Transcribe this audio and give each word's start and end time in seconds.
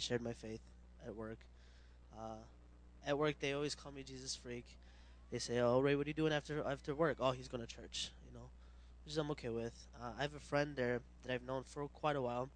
shared 0.00 0.22
my 0.22 0.32
faith 0.32 0.60
at 1.06 1.14
work. 1.14 1.38
Uh, 2.16 2.42
at 3.06 3.16
work, 3.16 3.36
they 3.40 3.52
always 3.52 3.74
call 3.74 3.92
me 3.92 4.02
Jesus 4.02 4.36
freak. 4.36 4.66
They 5.30 5.38
say, 5.38 5.60
"Oh, 5.60 5.80
Ray, 5.80 5.96
what 5.96 6.06
are 6.06 6.10
you 6.10 6.14
doing 6.14 6.32
after 6.32 6.62
after 6.66 6.94
work?" 6.94 7.18
Oh, 7.20 7.30
he's 7.30 7.48
going 7.48 7.64
to 7.64 7.66
church. 7.66 8.10
You 8.26 8.38
know, 8.38 8.46
which 9.04 9.16
I'm 9.16 9.30
okay 9.32 9.48
with. 9.48 9.74
Uh, 10.00 10.10
I 10.18 10.22
have 10.22 10.34
a 10.34 10.40
friend 10.40 10.76
there 10.76 11.00
that 11.24 11.32
I've 11.32 11.46
known 11.46 11.62
for 11.62 11.86
quite 11.88 12.16
a 12.16 12.22
while, 12.22 12.50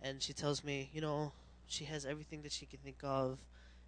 and 0.00 0.22
she 0.22 0.32
tells 0.32 0.64
me, 0.64 0.90
you 0.92 1.00
know, 1.00 1.32
she 1.66 1.84
has 1.84 2.04
everything 2.04 2.42
that 2.42 2.52
she 2.52 2.66
can 2.66 2.80
think 2.80 2.98
of. 3.02 3.38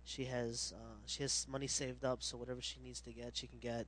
She 0.04 0.24
has 0.26 0.72
uh, 0.76 0.96
she 1.06 1.22
has 1.22 1.46
money 1.50 1.66
saved 1.66 2.04
up, 2.04 2.22
so 2.22 2.36
whatever 2.36 2.60
she 2.60 2.78
needs 2.80 3.00
to 3.00 3.12
get, 3.12 3.36
she 3.36 3.46
can 3.46 3.58
get. 3.58 3.86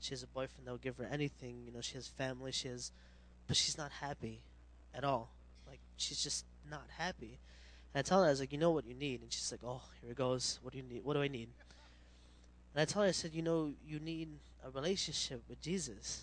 She 0.00 0.10
has 0.10 0.22
a 0.22 0.26
boyfriend 0.26 0.66
that 0.66 0.70
will 0.70 0.78
give 0.78 0.96
her 0.98 1.08
anything. 1.10 1.62
You 1.66 1.72
know, 1.72 1.80
she 1.80 1.94
has 1.94 2.08
family. 2.08 2.52
She 2.52 2.68
has, 2.68 2.92
but 3.46 3.56
she's 3.56 3.76
not 3.76 3.90
happy 3.90 4.40
at 4.94 5.04
all. 5.04 5.30
Like 5.66 5.80
she's 5.96 6.22
just 6.22 6.44
not 6.70 6.84
happy. 6.96 7.38
And 7.98 8.06
I 8.06 8.08
tell 8.08 8.20
her, 8.20 8.28
I 8.28 8.30
was 8.30 8.38
like, 8.38 8.52
you 8.52 8.58
know 8.58 8.70
what 8.70 8.86
you 8.86 8.94
need, 8.94 9.22
and 9.22 9.32
she's 9.32 9.50
like, 9.50 9.62
oh, 9.64 9.82
here 10.00 10.12
it 10.12 10.16
goes. 10.16 10.60
What 10.62 10.70
do 10.70 10.78
you 10.78 10.84
need? 10.84 11.02
What 11.02 11.14
do 11.14 11.20
I 11.20 11.26
need? 11.26 11.48
And 12.72 12.80
I 12.80 12.84
tell 12.84 13.02
her, 13.02 13.08
I 13.08 13.10
said, 13.10 13.34
you 13.34 13.42
know, 13.42 13.72
you 13.84 13.98
need 13.98 14.28
a 14.64 14.70
relationship 14.70 15.42
with 15.48 15.60
Jesus. 15.60 16.22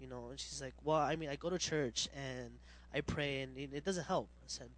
You 0.00 0.06
know, 0.06 0.28
and 0.30 0.40
she's 0.40 0.62
like, 0.62 0.72
well, 0.82 0.96
I 0.96 1.16
mean, 1.16 1.28
I 1.28 1.36
go 1.36 1.50
to 1.50 1.58
church 1.58 2.08
and 2.16 2.52
I 2.94 3.02
pray, 3.02 3.42
and 3.42 3.54
it 3.58 3.84
doesn't 3.84 4.04
help. 4.04 4.30
I 4.42 4.46
said, 4.46 4.70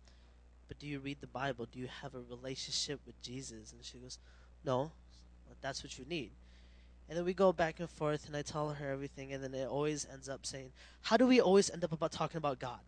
but 0.67 0.81
do 0.81 0.89
you 0.89 0.99
read 0.99 1.19
the 1.21 1.29
Bible? 1.29 1.69
Do 1.71 1.79
you 1.79 1.87
have 2.03 2.17
a 2.17 2.23
relationship 2.29 2.99
with 3.07 3.23
Jesus? 3.23 3.71
And 3.71 3.85
she 3.85 3.99
goes, 3.99 4.19
no, 4.65 4.91
that's 5.61 5.85
what 5.85 5.97
you 5.97 6.05
need. 6.09 6.33
And 7.09 7.17
then 7.17 7.25
we 7.25 7.35
go 7.35 7.53
back 7.53 7.79
and 7.79 7.89
forth, 7.89 8.27
and 8.27 8.37
I 8.37 8.43
tell 8.43 8.71
her 8.71 8.91
everything, 8.91 9.33
and 9.33 9.45
then 9.45 9.55
it 9.55 9.69
always 9.69 10.09
ends 10.13 10.29
up 10.29 10.45
saying, 10.45 10.73
how 11.03 11.17
do 11.17 11.25
we 11.25 11.41
always 11.41 11.71
end 11.71 11.85
up 11.85 11.93
about 11.93 12.11
talking 12.11 12.39
about 12.39 12.59
God? 12.59 12.81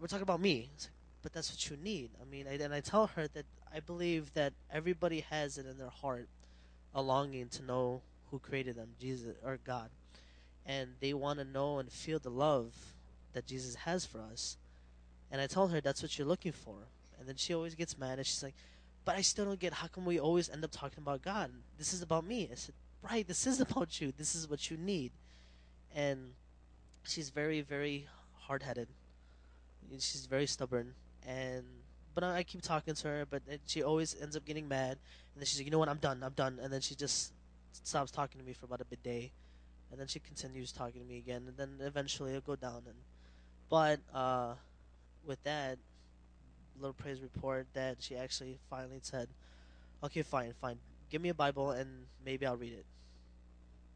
We're 0.00 0.06
talking 0.06 0.22
about 0.22 0.40
me. 0.40 0.70
Like, 0.70 0.90
but 1.22 1.32
that's 1.32 1.50
what 1.50 1.70
you 1.70 1.76
need. 1.76 2.10
I 2.20 2.24
mean, 2.24 2.46
and 2.46 2.74
I 2.74 2.80
tell 2.80 3.08
her 3.08 3.28
that 3.28 3.44
I 3.72 3.80
believe 3.80 4.32
that 4.34 4.52
everybody 4.72 5.20
has 5.30 5.58
it 5.58 5.66
in 5.66 5.78
their 5.78 5.90
heart, 5.90 6.28
a 6.94 7.02
longing 7.02 7.48
to 7.50 7.62
know 7.62 8.02
who 8.30 8.38
created 8.38 8.76
them, 8.76 8.90
Jesus 9.00 9.36
or 9.44 9.58
God, 9.64 9.90
and 10.64 10.90
they 11.00 11.12
want 11.12 11.38
to 11.38 11.44
know 11.44 11.78
and 11.78 11.90
feel 11.90 12.18
the 12.18 12.30
love 12.30 12.74
that 13.32 13.46
Jesus 13.46 13.74
has 13.74 14.04
for 14.04 14.20
us. 14.20 14.56
And 15.30 15.40
I 15.40 15.46
tell 15.46 15.68
her 15.68 15.80
that's 15.80 16.02
what 16.02 16.18
you're 16.18 16.26
looking 16.26 16.52
for, 16.52 16.74
and 17.18 17.28
then 17.28 17.36
she 17.36 17.54
always 17.54 17.74
gets 17.74 17.98
mad 17.98 18.18
and 18.18 18.26
she's 18.26 18.42
like, 18.42 18.54
"But 19.04 19.16
I 19.16 19.22
still 19.22 19.44
don't 19.44 19.60
get 19.60 19.74
how 19.74 19.86
come 19.86 20.04
we 20.04 20.18
always 20.18 20.48
end 20.48 20.64
up 20.64 20.70
talking 20.72 20.98
about 20.98 21.22
God? 21.22 21.52
This 21.78 21.92
is 21.92 22.02
about 22.02 22.24
me." 22.24 22.48
I 22.50 22.54
said, 22.56 22.74
"Right, 23.02 23.26
this 23.26 23.46
is 23.46 23.60
about 23.60 24.00
you. 24.00 24.12
This 24.12 24.34
is 24.34 24.48
what 24.48 24.70
you 24.70 24.76
need," 24.76 25.12
and 25.94 26.34
she's 27.04 27.30
very, 27.30 27.60
very 27.60 28.08
hard-headed. 28.40 28.88
She's 29.98 30.26
very 30.26 30.46
stubborn 30.46 30.94
and 31.26 31.64
but 32.14 32.24
I, 32.24 32.42
keep 32.42 32.62
talking 32.62 32.94
to 32.94 33.08
her, 33.08 33.26
but 33.28 33.42
it, 33.48 33.60
she 33.66 33.82
always 33.82 34.16
ends 34.20 34.36
up 34.36 34.44
getting 34.44 34.68
mad, 34.68 34.98
and 35.34 35.40
then 35.40 35.46
she's 35.46 35.58
like, 35.58 35.66
you 35.66 35.70
know 35.70 35.78
what, 35.78 35.88
I'm 35.88 35.98
done, 35.98 36.22
I'm 36.22 36.32
done, 36.32 36.58
and 36.60 36.72
then 36.72 36.80
she 36.80 36.94
just 36.94 37.32
stops 37.72 38.10
talking 38.10 38.40
to 38.40 38.46
me 38.46 38.52
for 38.52 38.66
about 38.66 38.80
a 38.80 38.96
day, 38.96 39.32
and 39.90 40.00
then 40.00 40.08
she 40.08 40.18
continues 40.18 40.72
talking 40.72 41.00
to 41.00 41.06
me 41.06 41.18
again, 41.18 41.44
and 41.46 41.56
then 41.56 41.86
eventually 41.86 42.30
it'll 42.30 42.42
go 42.42 42.56
down. 42.56 42.82
And 42.86 42.96
but 43.68 44.00
uh, 44.12 44.54
with 45.24 45.42
that 45.44 45.78
little 46.78 46.94
praise 46.94 47.20
report, 47.20 47.66
that 47.74 47.98
she 48.00 48.16
actually 48.16 48.58
finally 48.68 48.98
said, 49.02 49.28
okay, 50.02 50.22
fine, 50.22 50.52
fine, 50.60 50.78
give 51.10 51.20
me 51.20 51.28
a 51.28 51.34
Bible 51.34 51.72
and 51.72 52.06
maybe 52.24 52.46
I'll 52.46 52.56
read 52.56 52.72
it. 52.72 52.86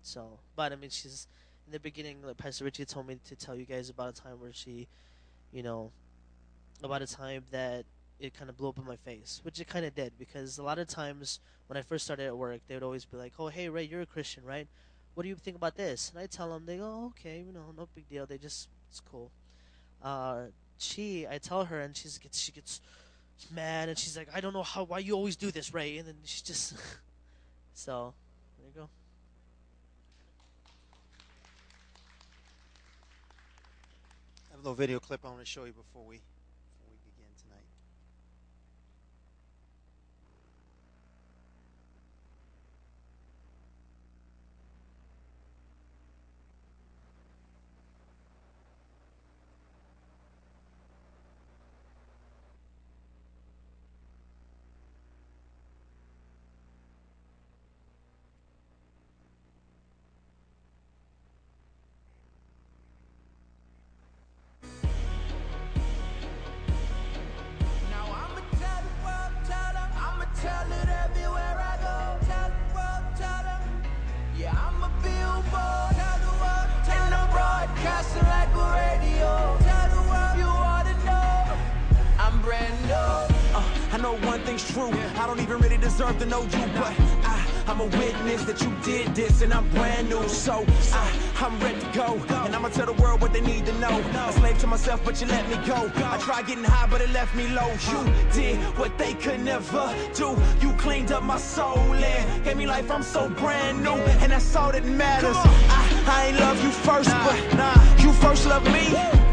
So, 0.02 0.39
but 0.55 0.72
I 0.72 0.77
mean, 0.77 0.91
she's 0.91 1.27
in 1.67 1.72
the 1.72 1.80
beginning. 1.80 2.19
Like 2.22 2.36
Pastor 2.36 2.64
Richie 2.64 2.84
told 2.84 3.06
me 3.06 3.19
to 3.28 3.36
tell 3.36 3.56
you 3.56 3.64
guys 3.64 3.89
about 3.89 4.11
a 4.11 4.22
time 4.22 4.41
where 4.41 4.52
she, 4.52 4.89
you 5.50 5.62
know, 5.62 5.92
about 6.83 7.03
a 7.03 7.06
time 7.06 7.44
that 7.50 7.84
it 8.19 8.34
kind 8.34 8.48
of 8.48 8.56
blew 8.56 8.69
up 8.69 8.78
in 8.78 8.84
my 8.84 8.97
face, 8.97 9.41
which 9.42 9.61
it 9.61 9.67
kind 9.67 9.84
of 9.84 9.94
did 9.94 10.12
because 10.19 10.58
a 10.58 10.62
lot 10.62 10.78
of 10.78 10.86
times 10.86 11.41
when 11.67 11.77
I 11.77 11.83
first 11.83 12.05
started 12.05 12.27
at 12.27 12.36
work, 12.36 12.61
they 12.67 12.75
would 12.75 12.83
always 12.83 13.05
be 13.05 13.17
like, 13.17 13.33
"Oh, 13.39 13.48
hey 13.48 13.69
Ray, 13.69 13.84
you're 13.84 14.03
a 14.03 14.06
Christian, 14.06 14.44
right? 14.44 14.69
What 15.14 15.22
do 15.22 15.28
you 15.28 15.36
think 15.36 15.56
about 15.56 15.77
this?" 15.77 16.11
And 16.11 16.19
I 16.19 16.27
tell 16.27 16.50
them, 16.50 16.67
they 16.67 16.79
go, 16.79 16.85
oh, 16.85 17.07
"Okay, 17.08 17.40
you 17.46 17.52
know, 17.52 17.73
no 17.77 17.89
big 17.95 18.08
deal. 18.08 18.27
They 18.27 18.39
just 18.39 18.68
it's 18.89 19.01
cool." 19.01 19.30
Uh, 20.02 20.46
she, 20.79 21.27
I 21.27 21.39
tell 21.39 21.64
her, 21.64 21.80
and 21.80 21.96
she 21.96 22.08
gets 22.20 22.39
she 22.39 22.52
gets 22.52 22.80
mad, 23.52 23.89
and 23.89 23.98
she's 23.98 24.17
like, 24.17 24.29
"I 24.35 24.41
don't 24.41 24.52
know 24.52 24.62
how 24.62 24.85
why 24.85 25.01
you 25.01 25.14
always 25.14 25.36
do 25.36 25.51
this, 25.51 25.74
Ray," 25.74 25.98
and 25.98 26.08
then 26.08 26.17
she 26.24 26.42
just 26.42 26.74
so 27.74 28.14
there 28.58 28.68
you 28.68 28.73
go. 28.74 28.89
I 34.48 34.52
have 34.52 34.61
a 34.61 34.62
little 34.62 34.74
video 34.74 35.01
clip 35.01 35.24
I 35.24 35.29
want 35.29 35.41
to 35.41 35.46
show 35.46 35.64
you 35.64 35.73
before 35.73 36.05
we 36.06 36.20
deserve 85.96 86.18
to 86.18 86.27
know 86.27 86.42
you, 86.42 86.66
but 86.74 86.92
I, 87.22 87.64
I'm 87.68 87.80
a 87.80 87.84
witness 87.84 88.42
that 88.46 88.60
you 88.60 88.72
did 88.82 89.14
this 89.14 89.42
and 89.42 89.55
I'm 89.55 89.68
brand 89.70 90.08
new. 90.08 90.28
So 90.28 90.66
I, 90.92 91.12
I'm 91.36 91.56
ready 91.60 91.78
to 91.78 91.86
go, 91.92 92.14
and 92.44 92.55
I'ma 92.55 92.68
tell 92.70 92.86
the 92.86 93.00
world 93.00 93.20
what 93.20 93.32
they 93.32 93.40
need 93.40 93.64
to 93.66 93.72
know. 93.78 94.02
A 94.28 94.32
slave 94.32 94.58
to 94.58 94.66
myself, 94.66 95.05
but 95.05 95.20
you 95.20 95.28
let 95.28 95.48
me 95.48 95.56
go. 95.64 95.92
I 95.94 96.18
tried 96.18 96.48
getting 96.48 96.64
high, 96.64 96.88
but 96.88 97.00
it 97.00 97.10
left 97.10 97.36
me 97.36 97.46
low. 97.46 97.70
You 97.90 98.12
did 98.32 98.56
what 98.77 98.98
they 98.98 99.14
could 99.14 99.40
never 99.40 99.94
do. 100.14 100.36
You 100.60 100.72
cleaned 100.72 101.12
up 101.12 101.22
my 101.22 101.38
soul 101.38 101.78
and 101.78 102.44
gave 102.44 102.56
me 102.56 102.66
life. 102.66 102.90
I'm 102.90 103.05
so 103.05 103.28
brand 103.28 103.84
new, 103.84 103.98
and 104.22 104.32
that's 104.32 104.56
all 104.56 104.72
that 104.72 104.84
matters. 104.84 105.36
I, 105.36 106.05
I 106.08 106.26
ain't 106.26 106.40
love 106.40 106.61
you 106.61 106.70
first, 106.70 107.11
but 107.11 107.38
nah, 107.55 108.02
you 108.02 108.12
first 108.14 108.46
love 108.46 108.64
me. 108.64 109.23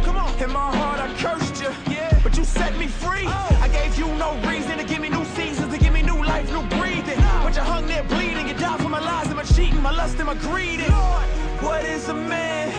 Lust 10.32 10.80
and. 10.80 11.28
What 11.62 11.84
is 11.86 12.08
a 12.10 12.14
man 12.14 12.70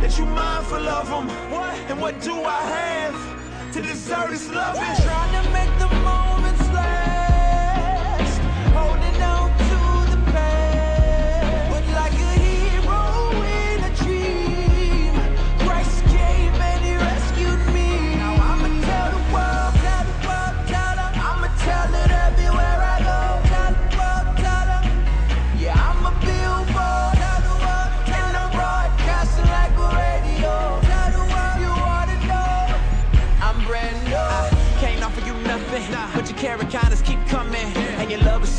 that 0.00 0.16
you 0.18 0.24
mindful 0.24 0.88
of 0.88 1.08
him? 1.08 1.26
What? 1.50 1.74
And 1.90 2.00
what 2.00 2.20
do 2.20 2.34
I 2.44 2.60
have 2.60 3.72
to 3.72 3.82
deserve 3.82 4.30
this 4.30 4.48
loving? 4.50 4.82
Trying 5.04 5.44
to 5.44 5.50
make 5.50 5.81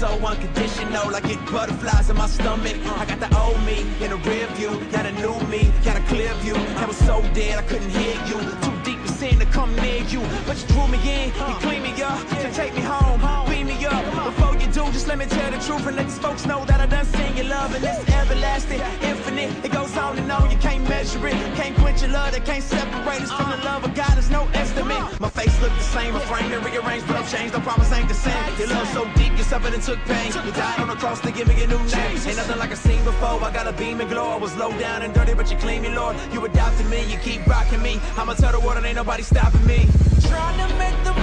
so 0.03 0.27
unconditional, 0.27 1.15
I 1.15 1.21
get 1.21 1.39
butterflies 1.50 2.09
in 2.09 2.17
my 2.17 2.27
stomach. 2.27 2.75
I 3.00 3.05
got 3.05 3.21
the 3.21 3.29
old 3.39 3.63
me 3.63 3.79
in 4.03 4.09
the 4.09 4.17
rear 4.27 4.47
view, 4.47 4.71
got 4.91 5.05
a 5.05 5.13
new 5.13 5.39
me, 5.47 5.71
got 5.85 5.95
a 5.95 6.01
clear 6.11 6.33
view. 6.44 6.55
I 6.55 6.85
was 6.85 6.97
so 6.97 7.21
dead 7.33 7.57
I 7.57 7.61
couldn't 7.61 7.89
hear 7.89 8.15
you. 8.29 8.38
Too 8.63 8.77
deep 8.83 9.01
to 9.05 9.07
sin 9.07 9.39
to 9.39 9.45
come 9.45 9.73
near 9.77 10.03
you, 10.13 10.19
but 10.45 10.59
you 10.61 10.67
drew 10.67 10.88
me 10.89 11.00
in, 11.07 11.27
you 11.29 11.55
clean 11.65 11.83
me 11.83 11.94
up, 12.03 12.19
to 12.41 12.51
take 12.51 12.73
me 12.73 12.81
home, 12.81 13.21
Before 14.01 14.55
you 14.55 14.67
do, 14.67 14.83
just 14.91 15.07
let 15.07 15.17
me 15.17 15.25
tell 15.25 15.51
the 15.51 15.57
truth 15.59 15.85
and 15.85 15.95
let 15.95 16.05
these 16.05 16.17
folks 16.17 16.45
know 16.45 16.65
that 16.65 16.79
I 16.79 16.85
done 16.85 17.05
seen 17.05 17.35
your 17.37 17.47
love 17.47 17.73
and 17.75 17.83
it's 17.83 18.09
everlasting, 18.09 18.81
infinite. 19.01 19.51
It 19.65 19.71
goes 19.71 19.95
on 19.97 20.17
and 20.17 20.31
on, 20.31 20.49
you 20.49 20.57
can't 20.57 20.87
measure 20.89 21.27
it. 21.27 21.33
Can't 21.55 21.75
quench 21.77 22.01
your 22.01 22.11
love 22.11 22.31
that 22.31 22.45
can't 22.45 22.63
separate 22.63 23.21
us 23.21 23.31
from 23.31 23.49
the 23.51 23.57
love 23.57 23.83
of 23.83 23.93
God. 23.93 24.13
There's 24.15 24.29
no 24.29 24.47
estimate. 24.53 25.19
My 25.19 25.29
face 25.29 25.53
look 25.61 25.71
the 25.73 25.83
same, 25.83 26.13
my 26.13 26.19
frame 26.21 26.49
been 26.49 26.63
rearranged, 26.63 27.05
but 27.07 27.19
no 27.19 27.25
changed. 27.27 27.53
No 27.53 27.59
promise 27.59 27.91
ain't 27.91 28.07
the 28.07 28.15
same. 28.15 28.57
Your 28.57 28.69
love 28.69 28.87
so 28.89 29.05
deep, 29.15 29.37
you 29.37 29.43
suffered 29.43 29.73
and 29.73 29.83
took 29.83 29.99
pain. 30.05 30.31
You 30.45 30.51
died 30.53 30.79
on 30.79 30.87
the 30.87 30.95
cross 30.95 31.19
to 31.21 31.31
give 31.31 31.47
me 31.47 31.61
a 31.63 31.67
new 31.67 31.77
name. 31.77 32.17
Ain't 32.25 32.37
nothing 32.37 32.57
like 32.57 32.71
I 32.71 32.75
seen 32.75 33.03
before. 33.03 33.43
I 33.43 33.51
got 33.51 33.67
a 33.67 33.73
beam 33.73 34.01
and 34.01 34.09
glow. 34.09 34.29
I 34.29 34.37
was 34.37 34.55
low 34.55 34.71
down 34.79 35.01
and 35.03 35.13
dirty, 35.13 35.33
but 35.33 35.51
you 35.51 35.57
clean 35.57 35.81
me, 35.81 35.89
Lord. 35.89 36.15
You 36.31 36.43
adopted 36.45 36.87
me, 36.89 37.03
you 37.11 37.17
keep 37.19 37.45
rocking 37.45 37.81
me. 37.81 37.99
I'ma 38.17 38.33
tell 38.33 38.51
the 38.51 38.59
world 38.59 38.77
and 38.77 38.85
ain't 38.85 38.95
nobody 38.95 39.23
stopping 39.23 39.65
me. 39.65 39.87
Trying 40.29 40.57
to 40.57 40.75
make 40.77 40.97
the 41.03 41.13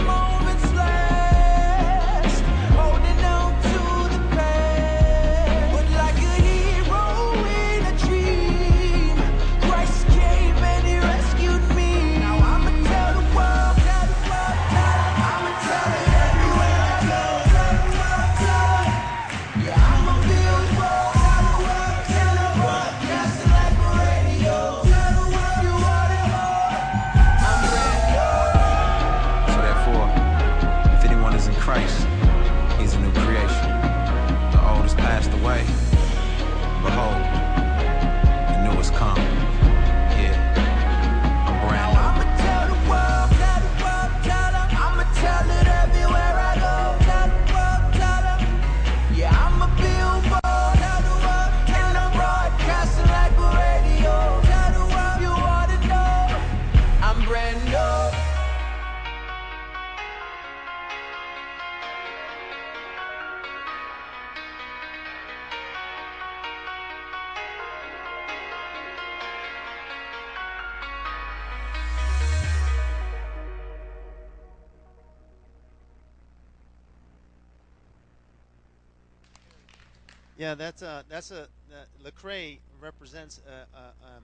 Yeah, 80.51 80.57
that's 80.57 80.83
a 80.83 81.05
that's 81.09 81.31
a 81.31 81.43
uh, 81.43 81.85
Lecrae 82.05 82.59
represents 82.81 83.41
a, 83.47 83.77
a, 83.79 83.83
um, 84.05 84.23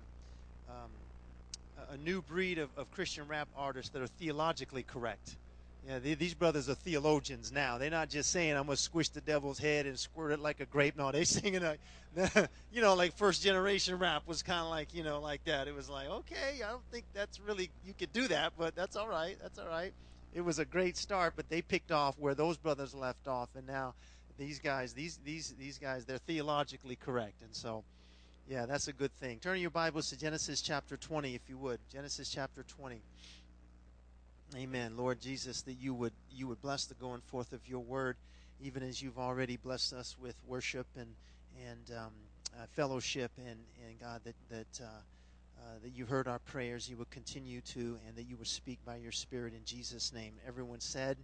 um, 0.69 0.91
a- 1.79 1.93
a 1.93 1.97
new 1.99 2.21
breed 2.21 2.59
of, 2.59 2.69
of 2.77 2.91
Christian 2.91 3.29
rap 3.29 3.47
artists 3.57 3.91
that 3.93 4.03
are 4.03 4.09
theologically 4.09 4.83
correct. 4.83 5.37
Yeah, 5.87 6.01
the- 6.01 6.15
these 6.15 6.35
brothers 6.35 6.69
are 6.69 6.75
theologians 6.75 7.53
now. 7.53 7.79
They're 7.79 7.91
not 7.91 8.09
just 8.09 8.31
saying 8.33 8.57
I'm 8.57 8.65
gonna 8.65 8.77
squish 8.77 9.09
the 9.11 9.21
devil's 9.21 9.61
head 9.61 9.87
and 9.87 9.97
squirt 9.97 10.33
it 10.33 10.41
like 10.41 10.59
a 10.59 10.67
grape. 10.67 10.97
No, 10.97 11.13
they're 11.13 11.25
singing 11.43 11.63
like, 11.63 11.79
you 12.73 12.83
know, 12.83 12.95
like 12.97 13.17
first 13.17 13.41
generation 13.41 13.97
rap 13.97 14.25
was 14.27 14.43
kind 14.43 14.63
of 14.63 14.69
like 14.69 14.93
you 14.93 15.05
know 15.05 15.21
like 15.21 15.45
that. 15.45 15.69
It 15.69 15.77
was 15.77 15.89
like 15.89 16.09
okay, 16.09 16.61
I 16.67 16.71
don't 16.73 16.83
think 16.91 17.05
that's 17.15 17.39
really 17.39 17.71
you 17.87 17.95
could 17.97 18.13
do 18.13 18.27
that, 18.27 18.55
but 18.59 18.75
that's 18.75 18.97
all 18.97 19.07
right. 19.07 19.37
That's 19.41 19.61
all 19.61 19.69
right. 19.69 19.93
It 20.35 20.41
was 20.41 20.59
a 20.59 20.65
great 20.65 20.97
start, 20.97 21.35
but 21.37 21.49
they 21.49 21.63
picked 21.63 21.93
off 21.93 22.19
where 22.19 22.35
those 22.35 22.57
brothers 22.57 22.95
left 22.97 23.29
off, 23.29 23.51
and 23.55 23.65
now 23.65 23.95
these 24.39 24.59
guys, 24.59 24.93
these 24.93 25.19
these 25.25 25.55
these 25.59 25.79
guys, 25.79 26.05
they're 26.05 26.19
theologically 26.19 26.97
correct, 26.97 27.43
and 27.43 27.55
so 27.55 27.85
yeah, 28.49 28.67
that's 28.67 28.89
a 28.89 28.93
good 28.93 29.13
thing. 29.15 29.39
Turn 29.41 29.59
your 29.59 29.71
Bibles 29.71 30.11
to 30.11 30.19
Genesis 30.19 30.61
chapter 30.61 30.97
20, 30.97 31.35
if 31.35 31.49
you 31.49 31.59
would. 31.59 31.81
Genesis 31.93 32.29
chapter 32.29 32.63
20. 32.63 33.01
Amen, 34.55 34.97
Lord 34.97 35.21
Jesus, 35.21 35.63
that 35.63 35.75
you 35.75 35.93
would 35.95 36.13
you 36.31 36.47
would 36.47 36.61
bless 36.63 36.85
the 36.85 36.95
going 36.95 37.21
forth 37.23 37.53
of 37.53 37.67
your 37.67 37.81
word, 37.81 38.17
even 38.61 38.83
as 38.83 39.03
you've 39.03 39.19
already 39.19 39.57
blessed 39.57 39.93
us 39.93 40.17
with 40.21 40.37
worship 40.47 40.87
and 40.97 41.09
and 41.69 41.97
um, 41.99 42.13
uh, 42.55 42.67
fellowship, 42.73 43.33
and 43.39 43.59
and 43.87 44.01
God 44.01 44.21
that 44.25 44.35
that. 44.51 44.85
Uh, 44.85 44.89
uh, 45.59 45.79
that 45.83 45.97
you 45.97 46.05
heard 46.05 46.29
our 46.29 46.39
prayers, 46.39 46.89
you 46.89 46.97
would 46.99 47.11
continue 47.11 47.63
to, 47.63 47.99
and 48.07 48.15
that 48.15 48.25
you 48.25 48.37
would 48.37 48.47
speak 48.47 48.79
by 48.85 48.95
your 48.97 49.11
Spirit 49.11 49.55
in 49.55 49.65
Jesus' 49.65 50.13
name. 50.13 50.35
Everyone 50.47 50.79
said, 50.79 51.17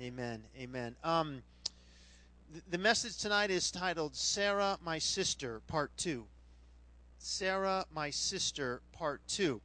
Amen. 0.00 0.42
Amen. 0.58 0.96
Um, 1.04 1.42
the 2.70 2.78
message 2.78 3.18
tonight 3.18 3.50
is 3.50 3.70
titled 3.70 4.14
Sarah, 4.14 4.78
My 4.82 4.98
Sister, 4.98 5.60
Part 5.66 5.96
2. 5.96 6.26
Sarah, 7.18 7.86
My 7.92 8.10
Sister, 8.10 8.80
Part 8.92 9.20
2. 9.28 9.60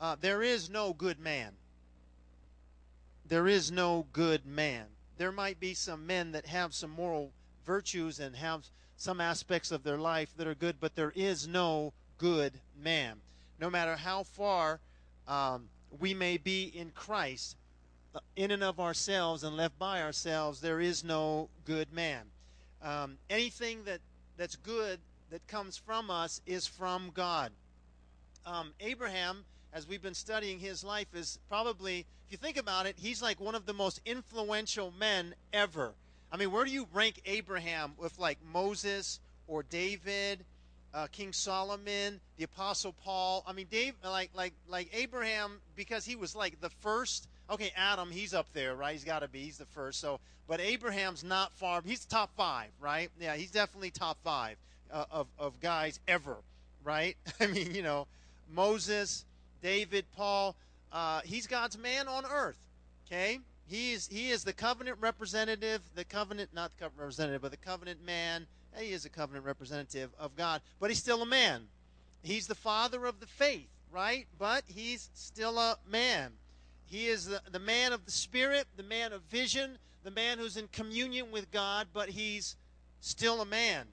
Uh, 0.00 0.16
there 0.20 0.42
is 0.42 0.70
no 0.70 0.92
good 0.92 1.18
man. 1.18 1.52
There 3.26 3.46
is 3.46 3.70
no 3.70 4.06
good 4.12 4.46
man. 4.46 4.86
There 5.18 5.32
might 5.32 5.60
be 5.60 5.74
some 5.74 6.06
men 6.06 6.32
that 6.32 6.46
have 6.46 6.74
some 6.74 6.90
moral 6.90 7.32
virtues 7.66 8.20
and 8.20 8.34
have 8.36 8.66
some 8.96 9.20
aspects 9.20 9.70
of 9.70 9.82
their 9.82 9.98
life 9.98 10.30
that 10.36 10.46
are 10.46 10.54
good, 10.54 10.76
but 10.80 10.94
there 10.94 11.12
is 11.14 11.46
no 11.46 11.92
good 12.16 12.60
man. 12.80 13.20
No 13.60 13.68
matter 13.68 13.96
how 13.96 14.22
far 14.22 14.80
um, 15.26 15.68
we 16.00 16.14
may 16.14 16.36
be 16.36 16.64
in 16.64 16.90
Christ, 16.90 17.56
in 18.36 18.50
and 18.50 18.62
of 18.62 18.80
ourselves 18.80 19.44
and 19.44 19.56
left 19.56 19.78
by 19.78 20.02
ourselves, 20.02 20.60
there 20.60 20.80
is 20.80 21.04
no 21.04 21.48
good 21.64 21.92
man. 21.92 22.22
Um, 22.82 23.18
anything 23.28 23.84
that, 23.84 24.00
that's 24.36 24.56
good 24.56 25.00
that 25.30 25.46
comes 25.46 25.76
from 25.76 26.10
us 26.10 26.40
is 26.46 26.66
from 26.66 27.10
God. 27.14 27.52
Um, 28.46 28.72
Abraham, 28.80 29.44
as 29.72 29.86
we've 29.86 30.02
been 30.02 30.14
studying 30.14 30.58
his 30.58 30.82
life, 30.82 31.08
is 31.14 31.38
probably, 31.48 32.06
if 32.26 32.32
you 32.32 32.38
think 32.38 32.56
about 32.56 32.86
it, 32.86 32.96
he's 32.98 33.20
like 33.20 33.40
one 33.40 33.54
of 33.54 33.66
the 33.66 33.74
most 33.74 34.00
influential 34.06 34.92
men 34.98 35.34
ever. 35.52 35.92
I 36.30 36.36
mean, 36.36 36.50
where 36.50 36.64
do 36.64 36.70
you 36.70 36.86
rank 36.92 37.20
Abraham 37.26 37.92
with 37.98 38.18
like 38.18 38.38
Moses 38.52 39.20
or 39.46 39.62
David, 39.62 40.44
uh, 40.94 41.06
King 41.10 41.32
Solomon, 41.32 42.20
the 42.36 42.44
Apostle 42.44 42.94
Paul? 43.04 43.44
I 43.46 43.52
mean, 43.52 43.66
Dave, 43.70 43.94
like 44.04 44.30
like 44.34 44.52
like 44.68 44.90
Abraham, 44.92 45.60
because 45.74 46.04
he 46.04 46.16
was 46.16 46.36
like 46.36 46.60
the 46.60 46.70
first. 46.70 47.28
Okay, 47.50 47.72
Adam, 47.76 48.10
he's 48.10 48.34
up 48.34 48.52
there, 48.52 48.74
right? 48.74 48.92
He's 48.92 49.04
got 49.04 49.20
to 49.20 49.28
be. 49.28 49.40
He's 49.40 49.56
the 49.56 49.64
first. 49.64 50.00
So, 50.00 50.20
but 50.46 50.60
Abraham's 50.60 51.24
not 51.24 51.52
far. 51.52 51.80
He's 51.84 52.04
top 52.04 52.30
five, 52.36 52.68
right? 52.80 53.10
Yeah, 53.18 53.36
he's 53.36 53.50
definitely 53.50 53.90
top 53.90 54.18
five 54.22 54.56
uh, 54.92 55.04
of 55.10 55.28
of 55.38 55.58
guys 55.60 55.98
ever, 56.06 56.36
right? 56.84 57.16
I 57.40 57.46
mean, 57.46 57.74
you 57.74 57.82
know, 57.82 58.06
Moses, 58.52 59.24
David, 59.62 60.04
Paul. 60.14 60.56
Uh, 60.92 61.20
he's 61.24 61.46
God's 61.46 61.76
man 61.78 62.08
on 62.08 62.24
earth. 62.30 62.58
Okay, 63.06 63.38
he 63.66 63.92
is 63.92 64.08
he 64.08 64.30
is 64.30 64.44
the 64.44 64.52
covenant 64.52 64.98
representative, 65.00 65.80
the 65.94 66.04
covenant 66.04 66.50
not 66.52 66.70
the 66.70 66.76
covenant 66.76 67.00
representative, 67.00 67.42
but 67.42 67.50
the 67.50 67.56
covenant 67.56 68.04
man. 68.04 68.46
He 68.76 68.92
is 68.92 69.06
a 69.06 69.10
covenant 69.10 69.46
representative 69.46 70.10
of 70.18 70.36
God, 70.36 70.60
but 70.78 70.90
he's 70.90 70.98
still 70.98 71.22
a 71.22 71.26
man. 71.26 71.62
He's 72.22 72.46
the 72.46 72.54
father 72.54 73.06
of 73.06 73.20
the 73.20 73.26
faith, 73.26 73.68
right? 73.90 74.26
But 74.38 74.64
he's 74.66 75.08
still 75.14 75.58
a 75.58 75.78
man. 75.90 76.32
He 76.88 77.06
is 77.06 77.26
the, 77.26 77.40
the 77.50 77.58
man 77.58 77.92
of 77.92 78.04
the 78.04 78.10
spirit, 78.10 78.66
the 78.76 78.82
man 78.82 79.12
of 79.12 79.22
vision, 79.22 79.78
the 80.04 80.10
man 80.10 80.38
who's 80.38 80.56
in 80.56 80.68
communion 80.68 81.30
with 81.30 81.50
God, 81.50 81.88
but 81.92 82.08
he's 82.08 82.56
still 83.00 83.40
a 83.40 83.46
man. 83.46 83.86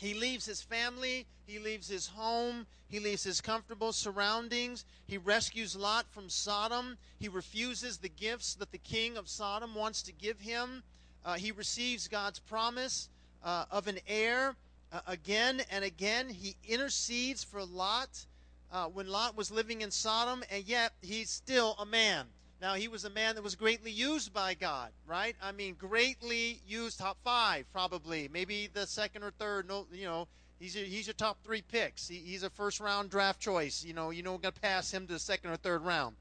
He 0.00 0.14
leaves 0.14 0.44
his 0.44 0.60
family, 0.60 1.26
he 1.46 1.58
leaves 1.58 1.88
his 1.88 2.08
home, 2.08 2.66
he 2.88 3.00
leaves 3.00 3.24
his 3.24 3.40
comfortable 3.40 3.92
surroundings. 3.92 4.84
He 5.06 5.18
rescues 5.18 5.74
Lot 5.74 6.06
from 6.10 6.28
Sodom. 6.28 6.98
He 7.18 7.28
refuses 7.28 7.98
the 7.98 8.08
gifts 8.08 8.54
that 8.54 8.70
the 8.70 8.78
king 8.78 9.16
of 9.16 9.28
Sodom 9.28 9.74
wants 9.74 10.02
to 10.02 10.12
give 10.12 10.40
him. 10.40 10.82
Uh, 11.24 11.34
he 11.34 11.50
receives 11.50 12.06
God's 12.06 12.38
promise 12.38 13.08
uh, 13.42 13.64
of 13.70 13.88
an 13.88 13.98
heir 14.06 14.54
uh, 14.92 15.00
again 15.06 15.62
and 15.70 15.84
again. 15.84 16.28
He 16.28 16.54
intercedes 16.68 17.42
for 17.42 17.64
Lot 17.64 18.26
uh, 18.72 18.86
when 18.86 19.08
Lot 19.08 19.36
was 19.36 19.50
living 19.50 19.82
in 19.82 19.90
Sodom, 19.90 20.42
and 20.50 20.64
yet 20.64 20.92
he's 21.02 21.30
still 21.30 21.76
a 21.78 21.86
man. 21.86 22.26
Now, 22.60 22.74
he 22.74 22.88
was 22.88 23.04
a 23.04 23.10
man 23.10 23.34
that 23.34 23.42
was 23.42 23.54
greatly 23.54 23.90
used 23.90 24.32
by 24.32 24.54
God, 24.54 24.90
right? 25.06 25.36
I 25.42 25.52
mean, 25.52 25.74
greatly 25.74 26.60
used, 26.66 26.98
top 26.98 27.18
five, 27.22 27.70
probably, 27.70 28.28
maybe 28.32 28.68
the 28.72 28.86
second 28.86 29.22
or 29.22 29.30
third. 29.32 29.68
No, 29.68 29.86
you 29.92 30.06
know, 30.06 30.26
he's 30.58 30.74
your, 30.74 30.86
he's 30.86 31.06
your 31.06 31.14
top 31.14 31.38
three 31.44 31.60
picks. 31.60 32.08
He, 32.08 32.16
he's 32.16 32.42
a 32.42 32.50
first 32.50 32.80
round 32.80 33.10
draft 33.10 33.40
choice. 33.40 33.84
You 33.84 33.92
know, 33.92 34.10
you 34.10 34.22
don't 34.22 34.40
gonna 34.40 34.52
pass 34.52 34.90
him 34.90 35.06
to 35.06 35.14
the 35.14 35.18
second 35.18 35.50
or 35.50 35.56
third 35.56 35.82
round. 35.84 36.16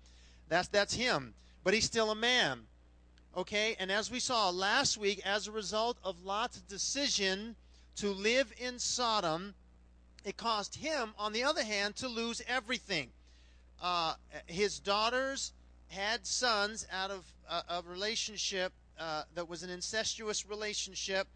That's 0.50 0.68
that's 0.68 0.94
him, 0.94 1.34
but 1.64 1.74
he's 1.74 1.86
still 1.86 2.12
a 2.12 2.16
man. 2.16 2.68
Okay, 3.38 3.75
and 3.80 3.92
as 3.92 4.12
we 4.12 4.20
saw 4.20 4.50
last 4.50 4.98
week, 4.98 5.22
as 5.25 5.48
a 5.48 5.52
result 5.52 5.98
of 6.04 6.24
Lot's 6.24 6.62
decision 6.62 7.56
to 7.98 8.12
live 8.12 8.54
in 8.58 8.78
Sodom, 8.78 9.56
it 10.25 10.38
caused 10.38 10.75
him, 10.75 11.13
on 11.17 11.32
the 11.32 11.44
other 11.44 11.63
hand, 11.63 11.96
to 11.98 12.08
lose 12.08 12.41
everything. 12.48 13.12
Uh, 13.82 14.15
his 14.48 14.79
daughters 14.79 15.53
had 15.88 16.25
sons 16.25 16.88
out 16.91 17.12
of 17.12 17.24
uh, 17.48 17.62
a 17.70 17.84
relationship 17.88 18.74
uh, 19.00 19.24
that 19.36 19.48
was 19.48 19.62
an 19.62 19.70
incestuous 19.70 20.50
relationship, 20.50 21.27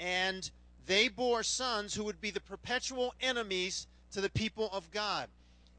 and 0.00 0.50
they 0.86 1.08
bore 1.08 1.42
sons 1.42 1.94
who 1.94 2.02
would 2.04 2.20
be 2.20 2.30
the 2.30 2.40
perpetual 2.40 3.12
enemies 3.20 3.86
to 4.12 4.22
the 4.22 4.30
people 4.30 4.70
of 4.72 4.90
God. 4.90 5.28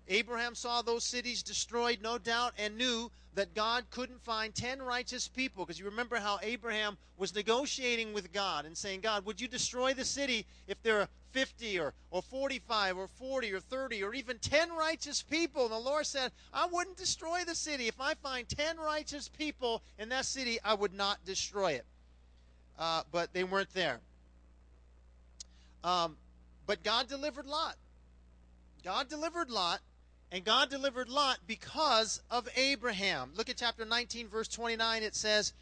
Abraham 0.08 0.56
saw 0.56 0.82
those 0.82 1.04
cities 1.04 1.44
destroyed, 1.44 2.00
no 2.02 2.18
doubt, 2.18 2.54
and 2.58 2.78
knew 2.78 3.12
that 3.34 3.54
God 3.56 3.86
couldn't 3.92 4.22
find 4.22 4.54
10 4.54 4.82
righteous 4.82 5.28
people. 5.28 5.66
Because 5.66 5.80
you 5.80 5.86
remember 5.86 6.18
how 6.18 6.40
Abraham 6.42 6.98
was 7.18 7.34
negotiating 7.34 8.14
with 8.14 8.34
God 8.34 8.66
and 8.66 8.78
saying, 8.78 9.02
God, 9.02 9.26
would 9.26 9.40
you 9.40 9.48
destroy 9.48 9.94
the 9.94 10.04
city 10.04 10.46
if 10.68 10.82
there 10.84 11.00
are 11.00 11.08
50 11.32 11.80
or, 11.80 11.94
or 12.10 12.22
45 12.22 12.98
or 12.98 13.08
40 13.08 13.54
or 13.54 13.60
30 13.60 14.04
or 14.04 14.14
even 14.14 14.38
10 14.40 14.74
righteous 14.74 15.22
people? 15.22 15.64
And 15.64 15.72
the 15.72 15.80
Lord 15.80 16.06
said, 16.06 16.32
I 16.54 16.68
wouldn't 16.68 16.98
destroy 16.98 17.44
the 17.46 17.56
city. 17.56 17.88
If 17.88 18.02
I 18.02 18.16
find 18.16 18.48
10 18.50 18.78
righteous 18.78 19.30
people 19.30 19.82
in 19.98 20.10
that 20.10 20.26
city, 20.26 20.60
I 20.64 20.74
would 20.74 20.94
not 20.94 21.24
destroy 21.26 21.74
it. 21.74 21.86
Uh, 22.78 23.04
but 23.12 23.32
they 23.34 23.44
weren't 23.44 23.74
there. 23.74 24.00
Um, 25.84 26.18
but 26.66 26.84
God 26.84 27.08
delivered 27.08 27.46
Lot. 27.46 27.76
God 28.84 29.08
delivered 29.08 29.50
Lot 29.50 29.80
and 30.32 30.46
God 30.46 30.70
delivered 30.70 31.10
Lot 31.10 31.40
because 31.46 32.22
of 32.32 32.48
Abraham. 32.56 33.32
Look 33.36 33.50
at 33.50 33.58
chapter 33.58 33.84
19, 33.84 34.30
verse 34.30 34.48
29. 34.48 35.04
It 35.04 35.16
says, 35.16 35.54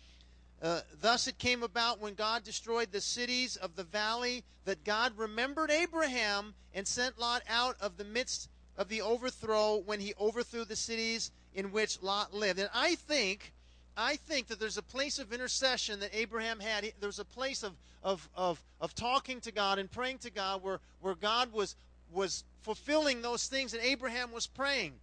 uh, 0.62 0.82
Thus 1.02 1.28
it 1.28 1.40
came 1.40 1.64
about 1.64 2.00
when 2.00 2.14
God 2.14 2.44
destroyed 2.44 2.92
the 2.92 3.02
cities 3.02 3.56
of 3.56 3.76
the 3.76 3.84
valley 3.84 4.44
that 4.66 4.84
God 4.84 5.18
remembered 5.18 5.72
Abraham 5.72 6.54
and 6.76 6.88
sent 6.88 7.18
Lot 7.18 7.42
out 7.50 7.76
of 7.82 7.98
the 7.98 8.04
midst 8.04 8.50
of 8.78 8.90
the 8.90 9.02
overthrow 9.02 9.78
when 9.78 10.00
he 10.00 10.14
overthrew 10.20 10.66
the 10.66 10.76
cities 10.76 11.32
in 11.56 11.72
which 11.72 12.02
Lot 12.04 12.34
lived. 12.34 12.60
And 12.60 12.70
I 12.74 12.96
think. 12.96 13.54
I 13.98 14.16
think 14.16 14.48
that 14.48 14.62
there's 14.62 14.78
a 14.78 14.82
place 14.82 15.20
of 15.20 15.34
intercession 15.34 16.00
that 16.00 16.12
Abraham 16.14 16.62
had. 16.62 16.90
There's 17.02 17.20
a 17.20 17.26
place 17.26 17.64
of, 17.64 17.74
of, 18.02 18.30
of, 18.34 18.64
of 18.80 18.96
talking 18.96 19.42
to 19.42 19.52
God 19.52 19.78
and 19.78 19.92
praying 19.92 20.20
to 20.20 20.30
God 20.30 20.64
where, 20.64 20.80
where 21.02 21.16
God 21.16 21.52
was, 21.52 21.76
was 22.12 22.44
fulfilling 22.62 23.22
those 23.22 23.48
things 23.48 23.74
and 23.74 23.84
Abraham 23.84 24.32
was 24.32 24.48
praying. 24.48 24.94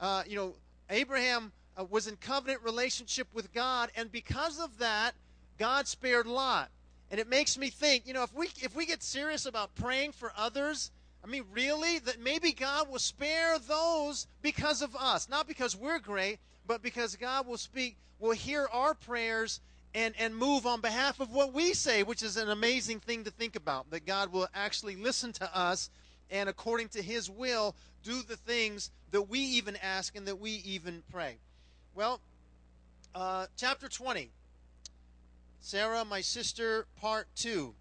Uh, 0.00 0.22
you 0.26 0.36
know, 0.36 0.54
Abraham 0.90 1.52
uh, 1.78 1.84
was 1.84 2.06
in 2.06 2.16
covenant 2.16 2.62
relationship 2.62 3.28
with 3.32 3.52
God, 3.52 3.90
and 3.96 4.10
because 4.10 4.60
of 4.60 4.78
that, 4.78 5.14
God 5.58 5.88
spared 5.88 6.26
Lot. 6.26 6.70
And 7.10 7.20
it 7.20 7.28
makes 7.28 7.56
me 7.56 7.70
think, 7.70 8.06
you 8.06 8.12
know, 8.12 8.24
if 8.24 8.34
we 8.34 8.48
if 8.60 8.74
we 8.74 8.84
get 8.84 9.02
serious 9.02 9.46
about 9.46 9.74
praying 9.74 10.12
for 10.12 10.32
others, 10.36 10.90
I 11.22 11.28
mean, 11.28 11.44
really, 11.52 11.98
that 12.00 12.20
maybe 12.20 12.52
God 12.52 12.90
will 12.90 12.98
spare 12.98 13.58
those 13.58 14.26
because 14.42 14.82
of 14.82 14.96
us, 14.96 15.28
not 15.28 15.46
because 15.46 15.76
we're 15.76 15.98
great, 15.98 16.38
but 16.66 16.82
because 16.82 17.16
God 17.16 17.46
will 17.46 17.58
speak, 17.58 17.96
will 18.18 18.32
hear 18.32 18.68
our 18.72 18.94
prayers 18.94 19.60
and 19.94 20.14
and 20.18 20.36
move 20.36 20.66
on 20.66 20.80
behalf 20.80 21.20
of 21.20 21.32
what 21.32 21.52
we 21.52 21.74
say, 21.74 22.02
which 22.02 22.22
is 22.22 22.36
an 22.36 22.50
amazing 22.50 23.00
thing 23.00 23.24
to 23.24 23.30
think 23.30 23.54
about. 23.54 23.90
That 23.90 24.04
God 24.04 24.32
will 24.32 24.48
actually 24.52 24.96
listen 24.96 25.32
to 25.34 25.56
us 25.56 25.90
and 26.30 26.48
according 26.48 26.88
to 26.90 27.02
his 27.02 27.30
will 27.30 27.74
do 28.02 28.22
the 28.22 28.36
things 28.36 28.90
that 29.10 29.22
we 29.22 29.40
even 29.40 29.76
ask 29.76 30.16
and 30.16 30.26
that 30.26 30.40
we 30.40 30.50
even 30.64 31.02
pray. 31.10 31.36
Well, 31.94 32.20
uh, 33.14 33.46
chapter 33.56 33.88
20. 33.88 34.30
Sarah, 35.60 36.04
my 36.04 36.20
sister, 36.20 36.86
part 37.00 37.26
2. 37.36 37.74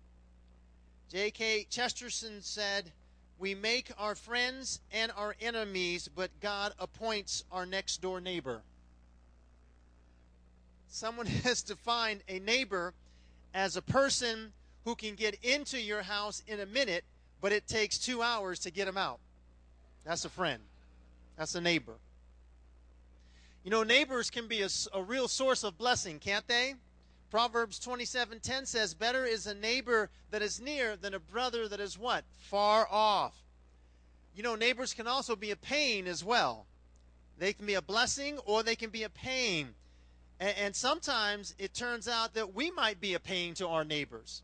G.K. 1.12 1.68
Chesterton 1.70 2.42
said, 2.42 2.92
We 3.38 3.54
make 3.54 3.92
our 3.98 4.16
friends 4.16 4.82
and 4.92 5.12
our 5.16 5.36
enemies, 5.40 6.10
but 6.14 6.32
God 6.40 6.74
appoints 6.80 7.44
our 7.52 7.66
next 7.66 8.02
door 8.02 8.20
neighbor. 8.20 8.64
Someone 10.88 11.26
has 11.44 11.62
defined 11.62 12.22
a 12.28 12.40
neighbor 12.40 12.94
as 13.54 13.78
a 13.78 13.82
person 13.82 14.54
who 14.84 14.96
can 14.96 15.16
get 15.16 15.38
into 15.44 15.80
your 15.80 16.04
house 16.04 16.42
in 16.48 16.60
a 16.60 16.66
minute 16.66 17.04
but 17.46 17.54
it 17.54 17.68
takes 17.68 18.00
two 18.00 18.24
hours 18.24 18.58
to 18.58 18.72
get 18.72 18.86
them 18.86 18.98
out. 18.98 19.20
That's 20.04 20.26
a 20.26 20.30
friend. 20.30 20.64
That's 21.38 21.54
a 21.54 21.62
neighbor. 21.62 21.94
You 23.64 23.70
know, 23.70 23.84
neighbors 23.84 24.32
can 24.32 24.48
be 24.48 24.64
a, 24.64 24.70
a 24.96 25.04
real 25.04 25.28
source 25.28 25.64
of 25.64 25.78
blessing, 25.78 26.18
can't 26.18 26.48
they? 26.48 26.74
Proverbs 27.30 27.80
27:10 27.80 28.66
says, 28.66 28.96
"Better 28.96 29.26
is 29.28 29.46
a 29.46 29.54
neighbor 29.54 30.10
that 30.32 30.42
is 30.42 30.60
near 30.60 30.98
than 30.98 31.14
a 31.14 31.20
brother 31.20 31.68
that 31.68 31.80
is 31.80 32.00
what? 32.00 32.26
Far 32.36 32.88
off." 32.90 33.36
You 34.36 34.42
know, 34.42 34.56
neighbors 34.56 34.96
can 34.96 35.06
also 35.06 35.36
be 35.36 35.52
a 35.52 35.56
pain 35.56 36.08
as 36.08 36.24
well. 36.24 36.66
They 37.38 37.54
can 37.54 37.68
be 37.68 37.76
a 37.76 37.82
blessing 37.84 38.40
or 38.40 38.64
they 38.64 38.76
can 38.76 38.90
be 38.90 39.04
a 39.04 39.10
pain. 39.10 39.76
And, 40.40 40.58
and 40.58 40.76
sometimes 40.76 41.54
it 41.60 41.76
turns 41.76 42.08
out 42.08 42.34
that 42.34 42.56
we 42.56 42.72
might 42.72 43.00
be 43.00 43.14
a 43.14 43.20
pain 43.20 43.54
to 43.54 43.68
our 43.68 43.86
neighbors. 43.86 44.42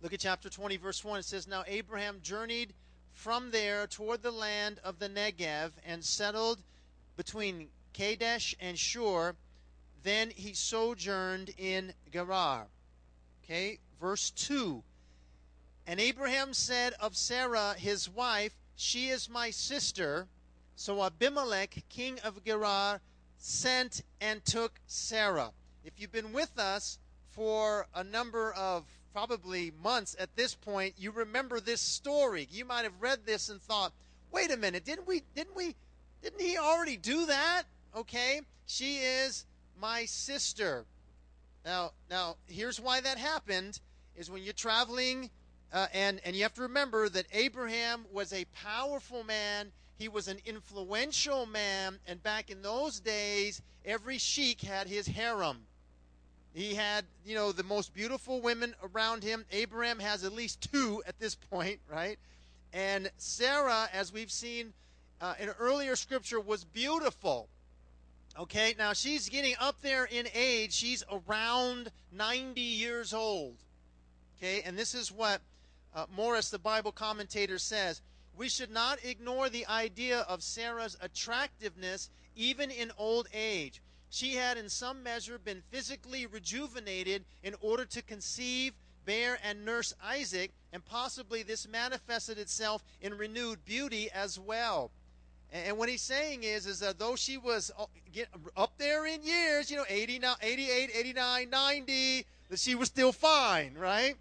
Look 0.00 0.12
at 0.12 0.20
chapter 0.20 0.48
20, 0.48 0.76
verse 0.76 1.04
1. 1.04 1.18
It 1.18 1.24
says, 1.24 1.48
Now 1.48 1.64
Abraham 1.66 2.20
journeyed 2.22 2.72
from 3.12 3.50
there 3.50 3.88
toward 3.88 4.22
the 4.22 4.30
land 4.30 4.78
of 4.84 5.00
the 5.00 5.08
Negev 5.08 5.72
and 5.84 6.04
settled 6.04 6.62
between 7.16 7.68
Kadesh 7.92 8.54
and 8.60 8.78
Shur. 8.78 9.34
Then 10.04 10.30
he 10.30 10.54
sojourned 10.54 11.50
in 11.58 11.94
Gerar. 12.12 12.68
Okay, 13.42 13.78
verse 14.00 14.30
2. 14.30 14.84
And 15.84 15.98
Abraham 15.98 16.54
said 16.54 16.92
of 17.00 17.16
Sarah, 17.16 17.74
his 17.74 18.08
wife, 18.08 18.52
She 18.76 19.08
is 19.08 19.28
my 19.28 19.50
sister. 19.50 20.28
So 20.76 21.02
Abimelech, 21.02 21.82
king 21.88 22.20
of 22.20 22.44
Gerar, 22.44 23.00
sent 23.36 24.02
and 24.20 24.44
took 24.44 24.78
Sarah. 24.86 25.50
If 25.84 25.94
you've 25.98 26.12
been 26.12 26.32
with 26.32 26.56
us 26.56 27.00
for 27.30 27.88
a 27.94 28.04
number 28.04 28.52
of 28.52 28.84
probably 29.12 29.72
months 29.82 30.16
at 30.18 30.34
this 30.36 30.54
point, 30.54 30.94
you 30.98 31.10
remember 31.10 31.60
this 31.60 31.80
story. 31.80 32.48
You 32.50 32.64
might 32.64 32.84
have 32.84 33.00
read 33.00 33.26
this 33.26 33.48
and 33.48 33.60
thought, 33.60 33.92
"Wait 34.30 34.50
a 34.50 34.56
minute, 34.56 34.84
didn't 34.84 35.06
we 35.06 35.22
didn't 35.34 35.56
we 35.56 35.74
didn't 36.22 36.40
he 36.40 36.56
already 36.56 36.96
do 36.96 37.26
that?" 37.26 37.64
Okay? 37.94 38.42
She 38.66 38.98
is 38.98 39.46
my 39.80 40.04
sister. 40.04 40.84
Now, 41.64 41.92
now 42.10 42.36
here's 42.46 42.80
why 42.80 43.00
that 43.00 43.18
happened 43.18 43.80
is 44.16 44.30
when 44.30 44.42
you're 44.42 44.52
traveling 44.52 45.30
uh, 45.72 45.86
and 45.92 46.20
and 46.24 46.34
you 46.34 46.42
have 46.42 46.54
to 46.54 46.62
remember 46.62 47.08
that 47.08 47.26
Abraham 47.32 48.06
was 48.12 48.32
a 48.32 48.44
powerful 48.46 49.22
man. 49.24 49.72
He 49.98 50.08
was 50.08 50.28
an 50.28 50.38
influential 50.46 51.44
man, 51.44 51.98
and 52.06 52.22
back 52.22 52.50
in 52.50 52.62
those 52.62 53.00
days, 53.00 53.62
every 53.84 54.18
sheik 54.18 54.60
had 54.60 54.86
his 54.86 55.06
harem. 55.06 55.66
He 56.58 56.74
had, 56.74 57.04
you 57.24 57.36
know, 57.36 57.52
the 57.52 57.62
most 57.62 57.94
beautiful 57.94 58.40
women 58.40 58.74
around 58.82 59.22
him. 59.22 59.44
Abraham 59.52 60.00
has 60.00 60.24
at 60.24 60.32
least 60.32 60.72
two 60.72 61.04
at 61.06 61.20
this 61.20 61.36
point, 61.36 61.78
right? 61.88 62.18
And 62.72 63.12
Sarah, 63.16 63.88
as 63.92 64.12
we've 64.12 64.30
seen 64.32 64.72
uh, 65.20 65.34
in 65.38 65.50
earlier 65.60 65.94
scripture, 65.94 66.40
was 66.40 66.64
beautiful. 66.64 67.48
Okay, 68.36 68.74
now 68.76 68.92
she's 68.92 69.28
getting 69.28 69.54
up 69.60 69.80
there 69.82 70.06
in 70.06 70.26
age. 70.34 70.72
She's 70.72 71.04
around 71.12 71.92
90 72.10 72.60
years 72.60 73.14
old. 73.14 73.54
Okay, 74.36 74.60
and 74.62 74.76
this 74.76 74.96
is 74.96 75.12
what 75.12 75.40
uh, 75.94 76.06
Morris, 76.12 76.50
the 76.50 76.58
Bible 76.58 76.90
commentator, 76.90 77.58
says. 77.58 78.02
We 78.36 78.48
should 78.48 78.72
not 78.72 78.98
ignore 79.04 79.48
the 79.48 79.66
idea 79.68 80.22
of 80.28 80.42
Sarah's 80.42 80.96
attractiveness 81.00 82.10
even 82.34 82.72
in 82.72 82.90
old 82.98 83.28
age. 83.32 83.80
She 84.10 84.34
had, 84.34 84.56
in 84.56 84.68
some 84.68 85.02
measure, 85.02 85.38
been 85.38 85.62
physically 85.70 86.26
rejuvenated 86.26 87.24
in 87.42 87.54
order 87.60 87.84
to 87.86 88.02
conceive, 88.02 88.72
bear, 89.04 89.38
and 89.44 89.64
nurse 89.64 89.94
Isaac, 90.02 90.52
and 90.72 90.84
possibly 90.84 91.42
this 91.42 91.68
manifested 91.68 92.38
itself 92.38 92.82
in 93.00 93.18
renewed 93.18 93.64
beauty 93.64 94.10
as 94.10 94.38
well. 94.38 94.90
And 95.52 95.78
what 95.78 95.88
he's 95.88 96.02
saying 96.02 96.44
is, 96.44 96.66
is 96.66 96.80
that 96.80 96.98
though 96.98 97.16
she 97.16 97.38
was 97.38 97.70
uh, 97.78 97.86
up 98.56 98.72
there 98.76 99.06
in 99.06 99.22
years, 99.22 99.70
you 99.70 99.78
know, 99.78 99.84
89, 99.88 100.36
88, 100.42 100.90
89, 100.94 101.50
90, 101.50 102.26
that 102.50 102.58
she 102.58 102.74
was 102.74 102.88
still 102.88 103.12
fine, 103.12 103.74
right? 103.74 104.16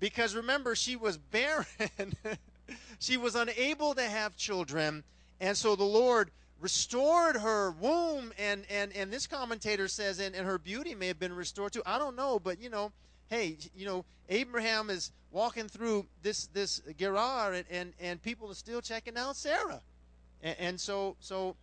Because 0.00 0.34
remember, 0.34 0.74
she 0.74 0.96
was 0.96 1.16
barren. 1.16 1.66
she 2.98 3.16
was 3.16 3.36
unable 3.36 3.94
to 3.94 4.02
have 4.02 4.36
children. 4.36 5.04
And 5.40 5.56
so 5.56 5.76
the 5.76 5.84
Lord 5.84 6.30
restored 6.60 7.36
her 7.36 7.72
womb 7.72 8.32
and 8.38 8.64
and 8.70 8.92
and 8.94 9.12
this 9.12 9.26
commentator 9.26 9.88
says 9.88 10.18
and, 10.18 10.34
and 10.34 10.46
her 10.46 10.58
beauty 10.58 10.94
may 10.94 11.08
have 11.08 11.18
been 11.18 11.32
restored 11.32 11.72
too 11.72 11.82
i 11.84 11.98
don't 11.98 12.16
know 12.16 12.38
but 12.38 12.60
you 12.60 12.70
know 12.70 12.92
hey 13.28 13.56
you 13.76 13.84
know 13.84 14.04
abraham 14.28 14.88
is 14.88 15.10
walking 15.30 15.68
through 15.68 16.06
this 16.22 16.46
this 16.48 16.80
gerar 16.96 17.52
and 17.52 17.64
and, 17.70 17.92
and 18.00 18.22
people 18.22 18.50
are 18.50 18.54
still 18.54 18.80
checking 18.80 19.16
out 19.16 19.36
sarah 19.36 19.80
and, 20.42 20.56
and 20.58 20.80
so 20.80 21.16
so 21.20 21.56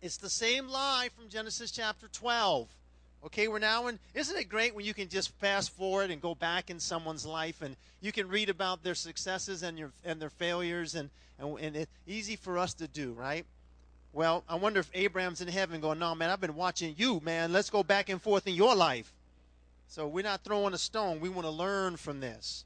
it's 0.00 0.16
the 0.16 0.30
same 0.30 0.68
lie 0.68 1.08
from 1.14 1.28
genesis 1.28 1.70
chapter 1.70 2.08
12 2.08 2.68
Okay, 3.24 3.48
we're 3.48 3.58
now 3.58 3.86
in. 3.86 3.98
Isn't 4.12 4.36
it 4.36 4.50
great 4.50 4.74
when 4.74 4.84
you 4.84 4.92
can 4.92 5.08
just 5.08 5.30
fast 5.36 5.70
forward 5.70 6.10
and 6.10 6.20
go 6.20 6.34
back 6.34 6.68
in 6.68 6.78
someone's 6.78 7.24
life 7.24 7.62
and 7.62 7.74
you 8.02 8.12
can 8.12 8.28
read 8.28 8.50
about 8.50 8.82
their 8.82 8.94
successes 8.94 9.62
and 9.62 9.78
your 9.78 9.92
and 10.04 10.20
their 10.20 10.28
failures 10.28 10.94
and 10.94 11.08
and, 11.38 11.58
and 11.58 11.74
it's 11.74 11.90
easy 12.06 12.36
for 12.36 12.58
us 12.58 12.74
to 12.74 12.86
do, 12.86 13.12
right? 13.12 13.46
Well, 14.14 14.44
I 14.48 14.54
wonder 14.54 14.78
if 14.78 14.88
Abraham's 14.94 15.40
in 15.40 15.48
heaven 15.48 15.80
going, 15.80 15.98
"No, 15.98 16.14
man, 16.14 16.30
I've 16.30 16.40
been 16.40 16.54
watching 16.54 16.94
you, 16.96 17.18
man. 17.18 17.52
Let's 17.52 17.68
go 17.68 17.82
back 17.82 18.08
and 18.08 18.22
forth 18.22 18.46
in 18.46 18.54
your 18.54 18.76
life." 18.76 19.12
So 19.88 20.06
we're 20.06 20.22
not 20.22 20.44
throwing 20.44 20.72
a 20.72 20.78
stone. 20.78 21.18
We 21.18 21.28
want 21.28 21.46
to 21.46 21.50
learn 21.50 21.96
from 21.96 22.20
this. 22.20 22.64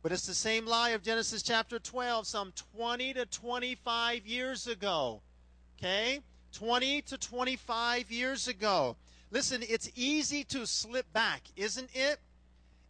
But 0.00 0.12
it's 0.12 0.26
the 0.26 0.34
same 0.34 0.64
lie 0.64 0.90
of 0.90 1.02
Genesis 1.02 1.42
chapter 1.42 1.80
12, 1.80 2.28
some 2.28 2.52
20 2.76 3.14
to 3.14 3.26
25 3.26 4.26
years 4.28 4.68
ago. 4.68 5.22
Okay? 5.76 6.22
20 6.52 7.02
to 7.02 7.18
25 7.18 8.12
years 8.12 8.46
ago. 8.46 8.94
Listen, 9.32 9.64
it's 9.68 9.90
easy 9.96 10.44
to 10.44 10.68
slip 10.68 11.12
back, 11.12 11.42
isn't 11.56 11.90
it? 11.94 12.20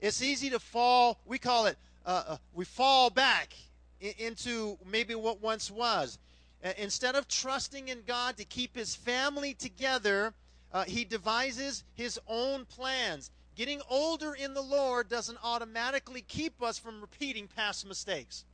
It's 0.00 0.20
easy 0.20 0.50
to 0.50 0.58
fall, 0.58 1.18
we 1.24 1.38
call 1.38 1.64
it, 1.64 1.78
uh, 2.04 2.24
uh, 2.28 2.36
we 2.52 2.66
fall 2.66 3.08
back 3.08 3.54
into 4.00 4.76
maybe 4.84 5.14
what 5.14 5.40
once 5.40 5.70
was. 5.70 6.18
Uh, 6.64 6.72
instead 6.78 7.14
of 7.14 7.28
trusting 7.28 7.88
in 7.88 8.02
God 8.06 8.36
to 8.36 8.44
keep 8.44 8.76
his 8.76 8.94
family 8.94 9.54
together, 9.54 10.34
uh, 10.72 10.84
he 10.84 11.04
devises 11.04 11.84
his 11.94 12.18
own 12.26 12.64
plans. 12.64 13.30
Getting 13.54 13.80
older 13.88 14.34
in 14.34 14.52
the 14.52 14.62
Lord 14.62 15.08
doesn't 15.08 15.38
automatically 15.42 16.22
keep 16.22 16.62
us 16.62 16.78
from 16.78 17.00
repeating 17.00 17.48
past 17.48 17.86
mistakes. 17.86 18.44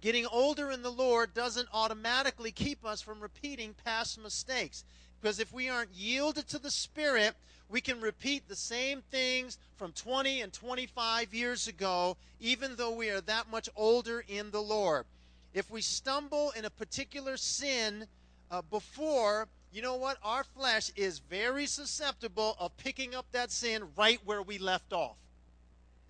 Getting 0.00 0.26
older 0.26 0.70
in 0.70 0.82
the 0.82 0.90
Lord 0.90 1.32
doesn't 1.32 1.68
automatically 1.72 2.52
keep 2.52 2.84
us 2.84 3.00
from 3.00 3.20
repeating 3.20 3.74
past 3.84 4.20
mistakes. 4.20 4.84
Because 5.20 5.40
if 5.40 5.52
we 5.52 5.70
aren't 5.70 5.94
yielded 5.94 6.46
to 6.48 6.58
the 6.58 6.70
Spirit, 6.70 7.34
we 7.70 7.80
can 7.80 8.00
repeat 8.00 8.46
the 8.46 8.56
same 8.56 9.00
things 9.10 9.56
from 9.76 9.92
20 9.92 10.42
and 10.42 10.52
25 10.52 11.32
years 11.32 11.68
ago, 11.68 12.16
even 12.38 12.76
though 12.76 12.90
we 12.90 13.08
are 13.08 13.22
that 13.22 13.50
much 13.50 13.70
older 13.76 14.22
in 14.28 14.50
the 14.50 14.60
Lord. 14.60 15.06
If 15.54 15.70
we 15.70 15.80
stumble 15.80 16.50
in 16.56 16.66
a 16.66 16.70
particular 16.70 17.38
sin 17.38 18.06
uh, 18.50 18.60
before, 18.70 19.48
you 19.72 19.80
know 19.80 19.96
what? 19.96 20.18
Our 20.22 20.44
flesh 20.44 20.90
is 20.96 21.20
very 21.20 21.64
susceptible 21.66 22.56
of 22.58 22.76
picking 22.76 23.14
up 23.14 23.26
that 23.32 23.50
sin 23.50 23.84
right 23.96 24.20
where 24.24 24.42
we 24.42 24.58
left 24.58 24.92
off. 24.92 25.16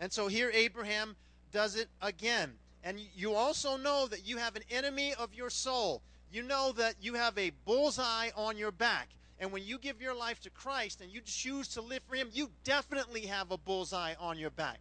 And 0.01 0.13
so 0.13 0.27
here 0.27 0.51
Abraham 0.53 1.15
does 1.53 1.77
it 1.77 1.89
again. 2.03 2.55
And 2.83 2.99
you 3.15 3.35
also 3.35 3.77
know 3.77 4.07
that 4.09 4.27
you 4.27 4.39
have 4.39 4.57
an 4.57 4.63
enemy 4.71 5.15
of 5.15 5.33
your 5.35 5.51
soul 5.51 6.03
you 6.35 6.43
know 6.43 6.73
that 6.73 6.97
you 7.01 7.15
have 7.15 7.39
a 7.39 7.53
bullseye 7.65 8.31
on 8.37 8.59
your 8.59 8.73
back. 8.73 9.09
And 9.39 9.53
when 9.53 9.63
you 9.63 9.79
give 9.79 10.03
your 10.03 10.17
life 10.17 10.41
to 10.41 10.51
Christ 10.51 11.01
and 11.01 11.09
you 11.09 11.21
choose 11.25 11.69
to 11.69 11.81
live 11.81 12.03
for 12.09 12.17
him, 12.17 12.29
you 12.33 12.51
definitely 12.65 13.27
have 13.27 13.53
a 13.53 13.59
bullseye 13.59 14.15
on 14.19 14.37
your 14.37 14.51
back. 14.51 14.81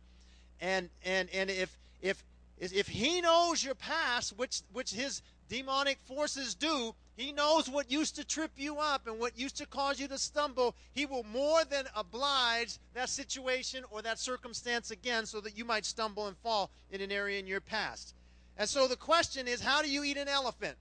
And 0.60 0.90
and 1.06 1.30
and 1.32 1.52
if 1.52 1.78
if 2.02 2.24
if 2.60 2.88
he 2.88 3.22
knows 3.22 3.64
your 3.64 3.76
past, 3.76 4.38
which 4.38 4.62
which 4.72 4.92
his 4.92 5.22
demonic 5.50 6.00
forces 6.00 6.56
do, 6.56 6.96
he 7.16 7.32
knows 7.32 7.70
what 7.70 7.92
used 7.92 8.16
to 8.16 8.26
trip 8.26 8.52
you 8.56 8.78
up 8.78 9.08
and 9.08 9.20
what 9.20 9.38
used 9.38 9.58
to 9.58 9.68
cause 9.68 10.00
you 10.00 10.08
to 10.08 10.18
stumble. 10.18 10.76
He 10.94 11.06
will 11.06 11.24
more 11.24 11.64
than 11.66 11.86
oblige 11.96 12.78
that 12.94 13.10
situation 13.10 13.84
or 13.92 14.02
that 14.02 14.20
circumstance 14.20 14.92
again 14.92 15.26
so 15.26 15.42
that 15.42 15.58
you 15.58 15.66
might 15.66 15.86
stumble 15.86 16.28
and 16.28 16.38
fall 16.38 16.72
in 16.90 17.02
an 17.02 17.12
area 17.12 17.40
in 17.40 17.48
your 17.48 17.62
past. 17.62 18.16
And 18.58 18.70
so 18.70 18.88
the 18.88 18.96
question 18.96 19.48
is, 19.48 19.62
how 19.62 19.82
do 19.82 19.90
you 19.90 20.04
eat 20.04 20.18
an 20.18 20.28
elephant? 20.28 20.78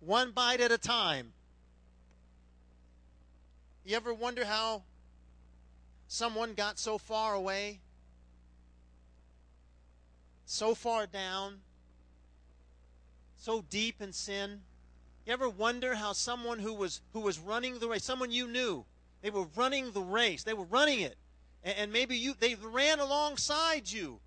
one 0.00 0.32
bite 0.32 0.60
at 0.60 0.72
a 0.72 0.78
time. 0.78 1.32
You 3.84 3.96
ever 3.96 4.12
wonder 4.12 4.44
how 4.44 4.82
someone 6.08 6.54
got 6.54 6.78
so 6.78 6.98
far 6.98 7.34
away, 7.34 7.80
so 10.50 10.74
far 10.74 11.06
down, 11.06 11.60
so 13.36 13.62
deep 13.70 14.00
in 14.00 14.12
sin? 14.12 14.60
You 15.24 15.32
ever 15.32 15.48
wonder 15.48 15.94
how 15.94 16.12
someone 16.12 16.58
who 16.58 16.74
was 16.74 17.00
who 17.12 17.20
was 17.20 17.38
running 17.38 17.78
the 17.78 17.88
race, 17.88 18.04
someone 18.04 18.32
you 18.32 18.48
knew, 18.48 18.84
they 19.22 19.30
were 19.30 19.46
running 19.54 19.92
the 19.92 20.02
race, 20.02 20.42
they 20.42 20.54
were 20.54 20.64
running 20.64 21.00
it, 21.00 21.16
and, 21.62 21.76
and 21.78 21.92
maybe 21.92 22.16
you 22.16 22.34
they 22.38 22.56
ran 22.56 22.98
alongside 22.98 23.90
you, 23.90 24.18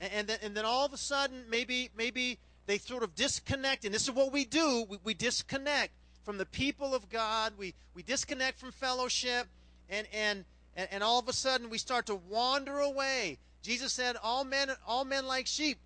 and, 0.00 0.12
and 0.12 0.28
then, 0.28 0.38
and 0.42 0.56
then 0.56 0.64
all 0.64 0.86
of 0.86 0.92
a 0.92 0.98
sudden 0.98 1.44
maybe 1.50 1.90
maybe 1.96 2.38
they 2.66 2.78
sort 2.78 3.02
of 3.02 3.14
disconnect, 3.14 3.84
and 3.84 3.92
this 3.92 4.04
is 4.04 4.12
what 4.12 4.32
we 4.32 4.44
do 4.44 4.86
we, 4.88 4.98
we 5.02 5.14
disconnect 5.14 5.92
from 6.24 6.38
the 6.38 6.46
people 6.46 6.94
of 6.94 7.08
God, 7.08 7.54
we, 7.56 7.74
we 7.94 8.02
disconnect 8.02 8.58
from 8.58 8.72
fellowship, 8.72 9.46
and, 9.88 10.06
and, 10.12 10.44
and, 10.76 10.88
and 10.90 11.02
all 11.02 11.20
of 11.20 11.28
a 11.28 11.32
sudden 11.32 11.70
we 11.70 11.78
start 11.78 12.06
to 12.06 12.16
wander 12.16 12.80
away. 12.80 13.38
Jesus 13.66 13.92
said, 13.92 14.16
All 14.22 14.44
men, 14.44 14.70
all 14.86 15.04
men 15.04 15.26
like 15.26 15.48
sheep, 15.48 15.78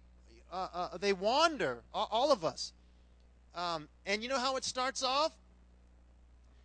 uh, 0.52 0.68
uh, 0.74 0.98
they 0.98 1.14
wander, 1.14 1.78
all, 1.94 2.08
all 2.10 2.30
of 2.30 2.44
us. 2.44 2.74
Um, 3.54 3.88
and 4.04 4.22
you 4.22 4.28
know 4.28 4.38
how 4.38 4.56
it 4.56 4.64
starts 4.64 5.02
off? 5.02 5.32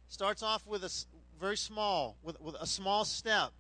Starts 0.10 0.44
off 0.44 0.68
with 0.68 0.84
a 0.84 0.92
very 1.40 1.56
small, 1.56 2.18
with, 2.22 2.40
with 2.42 2.56
a 2.60 2.68
small 2.68 3.06
step. 3.06 3.52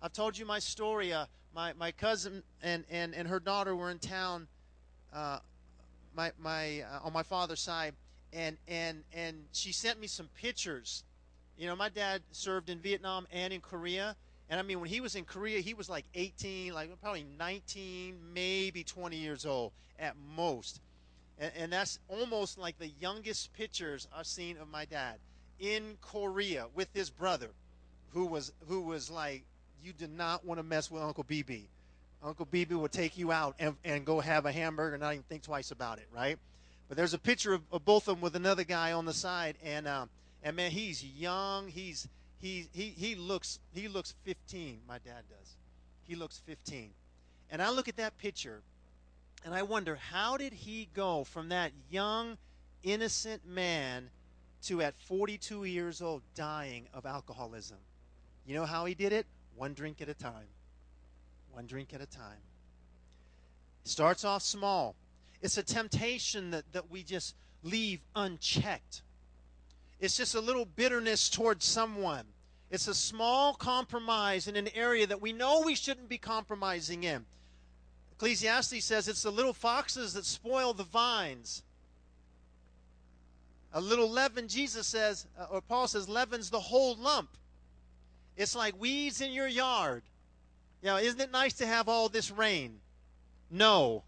I've 0.00 0.14
told 0.14 0.38
you 0.38 0.46
my 0.46 0.58
story. 0.58 1.12
Uh, 1.12 1.26
my, 1.54 1.74
my 1.74 1.92
cousin 1.92 2.42
and, 2.62 2.84
and, 2.90 3.14
and 3.14 3.28
her 3.28 3.40
daughter 3.40 3.76
were 3.76 3.90
in 3.90 3.98
town 3.98 4.48
uh, 5.12 5.38
my 6.14 6.32
my 6.38 6.80
uh, 6.80 7.00
on 7.04 7.12
my 7.12 7.22
father's 7.22 7.60
side, 7.60 7.94
and 8.32 8.56
and 8.66 9.04
and 9.12 9.44
she 9.52 9.70
sent 9.70 10.00
me 10.00 10.06
some 10.06 10.28
pictures. 10.34 11.04
You 11.58 11.66
know, 11.66 11.76
my 11.76 11.90
dad 11.90 12.22
served 12.32 12.70
in 12.70 12.80
Vietnam 12.80 13.26
and 13.30 13.52
in 13.52 13.60
Korea, 13.60 14.16
and 14.48 14.60
I 14.60 14.62
mean, 14.62 14.80
when 14.80 14.88
he 14.88 15.00
was 15.00 15.16
in 15.16 15.24
Korea, 15.24 15.60
he 15.60 15.74
was 15.74 15.88
like 15.88 16.04
18, 16.14 16.72
like 16.72 16.90
probably 17.00 17.26
19, 17.38 18.16
maybe 18.32 18.84
20 18.84 19.16
years 19.16 19.44
old 19.44 19.72
at 19.98 20.14
most. 20.36 20.80
And, 21.38 21.52
and, 21.58 21.72
that's 21.72 21.98
almost 22.08 22.56
like 22.56 22.78
the 22.78 22.90
youngest 23.00 23.52
pictures 23.52 24.08
I've 24.16 24.26
seen 24.26 24.56
of 24.56 24.68
my 24.68 24.84
dad 24.84 25.16
in 25.58 25.98
Korea 26.00 26.66
with 26.74 26.88
his 26.94 27.10
brother, 27.10 27.50
who 28.12 28.26
was 28.26 28.52
who 28.68 28.80
was 28.80 29.10
like, 29.10 29.44
you 29.82 29.92
did 29.92 30.16
not 30.16 30.44
want 30.46 30.58
to 30.58 30.62
mess 30.62 30.90
with 30.90 31.02
Uncle 31.02 31.24
BB. 31.24 31.64
Uncle 32.22 32.46
BB 32.46 32.70
will 32.70 32.88
take 32.88 33.18
you 33.18 33.32
out 33.32 33.54
and, 33.58 33.76
and 33.84 34.06
go 34.06 34.20
have 34.20 34.46
a 34.46 34.52
hamburger 34.52 34.96
not 34.96 35.12
even 35.12 35.24
think 35.24 35.42
twice 35.42 35.70
about 35.70 35.98
it, 35.98 36.06
right? 36.14 36.38
But 36.88 36.96
there's 36.96 37.14
a 37.14 37.18
picture 37.18 37.52
of, 37.52 37.62
of 37.72 37.84
both 37.84 38.08
of 38.08 38.16
them 38.16 38.20
with 38.22 38.36
another 38.36 38.64
guy 38.64 38.92
on 38.92 39.04
the 39.04 39.12
side, 39.12 39.56
and 39.62 39.86
um, 39.86 40.08
and 40.42 40.56
man, 40.56 40.70
he's 40.70 41.04
young. 41.04 41.68
He's 41.68 42.08
he 42.38 42.68
he 42.72 42.90
he 42.90 43.14
looks 43.14 43.58
he 43.72 43.88
looks 43.88 44.14
15. 44.24 44.80
My 44.88 44.98
dad 44.98 45.24
does. 45.28 45.56
He 46.04 46.14
looks 46.14 46.40
15, 46.46 46.90
and 47.50 47.60
I 47.60 47.70
look 47.70 47.88
at 47.88 47.96
that 47.96 48.16
picture, 48.18 48.62
and 49.44 49.52
I 49.52 49.62
wonder 49.62 49.96
how 49.96 50.36
did 50.36 50.52
he 50.52 50.88
go 50.94 51.24
from 51.24 51.48
that 51.48 51.72
young, 51.90 52.38
innocent 52.84 53.44
man 53.44 54.10
to 54.62 54.82
at 54.82 54.94
42 55.08 55.64
years 55.64 56.00
old 56.00 56.22
dying 56.36 56.86
of 56.94 57.06
alcoholism? 57.06 57.78
You 58.46 58.54
know 58.54 58.66
how 58.66 58.84
he 58.84 58.94
did 58.94 59.12
it? 59.12 59.26
One 59.56 59.74
drink 59.74 60.00
at 60.00 60.08
a 60.08 60.14
time 60.14 60.46
one 61.56 61.66
drink 61.66 61.94
at 61.94 62.02
a 62.02 62.06
time. 62.06 62.42
Starts 63.84 64.26
off 64.26 64.42
small. 64.42 64.94
It's 65.40 65.56
a 65.56 65.62
temptation 65.62 66.50
that, 66.50 66.70
that 66.72 66.90
we 66.90 67.02
just 67.02 67.34
leave 67.62 68.00
unchecked. 68.14 69.00
It's 70.00 70.16
just 70.16 70.34
a 70.34 70.40
little 70.40 70.64
bitterness 70.64 71.30
towards 71.30 71.64
someone. 71.64 72.24
It's 72.70 72.88
a 72.88 72.94
small 72.94 73.54
compromise 73.54 74.48
in 74.48 74.56
an 74.56 74.68
area 74.74 75.06
that 75.06 75.22
we 75.22 75.32
know 75.32 75.62
we 75.64 75.74
shouldn't 75.74 76.08
be 76.08 76.18
compromising 76.18 77.04
in. 77.04 77.24
Ecclesiastes 78.12 78.84
says 78.84 79.08
it's 79.08 79.22
the 79.22 79.30
little 79.30 79.52
foxes 79.52 80.14
that 80.14 80.24
spoil 80.24 80.72
the 80.72 80.84
vines. 80.84 81.62
A 83.72 83.80
little 83.80 84.10
leaven, 84.10 84.48
Jesus 84.48 84.86
says, 84.86 85.26
uh, 85.38 85.46
or 85.50 85.60
Paul 85.60 85.86
says, 85.86 86.08
leavens 86.08 86.50
the 86.50 86.60
whole 86.60 86.96
lump. 86.96 87.28
It's 88.36 88.56
like 88.56 88.80
weeds 88.80 89.20
in 89.20 89.32
your 89.32 89.46
yard. 89.46 90.02
You 90.82 90.88
know, 90.88 90.96
isn't 90.96 91.20
it 91.20 91.30
nice 91.30 91.54
to 91.54 91.66
have 91.66 91.88
all 91.88 92.08
this 92.08 92.30
rain? 92.30 92.80
No. 93.50 94.02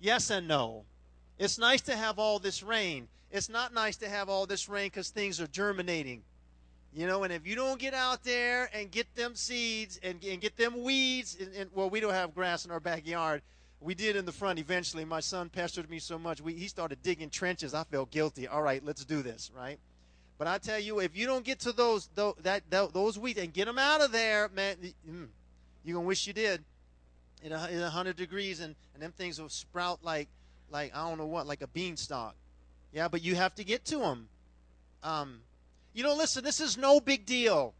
Yes 0.00 0.30
and 0.30 0.46
no. 0.46 0.84
It's 1.38 1.58
nice 1.58 1.80
to 1.82 1.96
have 1.96 2.18
all 2.18 2.38
this 2.38 2.62
rain. 2.62 3.08
It's 3.30 3.48
not 3.48 3.74
nice 3.74 3.96
to 3.98 4.08
have 4.08 4.28
all 4.28 4.46
this 4.46 4.68
rain 4.68 4.86
because 4.86 5.10
things 5.10 5.40
are 5.40 5.46
germinating. 5.46 6.22
You 6.94 7.06
know, 7.06 7.22
and 7.22 7.32
if 7.32 7.46
you 7.46 7.54
don't 7.54 7.78
get 7.78 7.92
out 7.92 8.24
there 8.24 8.70
and 8.72 8.90
get 8.90 9.14
them 9.14 9.34
seeds 9.34 10.00
and, 10.02 10.24
and 10.24 10.40
get 10.40 10.56
them 10.56 10.82
weeds, 10.82 11.36
and, 11.38 11.54
and, 11.54 11.70
well, 11.74 11.90
we 11.90 12.00
don't 12.00 12.14
have 12.14 12.34
grass 12.34 12.64
in 12.64 12.70
our 12.70 12.80
backyard. 12.80 13.42
We 13.80 13.94
did 13.94 14.16
in 14.16 14.24
the 14.24 14.32
front 14.32 14.58
eventually. 14.58 15.04
My 15.04 15.20
son 15.20 15.50
pestered 15.50 15.90
me 15.90 15.98
so 15.98 16.18
much, 16.18 16.40
we, 16.40 16.54
he 16.54 16.66
started 16.66 17.02
digging 17.02 17.30
trenches. 17.30 17.74
I 17.74 17.84
felt 17.84 18.10
guilty. 18.10 18.48
All 18.48 18.62
right, 18.62 18.84
let's 18.84 19.04
do 19.04 19.22
this, 19.22 19.50
right? 19.54 19.78
But 20.38 20.46
I 20.46 20.58
tell 20.58 20.78
you, 20.78 21.00
if 21.00 21.16
you 21.16 21.26
don't 21.26 21.44
get 21.44 21.58
to 21.60 21.72
those 21.72 22.08
those, 22.14 22.34
that, 22.42 22.62
those 22.70 23.18
weeds 23.18 23.40
and 23.40 23.52
get 23.52 23.66
them 23.66 23.78
out 23.78 24.00
of 24.00 24.12
there, 24.12 24.48
man, 24.54 24.76
mm, 25.08 25.26
you're 25.84 25.94
gonna 25.94 26.06
wish 26.06 26.26
you 26.26 26.32
did. 26.32 26.64
In 27.42 27.52
a, 27.52 27.90
hundred 27.90 28.16
degrees, 28.16 28.60
and 28.60 28.74
and 28.94 29.02
them 29.02 29.12
things 29.12 29.40
will 29.40 29.48
sprout 29.48 30.02
like 30.02 30.28
like 30.70 30.94
I 30.94 31.08
don't 31.08 31.18
know 31.18 31.26
what, 31.26 31.46
like 31.46 31.62
a 31.62 31.66
beanstalk. 31.68 32.34
Yeah, 32.92 33.08
but 33.08 33.22
you 33.22 33.34
have 33.34 33.54
to 33.56 33.64
get 33.64 33.84
to 33.86 33.98
them. 33.98 34.28
Um, 35.02 35.40
you 35.92 36.02
know, 36.02 36.14
listen, 36.14 36.44
this 36.44 36.60
is 36.60 36.76
no 36.76 37.00
big 37.00 37.26
deal. 37.26 37.74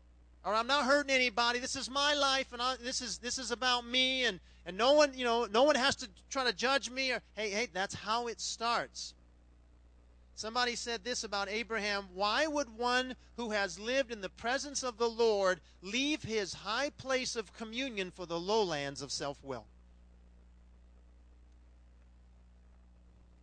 or 0.44 0.54
I'm 0.54 0.66
not 0.66 0.84
hurting 0.84 1.14
anybody. 1.14 1.58
This 1.58 1.76
is 1.76 1.90
my 1.90 2.14
life, 2.14 2.52
and 2.52 2.60
I, 2.62 2.76
this 2.82 3.00
is 3.00 3.18
this 3.18 3.38
is 3.38 3.50
about 3.50 3.86
me, 3.86 4.24
and 4.24 4.40
and 4.66 4.76
no 4.76 4.92
one, 4.92 5.12
you 5.14 5.24
know, 5.24 5.46
no 5.46 5.62
one 5.62 5.76
has 5.76 5.96
to 5.96 6.08
try 6.30 6.44
to 6.44 6.52
judge 6.52 6.90
me. 6.90 7.12
Or 7.12 7.20
hey, 7.34 7.50
hey, 7.50 7.68
that's 7.72 7.94
how 7.94 8.26
it 8.26 8.40
starts. 8.40 9.14
Somebody 10.34 10.76
said 10.76 11.02
this 11.02 11.24
about 11.24 11.48
Abraham 11.48 12.08
Why 12.14 12.46
would 12.46 12.78
one 12.78 13.16
who 13.36 13.50
has 13.50 13.78
lived 13.80 14.12
in 14.12 14.20
the 14.20 14.28
presence 14.28 14.84
of 14.84 14.96
the 14.96 15.08
Lord 15.08 15.60
leave 15.82 16.22
his 16.22 16.54
high 16.54 16.90
place 16.90 17.34
of 17.34 17.52
communion 17.54 18.12
for 18.12 18.24
the 18.24 18.38
lowlands 18.38 19.02
of 19.02 19.10
self 19.10 19.42
will? 19.42 19.66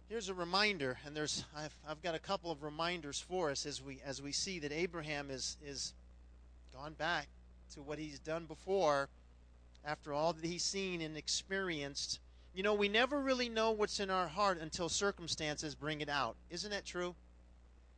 Here's 0.07 0.29
a 0.29 0.33
reminder, 0.33 0.97
and 1.05 1.15
there's 1.15 1.45
I've, 1.55 1.75
I've 1.87 2.01
got 2.01 2.15
a 2.15 2.19
couple 2.19 2.51
of 2.51 2.63
reminders 2.63 3.19
for 3.19 3.49
us 3.49 3.65
as 3.65 3.81
we 3.81 3.99
as 4.05 4.21
we 4.21 4.31
see 4.31 4.59
that 4.59 4.71
Abraham 4.71 5.31
is 5.31 5.57
is 5.65 5.93
gone 6.73 6.93
back 6.93 7.27
to 7.73 7.81
what 7.81 7.97
he's 7.97 8.19
done 8.19 8.45
before 8.45 9.09
after 9.83 10.13
all 10.13 10.33
that 10.33 10.45
he's 10.45 10.63
seen 10.63 11.01
and 11.01 11.17
experienced 11.17 12.19
you 12.55 12.63
know, 12.63 12.73
we 12.73 12.87
never 12.87 13.19
really 13.19 13.49
know 13.49 13.71
what's 13.71 13.99
in 13.99 14.09
our 14.09 14.29
heart 14.29 14.61
until 14.61 14.87
circumstances 14.87 15.75
bring 15.75 15.99
it 15.99 16.07
out. 16.07 16.37
Isn't 16.49 16.71
that 16.71 16.85
true? 16.85 17.13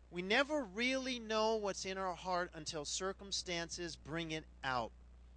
We 0.10 0.24
never 0.24 0.64
really 0.64 1.20
know 1.20 1.58
what's 1.58 1.86
in 1.86 2.00
our 2.00 2.16
heart 2.16 2.50
until 2.56 2.84
circumstances 2.84 3.96
bring 3.96 4.32
it 4.32 4.46
out. 4.64 4.92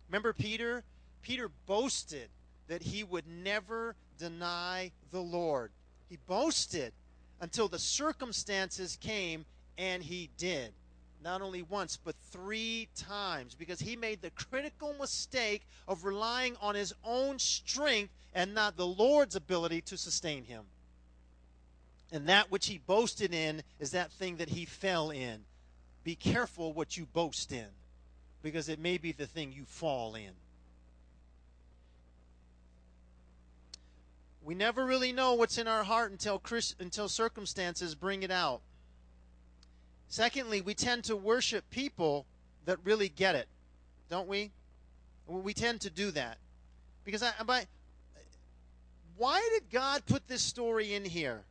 Remember 0.09 0.33
Peter? 0.33 0.85
Peter 1.21 1.51
boasted 1.67 2.31
that 2.69 2.83
he 2.83 3.05
would 3.05 3.27
never 3.27 3.95
deny 4.17 4.93
the 5.11 5.21
Lord. 5.21 5.71
He 6.11 6.19
boasted 6.27 6.93
until 7.41 7.69
the 7.69 7.79
circumstances 7.79 8.99
came, 9.01 9.47
and 9.79 10.03
he 10.03 10.29
did 10.37 10.75
not 11.23 11.43
only 11.43 11.63
once, 11.63 11.99
but 12.03 12.15
three 12.31 12.89
times 12.97 13.55
because 13.55 13.81
he 13.81 13.97
made 13.97 14.23
the 14.23 14.31
critical 14.31 14.95
mistake 14.99 15.63
of 15.87 16.05
relying 16.05 16.57
on 16.61 16.75
his 16.75 16.95
own 17.05 17.39
strength 17.39 18.13
and 18.35 18.55
not 18.55 18.77
the 18.77 18.87
Lord's 18.87 19.37
ability 19.37 19.81
to 19.83 19.97
sustain 19.97 20.45
him. 20.45 20.65
And 22.13 22.29
that 22.29 22.51
which 22.51 22.67
he 22.67 22.79
boasted 22.79 23.35
in 23.35 23.63
is 23.79 23.91
that 23.93 24.11
thing 24.11 24.37
that 24.37 24.49
he 24.49 24.65
fell 24.65 25.11
in. 25.11 25.45
Be 26.03 26.17
careful 26.17 26.73
what 26.73 26.97
you 26.97 27.07
boast 27.07 27.53
in 27.53 27.69
because 28.43 28.69
it 28.69 28.79
may 28.79 28.99
be 28.99 29.13
the 29.13 29.27
thing 29.27 29.53
you 29.53 29.65
fall 29.65 30.15
in. 30.15 30.33
We 34.43 34.55
never 34.55 34.85
really 34.85 35.13
know 35.13 35.35
what's 35.35 35.59
in 35.59 35.69
our 35.69 35.85
heart 35.85 36.11
until, 36.13 36.39
Chris, 36.39 36.75
until 36.81 37.09
circumstances 37.09 37.95
bring 37.95 38.23
it 38.23 38.31
out. 38.31 38.63
Secondly, 40.09 40.61
we 40.61 40.75
tend 40.75 41.05
to 41.05 41.17
worship 41.17 41.69
people 41.71 42.27
that 42.65 42.79
really 42.85 43.09
get 43.09 43.35
it, 43.35 43.49
don't 44.09 44.29
we? 44.29 44.51
We 45.27 45.55
tend 45.55 45.83
to 45.83 45.91
do 45.91 46.11
that. 46.13 46.39
Because 47.05 47.23
I, 47.23 47.33
by, 47.47 47.67
why 49.17 49.47
did 49.53 49.71
God 49.71 50.05
put 50.07 50.27
this 50.27 50.43
story 50.43 50.95
in 50.95 51.05
here? 51.05 51.43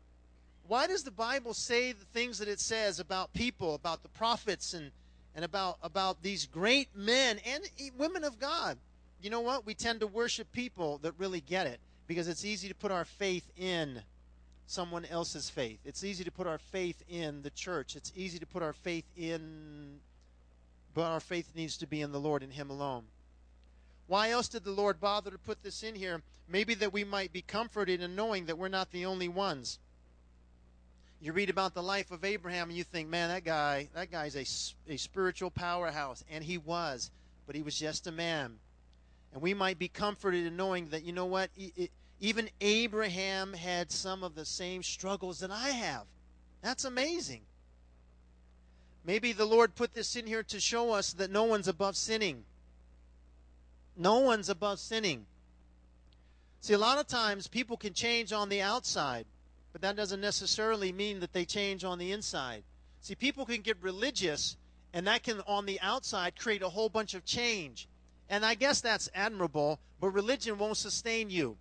Why 0.67 0.87
does 0.87 1.03
the 1.03 1.11
Bible 1.11 1.53
say 1.53 1.93
the 1.93 2.05
things 2.05 2.39
that 2.39 2.47
it 2.47 2.59
says 2.59 2.99
about 2.99 3.33
people, 3.33 3.75
about 3.75 4.03
the 4.03 4.09
prophets, 4.09 4.73
and, 4.73 4.91
and 5.35 5.45
about, 5.45 5.77
about 5.81 6.21
these 6.21 6.45
great 6.45 6.89
men 6.95 7.39
and 7.45 7.63
women 7.97 8.23
of 8.23 8.39
God? 8.39 8.77
You 9.21 9.29
know 9.29 9.41
what? 9.41 9.65
We 9.65 9.73
tend 9.73 10.01
to 10.01 10.07
worship 10.07 10.51
people 10.51 10.97
that 10.99 11.13
really 11.17 11.41
get 11.41 11.67
it 11.67 11.79
because 12.09 12.27
it's 12.27 12.43
easy 12.43 12.67
to 12.67 12.73
put 12.73 12.91
our 12.91 13.05
faith 13.05 13.51
in 13.55 14.01
someone 14.65 15.05
else's 15.05 15.47
faith. 15.47 15.77
It's 15.85 16.03
easy 16.03 16.23
to 16.23 16.31
put 16.31 16.47
our 16.47 16.57
faith 16.57 17.03
in 17.07 17.43
the 17.43 17.51
church. 17.51 17.95
It's 17.95 18.11
easy 18.15 18.39
to 18.39 18.47
put 18.47 18.63
our 18.63 18.73
faith 18.73 19.05
in, 19.15 19.99
but 20.95 21.03
our 21.03 21.19
faith 21.19 21.51
needs 21.55 21.77
to 21.77 21.85
be 21.85 22.01
in 22.01 22.11
the 22.11 22.19
Lord 22.19 22.41
and 22.41 22.51
Him 22.51 22.71
alone. 22.71 23.03
Why 24.07 24.31
else 24.31 24.47
did 24.47 24.63
the 24.63 24.71
Lord 24.71 24.99
bother 24.99 25.29
to 25.29 25.37
put 25.37 25.61
this 25.61 25.83
in 25.83 25.93
here? 25.93 26.23
Maybe 26.49 26.73
that 26.73 26.91
we 26.91 27.03
might 27.03 27.31
be 27.31 27.43
comforted 27.43 28.01
in 28.01 28.15
knowing 28.15 28.47
that 28.47 28.57
we're 28.57 28.69
not 28.69 28.89
the 28.89 29.05
only 29.05 29.27
ones. 29.27 29.77
You 31.21 31.31
read 31.31 31.51
about 31.51 31.75
the 31.75 31.83
life 31.83 32.09
of 32.09 32.25
Abraham 32.25 32.69
and 32.69 32.77
you 32.77 32.83
think, 32.83 33.07
man, 33.07 33.29
that 33.29 33.43
guy, 33.43 33.87
that 33.93 34.11
guy's 34.11 34.35
a, 34.35 34.91
a 34.91 34.97
spiritual 34.97 35.51
powerhouse. 35.51 36.23
And 36.31 36.43
he 36.43 36.57
was, 36.57 37.11
but 37.45 37.55
he 37.55 37.61
was 37.61 37.77
just 37.77 38.07
a 38.07 38.11
man. 38.11 38.57
And 39.31 39.43
we 39.43 39.53
might 39.53 39.77
be 39.77 39.87
comforted 39.87 40.47
in 40.47 40.57
knowing 40.57 40.87
that, 40.89 41.03
you 41.03 41.13
know 41.13 41.27
what? 41.27 41.51
It, 41.55 41.91
even 42.19 42.49
Abraham 42.59 43.53
had 43.53 43.91
some 43.91 44.23
of 44.23 44.35
the 44.35 44.45
same 44.45 44.83
struggles 44.83 45.39
that 45.39 45.51
I 45.51 45.69
have. 45.69 46.05
That's 46.61 46.83
amazing. 46.83 47.41
Maybe 49.05 49.31
the 49.31 49.45
Lord 49.45 49.75
put 49.75 49.93
this 49.93 50.15
in 50.15 50.27
here 50.27 50.43
to 50.43 50.59
show 50.59 50.91
us 50.91 51.13
that 51.13 51.31
no 51.31 51.43
one's 51.43 51.67
above 51.67 51.95
sinning. 51.95 52.43
No 53.95 54.19
one's 54.19 54.49
above 54.49 54.79
sinning. 54.79 55.25
See, 56.61 56.73
a 56.73 56.77
lot 56.77 56.99
of 56.99 57.07
times 57.07 57.47
people 57.47 57.77
can 57.77 57.93
change 57.93 58.33
on 58.33 58.49
the 58.49 58.61
outside, 58.61 59.25
but 59.71 59.81
that 59.81 59.95
doesn't 59.95 60.19
necessarily 60.19 60.91
mean 60.91 61.21
that 61.21 61.31
they 61.31 61.45
change 61.45 61.85
on 61.85 61.99
the 61.99 62.11
inside. 62.11 62.63
See, 63.01 63.15
people 63.15 63.45
can 63.45 63.61
get 63.61 63.81
religious, 63.81 64.57
and 64.93 65.07
that 65.07 65.23
can, 65.23 65.41
on 65.47 65.65
the 65.65 65.79
outside, 65.79 66.37
create 66.37 66.61
a 66.61 66.69
whole 66.69 66.89
bunch 66.89 67.13
of 67.13 67.23
change. 67.23 67.87
And 68.29 68.45
I 68.45 68.55
guess 68.55 68.81
that's 68.81 69.09
admirable, 69.15 69.79
but 70.01 70.09
religion 70.09 70.57
won't 70.57 70.77
sustain 70.77 71.29
you. 71.29 71.57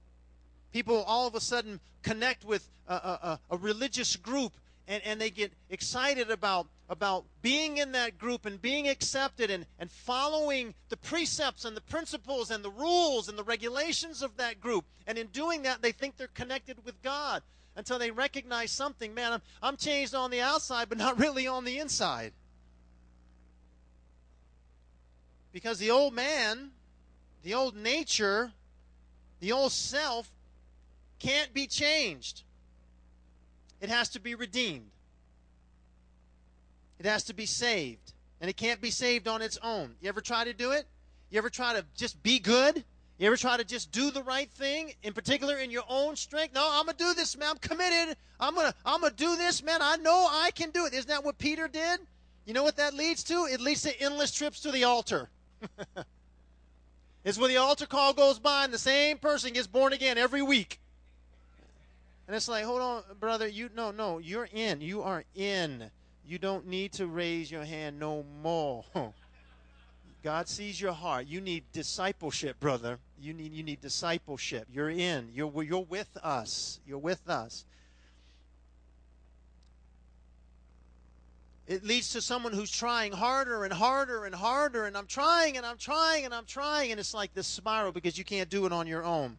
People 0.73 1.03
all 1.05 1.27
of 1.27 1.35
a 1.35 1.41
sudden 1.41 1.81
connect 2.03 2.45
with 2.45 2.69
a, 2.87 2.95
a, 2.95 3.41
a 3.51 3.57
religious 3.57 4.17
group 4.17 4.53
and, 4.89 5.03
and 5.05 5.21
they 5.21 5.31
get 5.31 5.53
excited 5.69 6.31
about, 6.31 6.67
about 6.89 7.25
being 7.43 7.77
in 7.77 7.93
that 7.93 8.19
group 8.19 8.47
and 8.47 8.61
being 8.61 8.89
accepted 8.89 9.51
and, 9.51 9.67
and 9.79 9.91
following 9.91 10.75
the 10.89 10.97
precepts 10.97 11.67
and 11.67 11.77
the 11.77 11.83
principles 11.83 12.51
and 12.51 12.65
the 12.65 12.71
rules 12.71 13.29
and 13.29 13.39
the 13.39 13.45
regulations 13.45 14.23
of 14.23 14.37
that 14.39 14.61
group. 14.61 14.87
And 15.07 15.19
in 15.19 15.27
doing 15.29 15.63
that, 15.63 15.83
they 15.83 15.93
think 15.93 16.17
they're 16.17 16.29
connected 16.29 16.85
with 16.85 17.01
God 17.03 17.43
until 17.77 17.99
they 17.99 18.11
recognize 18.11 18.73
something. 18.73 19.13
Man, 19.15 19.35
I'm, 19.35 19.43
I'm 19.63 19.77
changed 19.77 20.15
on 20.15 20.31
the 20.31 20.41
outside, 20.41 20.89
but 20.89 20.99
not 20.99 21.19
really 21.19 21.47
on 21.47 21.65
the 21.65 21.79
inside. 21.79 22.33
Because 25.53 25.79
the 25.79 25.91
old 25.91 26.15
man, 26.15 26.71
the 27.43 27.55
old 27.55 27.77
nature, 27.77 28.53
the 29.41 29.53
old 29.53 29.73
self 29.73 30.31
can't 31.19 31.53
be 31.53 31.67
changed. 31.67 32.43
It 33.81 33.89
has 33.89 34.09
to 34.11 34.21
be 34.21 34.35
redeemed. 34.35 34.91
It 36.99 37.07
has 37.07 37.25
to 37.25 37.35
be 37.35 37.47
saved. 37.47 38.13
And 38.41 38.49
it 38.49 38.57
can't 38.57 38.81
be 38.81 38.91
saved 38.91 39.29
on 39.29 39.43
its 39.43 39.59
own. 39.63 39.95
You 40.01 40.09
ever 40.09 40.21
try 40.21 40.45
to 40.45 40.53
do 40.53 40.73
it? 40.73 40.87
You 41.31 41.39
ever 41.39 41.51
try 41.51 41.75
to 41.75 41.85
just 41.97 42.23
be 42.23 42.39
good? 42.39 42.85
You 43.19 43.27
ever 43.27 43.37
try 43.37 43.57
to 43.57 43.65
just 43.65 43.91
do 43.91 44.13
the 44.13 44.23
right 44.23 44.49
thing, 44.49 44.93
in 45.03 45.13
particular 45.13 45.57
in 45.57 45.73
your 45.73 45.83
own 45.89 46.15
strength? 46.15 46.55
No, 46.55 46.69
I'm 46.71 46.87
gonna 46.87 46.97
do 46.97 47.15
this, 47.15 47.37
man. 47.37 47.51
I'm 47.51 47.59
committed. 47.59 48.17
I'm 48.39 48.55
gonna 48.55 48.73
I'm 48.85 49.01
gonna 49.01 49.13
do 49.13 49.35
this, 49.35 49.63
man. 49.63 49.81
I 49.83 49.97
know 49.97 50.29
I 50.31 50.53
can 50.53 50.71
do 50.71 50.87
it. 50.87 50.95
Isn't 50.95 51.09
that 51.09 51.25
what 51.25 51.37
Peter 51.37 51.67
did? 51.67 52.01
You 52.47 52.55
know 52.55 52.63
what 52.63 52.77
that 52.77 52.95
leads 52.95 53.25
to? 53.25 53.47
It 53.51 53.61
leads 53.61 53.83
to 53.83 54.01
endless 54.01 54.33
trips 54.33 54.61
to 54.61 54.71
the 54.71 54.85
altar. 54.85 55.29
it's 57.25 57.37
when 57.37 57.51
the 57.51 57.57
altar 57.57 57.87
call 57.87 58.15
goes 58.15 58.39
by 58.39 58.65
and 58.65 58.73
the 58.73 58.79
same 58.79 59.19
person 59.19 59.53
gets 59.53 59.67
born 59.67 59.93
again 59.93 60.17
every 60.17 60.41
week. 60.41 60.81
And 62.29 62.37
it's 62.37 62.47
like, 62.47 62.65
hold 62.65 62.83
on, 62.83 63.03
brother, 63.19 63.49
you 63.49 63.71
no, 63.75 63.91
no, 63.91 64.19
you're 64.19 64.51
in. 64.53 64.83
You 64.83 65.01
are 65.03 65.25
in. 65.35 65.91
You 66.27 66.39
don't 66.39 66.67
need 66.67 66.93
to 66.93 67.07
raise 67.07 67.51
your 67.51 67.65
hand 67.65 67.99
no 67.99 68.23
more. 68.43 68.85
God 70.23 70.47
sees 70.47 70.79
your 70.79 70.93
heart. 70.93 71.27
You 71.27 71.41
need 71.41 71.65
discipleship, 71.73 72.61
brother. 72.61 72.99
You 73.19 73.33
need 73.33 73.55
you 73.55 73.63
need 73.63 73.81
discipleship. 73.81 74.69
You're 74.71 74.91
in. 74.91 75.31
You're 75.33 75.63
you're 75.63 75.87
with 75.87 76.19
us. 76.23 76.81
You're 76.87 76.99
with 76.99 77.31
us. 77.31 77.65
It 81.67 81.83
leads 81.83 82.11
to 82.11 82.21
someone 82.21 82.53
who's 82.53 82.71
trying 82.71 83.13
harder 83.13 83.65
and 83.65 83.73
harder 83.73 84.27
and 84.27 84.35
harder, 84.35 84.85
and 84.85 84.99
I'm 84.99 85.07
trying 85.07 85.57
and 85.57 85.65
I'm 85.65 85.79
trying 85.79 86.27
and 86.27 86.35
I'm 86.35 86.47
trying, 86.47 86.91
and 86.91 87.01
it's 87.01 87.15
like 87.15 87.33
this 87.33 87.47
spiral 87.47 87.93
because 87.93 88.19
you 88.19 88.25
can't 88.25 88.51
do 88.51 88.67
it 88.67 88.73
on 88.73 88.87
your 88.87 89.03
own. 89.03 89.39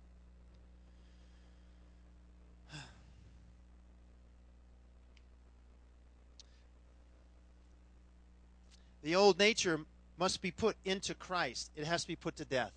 The 9.03 9.15
old 9.15 9.39
nature 9.39 9.81
must 10.17 10.41
be 10.41 10.51
put 10.51 10.75
into 10.83 11.13
Christ. 11.13 11.71
It 11.75 11.85
has 11.85 12.01
to 12.01 12.07
be 12.07 12.15
put 12.15 12.35
to 12.37 12.45
death. 12.45 12.73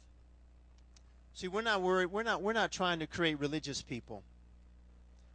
See, 1.34 1.48
we're 1.48 1.62
not 1.62 1.82
worried. 1.82 2.06
We're 2.06 2.22
not, 2.22 2.42
we're 2.42 2.52
not 2.52 2.70
trying 2.70 3.00
to 3.00 3.06
create 3.06 3.40
religious 3.40 3.82
people. 3.82 4.22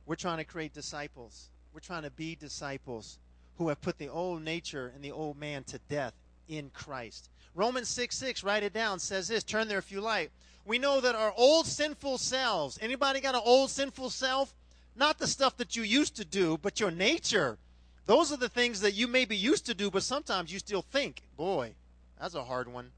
We're 0.06 0.16
trying 0.16 0.38
to 0.38 0.46
create 0.46 0.74
disciples. 0.74 1.50
We're 1.74 1.82
trying 1.82 2.04
to 2.04 2.12
be 2.12 2.36
disciples 2.36 3.20
who 3.58 3.70
have 3.70 3.82
put 3.82 3.98
the 3.98 4.08
old 4.08 4.42
nature 4.44 4.92
and 4.96 5.04
the 5.04 5.12
old 5.12 5.38
man 5.38 5.64
to 5.66 5.80
death 5.90 6.14
in 6.48 6.70
Christ. 6.70 7.30
Romans 7.56 7.90
6 7.90 8.16
6, 8.16 8.44
write 8.44 8.64
it 8.64 8.74
down, 8.74 9.00
says 9.00 9.28
this. 9.28 9.44
Turn 9.44 9.68
there 9.68 9.80
if 9.80 9.92
you 9.92 10.00
like. 10.00 10.32
We 10.66 10.78
know 10.78 11.02
that 11.02 11.16
our 11.16 11.34
old 11.36 11.66
sinful 11.66 12.20
selves, 12.20 12.78
anybody 12.82 13.20
got 13.20 13.36
an 13.36 13.42
old 13.44 13.70
sinful 13.72 14.10
self? 14.12 14.54
Not 14.96 15.18
the 15.18 15.28
stuff 15.28 15.58
that 15.58 15.76
you 15.76 15.84
used 15.84 16.16
to 16.16 16.26
do, 16.26 16.58
but 16.58 16.80
your 16.80 16.92
nature 16.92 17.58
those 18.08 18.32
are 18.32 18.38
the 18.38 18.50
things 18.50 18.82
that 18.82 18.94
you 18.94 19.08
may 19.08 19.26
be 19.26 19.36
used 19.36 19.66
to 19.68 19.74
do, 19.74 19.92
but 19.92 20.02
sometimes 20.02 20.52
you 20.52 20.60
still 20.60 20.82
think, 20.82 21.22
boy, 21.36 21.76
That's 22.20 22.34
a 22.34 22.44
hard 22.44 22.68
one. 22.68 22.90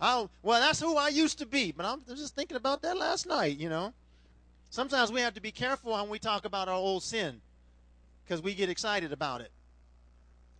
Oh, 0.00 0.30
well, 0.42 0.60
that's 0.60 0.80
who 0.80 0.96
I 0.96 1.08
used 1.08 1.38
to 1.40 1.46
be, 1.46 1.72
but 1.72 1.84
I'm 1.84 2.00
just 2.08 2.34
thinking 2.34 2.56
about 2.56 2.80
that 2.82 2.96
last 2.96 3.26
night, 3.26 3.58
you 3.58 3.68
know. 3.68 3.92
Sometimes 4.70 5.12
we 5.12 5.20
have 5.20 5.34
to 5.34 5.42
be 5.42 5.50
careful 5.50 5.92
when 5.92 6.08
we 6.08 6.18
talk 6.18 6.46
about 6.46 6.68
our 6.68 6.74
old 6.74 7.02
sin 7.02 7.42
because 8.24 8.40
we 8.40 8.54
get 8.54 8.70
excited 8.70 9.12
about 9.12 9.42
it. 9.42 9.50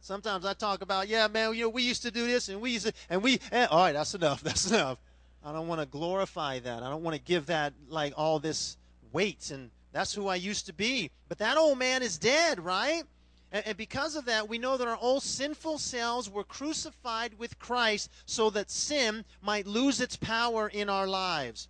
Sometimes 0.01 0.45
I 0.45 0.53
talk 0.53 0.83
about, 0.83 1.09
yeah, 1.09 1.29
man, 1.29 1.55
you 1.55 1.63
know, 1.63 1.69
we 1.71 1.83
used 1.85 2.03
to 2.03 2.11
do 2.11 2.27
this 2.27 2.49
and 2.49 2.61
we 2.61 2.73
used 2.73 2.87
to, 2.87 2.93
and 3.09 3.23
we, 3.23 3.41
and, 3.53 3.69
all 3.71 3.85
right, 3.85 3.93
that's 3.93 4.15
enough, 4.15 4.43
that's 4.43 4.71
enough. 4.71 4.99
I 5.45 5.53
don't 5.53 5.69
want 5.69 5.81
to 5.81 5.87
glorify 5.87 6.59
that. 6.59 6.83
I 6.83 6.91
don't 6.91 7.03
want 7.03 7.17
to 7.17 7.23
give 7.23 7.47
that 7.47 7.73
like 7.89 8.13
all 8.17 8.41
this 8.41 8.77
weight, 9.13 9.51
and 9.51 9.71
that's 9.93 10.13
who 10.13 10.29
I 10.29 10.35
used 10.35 10.67
to 10.67 10.75
be. 10.75 11.11
But 11.29 11.39
that 11.39 11.57
old 11.57 11.79
man 11.79 12.03
is 12.03 12.19
dead, 12.19 12.61
right? 12.61 13.05
And, 13.53 13.77
because 13.77 14.15
of 14.15 14.27
that, 14.27 14.49
we 14.49 14.59
know 14.59 14.77
that 14.77 14.87
our 14.87 14.99
old 15.01 15.23
sinful 15.23 15.79
selves 15.79 16.31
were 16.31 16.45
crucified 16.45 17.39
with 17.39 17.59
Christ 17.59 18.11
so 18.25 18.49
that 18.51 18.71
sin 18.71 19.25
might 19.43 19.67
lose 19.67 20.01
its 20.01 20.17
power 20.17 20.69
in 20.69 20.89
our 20.89 21.09
lives. 21.09 21.69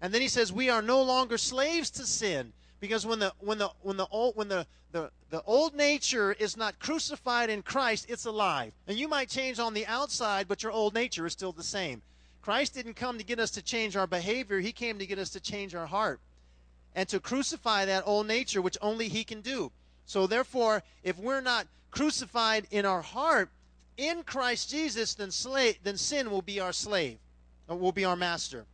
And 0.00 0.12
then 0.12 0.20
he 0.20 0.28
says, 0.28 0.52
we 0.52 0.68
are 0.68 0.82
no 0.82 1.02
longer 1.02 1.38
slaves 1.38 1.90
to 1.90 2.04
sin. 2.04 2.52
Because 2.80 3.06
when 3.06 3.20
the 3.20 3.32
when 3.38 3.58
the 3.58 3.70
when 3.82 3.96
the 3.96 4.08
old 4.10 4.34
when 4.34 4.48
the, 4.48 4.66
the 4.90 5.12
the 5.30 5.40
old 5.44 5.72
nature 5.72 6.32
is 6.32 6.56
not 6.56 6.80
crucified 6.80 7.48
in 7.48 7.62
Christ, 7.62 8.06
it's 8.08 8.24
alive. 8.24 8.72
And 8.88 8.98
you 8.98 9.06
might 9.06 9.28
change 9.28 9.60
on 9.60 9.72
the 9.72 9.86
outside, 9.86 10.48
but 10.48 10.64
your 10.64 10.72
old 10.72 10.92
nature 10.92 11.24
is 11.24 11.32
still 11.32 11.52
the 11.52 11.62
same. 11.62 12.02
Christ 12.42 12.74
didn't 12.74 12.94
come 12.94 13.18
to 13.18 13.24
get 13.24 13.38
us 13.38 13.52
to 13.52 13.62
change 13.62 13.96
our 13.96 14.08
behavior, 14.08 14.58
he 14.58 14.72
came 14.72 14.98
to 14.98 15.06
get 15.06 15.20
us 15.20 15.30
to 15.30 15.40
change 15.40 15.76
our 15.76 15.86
heart 15.86 16.18
and 16.96 17.08
to 17.08 17.20
crucify 17.20 17.84
that 17.84 18.02
old 18.04 18.26
nature, 18.26 18.60
which 18.60 18.76
only 18.82 19.08
he 19.08 19.22
can 19.22 19.40
do. 19.42 19.70
So 20.06 20.26
therefore, 20.26 20.82
if 21.02 21.18
we're 21.18 21.40
not 21.40 21.66
crucified 21.90 22.66
in 22.70 22.84
our 22.84 23.02
heart 23.02 23.50
in 23.96 24.22
Christ 24.22 24.70
Jesus, 24.70 25.14
then 25.14 25.30
slave, 25.30 25.78
then 25.82 25.96
sin 25.96 26.30
will 26.30 26.42
be 26.42 26.60
our 26.60 26.72
slave, 26.72 27.18
uh, 27.70 27.76
will 27.76 27.92
be 27.92 28.04
our 28.04 28.16
master. 28.16 28.66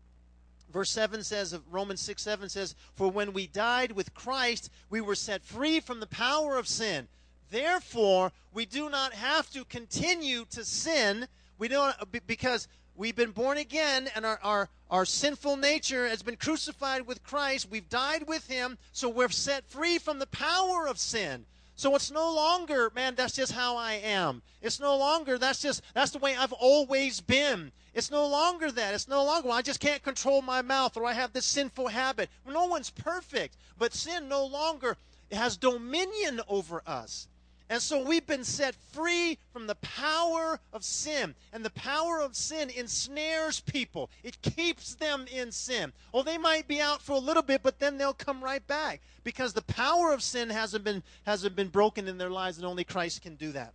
Verse 0.73 0.91
7 0.91 1.25
says 1.25 1.53
of 1.53 1.63
Romans 1.73 2.01
6 2.01 2.23
7 2.23 2.49
says, 2.49 2.75
For 2.95 3.11
when 3.11 3.33
we 3.33 3.47
died 3.47 3.93
with 3.93 4.15
Christ, 4.15 4.71
we 4.91 5.01
were 5.01 5.15
set 5.15 5.43
free 5.43 5.81
from 5.81 6.01
the 6.01 6.07
power 6.07 6.57
of 6.59 6.69
sin. 6.69 7.09
Therefore, 7.51 8.33
we 8.53 8.67
do 8.67 8.91
not 8.91 9.15
have 9.15 9.51
to 9.51 9.65
continue 9.65 10.45
to 10.51 10.65
sin. 10.65 11.27
We 11.59 11.69
don't 11.69 11.95
uh, 12.01 12.05
because 12.27 12.69
we've 12.99 13.17
been 13.17 13.31
born 13.31 13.57
again 13.57 14.09
and 14.15 14.27
our, 14.27 14.39
our, 14.43 14.69
our 14.91 15.05
sinful 15.05 15.57
nature 15.57 16.07
has 16.09 16.23
been 16.23 16.37
crucified 16.37 17.07
with 17.07 17.23
Christ. 17.23 17.71
We've 17.71 17.89
died 17.89 18.27
with 18.27 18.49
him, 18.49 18.77
so 18.93 19.09
we're 19.09 19.29
set 19.31 19.65
free 19.65 19.99
from 19.99 20.19
the 20.19 20.27
power 20.27 20.87
of 20.87 20.99
sin. 20.99 21.47
So 21.77 21.95
it's 21.95 22.11
no 22.11 22.35
longer, 22.35 22.91
man, 22.95 23.15
that's 23.15 23.37
just 23.37 23.53
how 23.53 23.77
I 23.77 23.95
am. 23.95 24.43
It's 24.61 24.81
no 24.81 24.97
longer, 24.99 25.39
that's 25.39 25.63
just, 25.63 25.81
that's 25.95 26.11
the 26.11 26.19
way 26.19 26.35
I've 26.35 26.53
always 26.53 27.21
been. 27.21 27.71
It's 27.95 28.11
no 28.11 28.27
longer 28.27 28.73
that. 28.73 28.95
It's 28.95 29.07
no 29.07 29.25
longer, 29.25 29.49
well, 29.49 29.57
I 29.57 29.63
just 29.63 29.79
can't 29.79 30.03
control 30.03 30.43
my 30.43 30.61
mouth 30.61 30.97
or 30.97 31.07
I 31.07 31.13
have 31.13 31.33
this 31.33 31.47
sinful 31.47 31.87
habit. 31.89 32.31
Well, 32.45 32.55
no 32.55 32.67
one's 32.67 32.91
perfect, 32.91 33.57
but 33.79 33.95
sin 33.95 34.29
no 34.29 34.45
longer 34.45 34.97
has 35.31 35.57
dominion 35.57 36.41
over 36.49 36.83
us. 36.85 37.29
And 37.71 37.83
so 37.83 38.03
we've 38.03 38.27
been 38.27 38.45
set 38.45 38.75
free 38.75 39.39
from 39.53 39.67
the 39.67 39.75
power 39.77 40.59
of 40.73 40.85
sin. 40.85 41.35
And 41.53 41.65
the 41.65 41.71
power 41.71 42.19
of 42.21 42.35
sin 42.35 42.71
ensnares 42.71 43.61
people, 43.61 44.11
it 44.23 44.41
keeps 44.41 44.95
them 44.95 45.27
in 45.31 45.53
sin. 45.53 45.93
Well, 46.13 46.23
they 46.23 46.39
might 46.39 46.67
be 46.67 46.81
out 46.81 47.03
for 47.03 47.13
a 47.13 47.19
little 47.19 47.43
bit, 47.43 47.63
but 47.63 47.79
then 47.79 47.99
they'll 47.99 48.15
come 48.15 48.43
right 48.43 48.67
back 48.67 49.03
because 49.23 49.53
the 49.53 49.63
power 49.63 50.13
of 50.13 50.23
sin 50.23 50.49
hasn't 50.49 50.85
been, 50.85 51.03
hasn't 51.25 51.57
been 51.57 51.69
broken 51.69 52.09
in 52.09 52.17
their 52.17 52.31
lives, 52.31 52.57
and 52.57 52.67
only 52.67 52.85
Christ 52.85 53.21
can 53.21 53.35
do 53.35 53.53
that. 53.53 53.75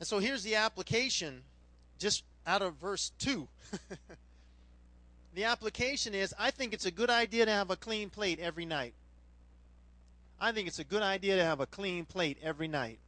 And 0.00 0.08
so 0.08 0.18
here's 0.18 0.42
the 0.42 0.56
application 0.56 1.42
just 2.00 2.24
out 2.46 2.62
of 2.62 2.74
verse 2.74 3.12
2. 3.20 3.46
the 5.34 5.44
application 5.44 6.14
is 6.14 6.34
I 6.36 6.50
think 6.50 6.74
it's 6.74 6.86
a 6.86 6.90
good 6.90 7.10
idea 7.10 7.46
to 7.46 7.52
have 7.52 7.70
a 7.70 7.76
clean 7.76 8.10
plate 8.10 8.40
every 8.40 8.66
night. 8.66 8.94
I 10.40 10.52
think 10.52 10.68
it's 10.68 10.78
a 10.78 10.84
good 10.84 11.02
idea 11.02 11.36
to 11.36 11.44
have 11.44 11.60
a 11.60 11.66
clean 11.66 12.04
plate 12.04 12.38
every 12.42 12.68
night. 12.68 12.98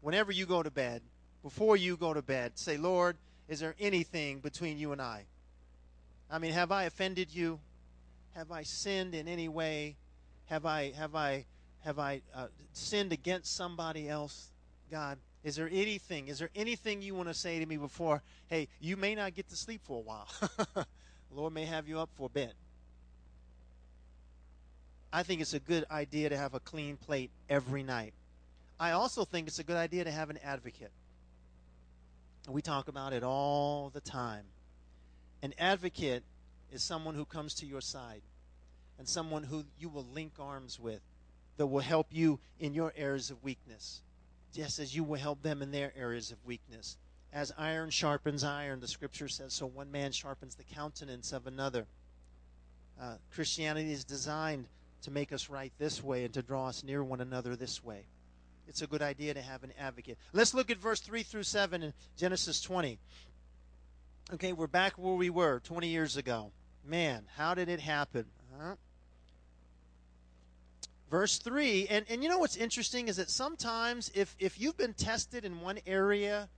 Whenever 0.00 0.32
you 0.32 0.46
go 0.46 0.62
to 0.62 0.70
bed, 0.70 1.02
before 1.42 1.76
you 1.76 1.96
go 1.96 2.12
to 2.12 2.22
bed, 2.22 2.52
say, 2.58 2.76
Lord, 2.76 3.16
is 3.48 3.60
there 3.60 3.74
anything 3.78 4.40
between 4.40 4.78
you 4.78 4.92
and 4.92 5.00
I? 5.00 5.26
I 6.30 6.38
mean, 6.38 6.52
have 6.52 6.72
I 6.72 6.84
offended 6.84 7.32
you? 7.32 7.60
Have 8.34 8.50
I 8.50 8.64
sinned 8.64 9.14
in 9.14 9.28
any 9.28 9.48
way? 9.48 9.96
Have 10.46 10.66
I 10.66 10.92
have 10.92 11.14
I 11.14 11.44
have 11.84 11.98
I 11.98 12.22
uh, 12.34 12.48
sinned 12.72 13.12
against 13.12 13.54
somebody 13.54 14.08
else? 14.08 14.50
God, 14.90 15.18
is 15.44 15.56
there 15.56 15.68
anything? 15.72 16.28
Is 16.28 16.38
there 16.40 16.50
anything 16.56 17.02
you 17.02 17.14
want 17.14 17.28
to 17.28 17.34
say 17.34 17.60
to 17.60 17.66
me 17.66 17.76
before? 17.76 18.22
Hey, 18.48 18.68
you 18.80 18.96
may 18.96 19.14
not 19.14 19.34
get 19.34 19.48
to 19.50 19.56
sleep 19.56 19.80
for 19.84 19.98
a 19.98 20.00
while. 20.00 20.28
Lord 21.30 21.52
may 21.52 21.64
have 21.64 21.88
you 21.88 22.00
up 22.00 22.10
for 22.14 22.26
a 22.26 22.30
bit. 22.30 22.54
I 25.12 25.22
think 25.22 25.40
it's 25.40 25.54
a 25.54 25.60
good 25.60 25.84
idea 25.90 26.28
to 26.28 26.36
have 26.36 26.54
a 26.54 26.60
clean 26.60 26.96
plate 26.96 27.30
every 27.48 27.82
night. 27.82 28.12
I 28.78 28.90
also 28.90 29.24
think 29.24 29.48
it's 29.48 29.58
a 29.58 29.64
good 29.64 29.76
idea 29.76 30.04
to 30.04 30.10
have 30.10 30.30
an 30.30 30.38
advocate. 30.44 30.92
We 32.48 32.62
talk 32.62 32.88
about 32.88 33.12
it 33.12 33.22
all 33.22 33.90
the 33.92 34.00
time. 34.00 34.44
An 35.42 35.54
advocate 35.58 36.22
is 36.72 36.82
someone 36.82 37.14
who 37.14 37.24
comes 37.24 37.54
to 37.54 37.66
your 37.66 37.80
side 37.80 38.22
and 38.98 39.08
someone 39.08 39.44
who 39.44 39.64
you 39.78 39.88
will 39.88 40.06
link 40.12 40.32
arms 40.38 40.78
with 40.78 41.00
that 41.56 41.66
will 41.66 41.80
help 41.80 42.08
you 42.10 42.38
in 42.60 42.74
your 42.74 42.92
areas 42.96 43.30
of 43.30 43.42
weakness, 43.42 44.02
just 44.54 44.78
as 44.78 44.94
you 44.94 45.02
will 45.02 45.18
help 45.18 45.42
them 45.42 45.62
in 45.62 45.70
their 45.70 45.92
areas 45.96 46.30
of 46.30 46.44
weakness. 46.44 46.96
As 47.32 47.52
iron 47.58 47.90
sharpens 47.90 48.44
iron, 48.44 48.80
the 48.80 48.88
scripture 48.88 49.28
says, 49.28 49.52
so 49.52 49.66
one 49.66 49.90
man 49.90 50.12
sharpens 50.12 50.54
the 50.54 50.64
countenance 50.64 51.32
of 51.32 51.46
another. 51.46 51.86
Uh, 53.00 53.16
Christianity 53.34 53.92
is 53.92 54.04
designed 54.04 54.68
to 55.02 55.10
make 55.10 55.32
us 55.32 55.48
right 55.48 55.72
this 55.78 56.02
way 56.02 56.24
and 56.24 56.34
to 56.34 56.42
draw 56.42 56.68
us 56.68 56.84
near 56.84 57.02
one 57.02 57.20
another 57.20 57.56
this 57.56 57.84
way. 57.84 58.06
It's 58.68 58.82
a 58.82 58.86
good 58.86 59.02
idea 59.02 59.34
to 59.34 59.42
have 59.42 59.62
an 59.62 59.72
advocate. 59.78 60.18
Let's 60.32 60.54
look 60.54 60.70
at 60.70 60.78
verse 60.78 61.00
3 61.00 61.22
through 61.22 61.44
7 61.44 61.82
in 61.82 61.92
Genesis 62.16 62.60
20. 62.60 62.98
Okay, 64.34 64.52
we're 64.52 64.66
back 64.66 64.94
where 64.94 65.14
we 65.14 65.30
were 65.30 65.60
20 65.60 65.86
years 65.86 66.16
ago. 66.16 66.50
Man, 66.84 67.24
how 67.36 67.54
did 67.54 67.68
it 67.68 67.80
happen? 67.80 68.26
Huh? 68.58 68.74
Verse 71.10 71.38
3, 71.38 71.86
and, 71.88 72.04
and 72.10 72.22
you 72.24 72.28
know 72.28 72.38
what's 72.38 72.56
interesting 72.56 73.06
is 73.06 73.16
that 73.16 73.30
sometimes 73.30 74.10
if, 74.14 74.34
if 74.40 74.60
you've 74.60 74.76
been 74.76 74.94
tested 74.94 75.44
in 75.44 75.60
one 75.60 75.78
area 75.86 76.48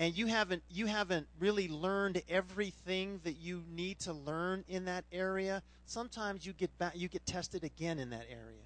and 0.00 0.16
you 0.16 0.26
haven't 0.26 0.62
you 0.70 0.86
haven't 0.86 1.28
really 1.38 1.68
learned 1.68 2.22
everything 2.28 3.20
that 3.22 3.36
you 3.36 3.62
need 3.70 4.00
to 4.00 4.14
learn 4.14 4.64
in 4.66 4.86
that 4.86 5.04
area 5.12 5.62
sometimes 5.84 6.46
you 6.46 6.54
get 6.54 6.76
back 6.78 6.94
you 6.96 7.06
get 7.06 7.24
tested 7.26 7.62
again 7.62 7.98
in 7.98 8.10
that 8.10 8.26
area. 8.30 8.64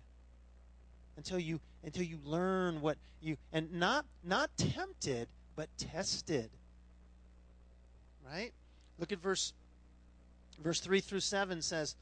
Until 1.16 1.38
you 1.38 1.60
until 1.82 2.04
you 2.04 2.18
learn 2.24 2.80
what 2.80 2.96
you 3.20 3.36
and 3.52 3.72
not 3.72 4.06
not 4.22 4.50
tempted 4.56 5.28
but 5.56 5.68
tested. 5.76 6.50
Right? 8.24 8.52
Look 8.98 9.10
at 9.10 9.18
verse 9.18 9.52
verse 10.62 10.78
3 10.80 11.00
through 11.00 11.20
7 11.20 11.62
says 11.62 11.96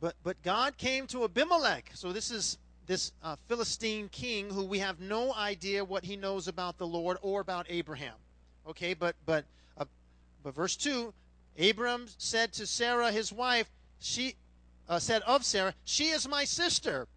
but 0.00 0.14
but 0.22 0.42
god 0.42 0.78
came 0.78 1.06
to 1.08 1.24
abimelech. 1.24 1.90
So 1.92 2.12
this 2.12 2.30
is 2.30 2.56
this 2.86 3.12
uh, 3.22 3.36
philistine 3.46 4.08
king 4.08 4.48
who 4.48 4.64
we 4.64 4.78
have 4.78 5.00
no 5.00 5.34
idea 5.34 5.84
what 5.84 6.04
he 6.04 6.16
knows 6.16 6.48
about 6.48 6.78
the 6.78 6.86
lord 6.86 7.18
or 7.20 7.42
about 7.42 7.66
abraham 7.68 8.14
Okay, 8.68 8.92
but 8.92 9.16
but 9.24 9.44
uh, 9.78 9.86
but 10.42 10.54
verse 10.54 10.76
two, 10.76 11.14
Abram 11.58 12.06
said 12.18 12.52
to 12.54 12.66
Sarah 12.66 13.10
his 13.10 13.32
wife, 13.32 13.70
she 13.98 14.34
uh, 14.88 14.98
said 14.98 15.22
of 15.22 15.44
Sarah, 15.44 15.74
she 15.84 16.08
is 16.08 16.28
my 16.28 16.44
sister. 16.44 17.08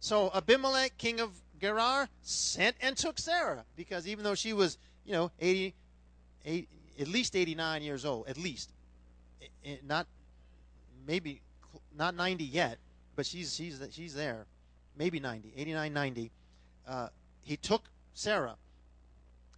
So 0.00 0.30
Abimelech, 0.34 0.96
king 0.98 1.20
of 1.20 1.30
Gerar, 1.60 2.08
sent 2.22 2.76
and 2.80 2.96
took 2.96 3.18
Sarah 3.18 3.64
because 3.76 4.06
even 4.06 4.24
though 4.24 4.34
she 4.34 4.52
was, 4.52 4.78
you 5.04 5.12
know, 5.12 5.30
80, 5.40 5.74
80 6.44 6.68
at 6.98 7.08
least 7.08 7.34
89 7.34 7.82
years 7.82 8.04
old, 8.04 8.28
at 8.28 8.36
least, 8.36 8.70
not 9.86 10.06
maybe 11.06 11.40
not 11.96 12.14
90 12.14 12.44
yet, 12.44 12.78
but 13.16 13.24
she's 13.24 13.54
she's 13.54 13.82
she's 13.90 14.14
there, 14.14 14.44
maybe 14.98 15.18
90, 15.18 15.52
89, 15.56 15.92
90. 15.92 16.30
Uh, 16.86 17.08
he 17.42 17.56
took 17.56 17.84
Sarah. 18.12 18.56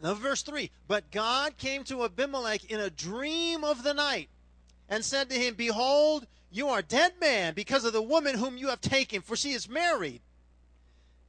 Now, 0.02 0.14
verse 0.14 0.42
3 0.42 0.70
But 0.88 1.10
God 1.10 1.56
came 1.56 1.84
to 1.84 2.04
Abimelech 2.04 2.64
in 2.64 2.80
a 2.80 2.90
dream 2.90 3.62
of 3.62 3.84
the 3.84 3.94
night 3.94 4.28
and 4.88 5.04
said 5.04 5.30
to 5.30 5.36
him, 5.36 5.54
Behold, 5.54 6.26
you 6.50 6.68
are 6.68 6.82
dead 6.82 7.14
man 7.20 7.54
because 7.54 7.84
of 7.84 7.92
the 7.92 8.02
woman 8.02 8.36
whom 8.36 8.58
you 8.58 8.68
have 8.68 8.80
taken, 8.80 9.22
for 9.22 9.36
she 9.36 9.52
is 9.52 9.68
married. 9.68 10.20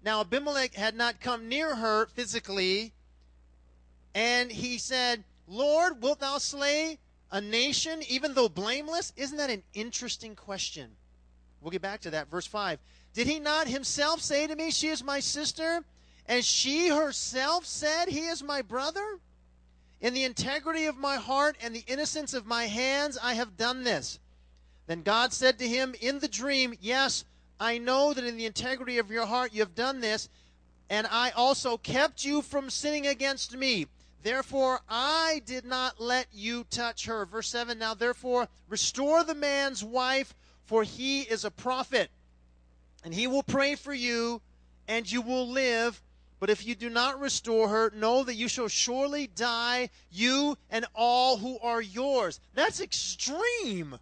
Now, 0.04 0.22
Abimelech 0.22 0.74
had 0.74 0.96
not 0.96 1.22
come 1.22 1.48
near 1.48 1.76
her 1.76 2.08
physically, 2.08 2.92
and 4.14 4.52
he 4.52 4.78
said, 4.78 5.24
Lord, 5.48 6.02
wilt 6.02 6.20
thou 6.20 6.40
slay 6.40 7.00
a 7.32 7.40
nation 7.40 8.02
even 8.10 8.34
though 8.34 8.50
blameless? 8.50 9.14
Isn't 9.16 9.38
that 9.38 9.50
an 9.50 9.64
interesting 9.74 10.36
question? 10.36 10.90
We'll 11.62 11.72
get 11.72 11.82
back 11.82 12.02
to 12.02 12.10
that. 12.12 12.30
Verse 12.30 12.48
5. 12.48 12.80
Did 13.14 13.28
he 13.28 13.40
not 13.40 13.68
himself 13.68 14.20
say 14.20 14.48
to 14.48 14.56
me, 14.56 14.72
She 14.72 14.88
is 14.88 15.04
my 15.04 15.20
sister? 15.20 15.86
And 16.28 16.44
she 16.44 16.90
herself 16.90 17.66
said, 17.66 18.08
He 18.08 18.28
is 18.28 18.44
my 18.44 18.62
brother? 18.62 19.20
In 20.00 20.14
the 20.14 20.24
integrity 20.24 20.86
of 20.86 20.98
my 20.98 21.16
heart 21.16 21.58
and 21.62 21.76
the 21.76 21.84
innocence 21.88 22.34
of 22.34 22.46
my 22.46 22.66
hands, 22.66 23.18
I 23.22 23.34
have 23.34 23.58
done 23.58 23.84
this. 23.84 24.20
Then 24.88 25.02
God 25.02 25.32
said 25.32 25.60
to 25.60 25.68
him 25.68 25.96
in 26.02 26.20
the 26.20 26.28
dream, 26.28 26.74
Yes, 26.82 27.24
I 27.60 27.78
know 27.78 28.14
that 28.14 28.26
in 28.26 28.36
the 28.36 28.46
integrity 28.46 28.98
of 28.98 29.10
your 29.10 29.26
heart 29.26 29.54
you 29.54 29.62
have 29.62 29.76
done 29.76 30.02
this, 30.02 30.30
and 30.90 31.08
I 31.10 31.32
also 31.32 31.78
kept 31.78 32.26
you 32.26 32.42
from 32.42 32.70
sinning 32.70 33.08
against 33.08 33.56
me. 33.56 33.88
Therefore, 34.24 34.82
I 34.90 35.42
did 35.46 35.66
not 35.66 36.00
let 36.00 36.28
you 36.34 36.66
touch 36.70 37.06
her. 37.06 37.26
Verse 37.26 37.50
7 37.50 37.78
Now, 37.78 37.94
therefore, 37.94 38.48
restore 38.68 39.24
the 39.24 39.36
man's 39.36 39.84
wife, 39.84 40.34
for 40.66 40.84
he 40.84 41.22
is 41.22 41.46
a 41.46 41.52
prophet, 41.52 42.10
and 43.04 43.14
he 43.14 43.28
will 43.28 43.44
pray 43.44 43.76
for 43.76 43.94
you, 43.94 44.42
and 44.88 45.10
you 45.10 45.22
will 45.22 45.48
live. 45.48 46.02
But 46.44 46.50
if 46.50 46.68
you 46.68 46.76
do 46.76 46.90
not 46.90 47.22
restore 47.22 47.70
her, 47.70 47.90
know 47.96 48.26
that 48.26 48.36
you 48.36 48.50
shall 48.50 48.68
surely 48.68 49.28
die, 49.28 49.90
you 50.12 50.58
and 50.70 50.86
all 50.94 51.38
who 51.38 51.58
are 51.60 51.82
yours. 51.82 52.42
That's 52.54 52.82
extreme. 52.82 53.98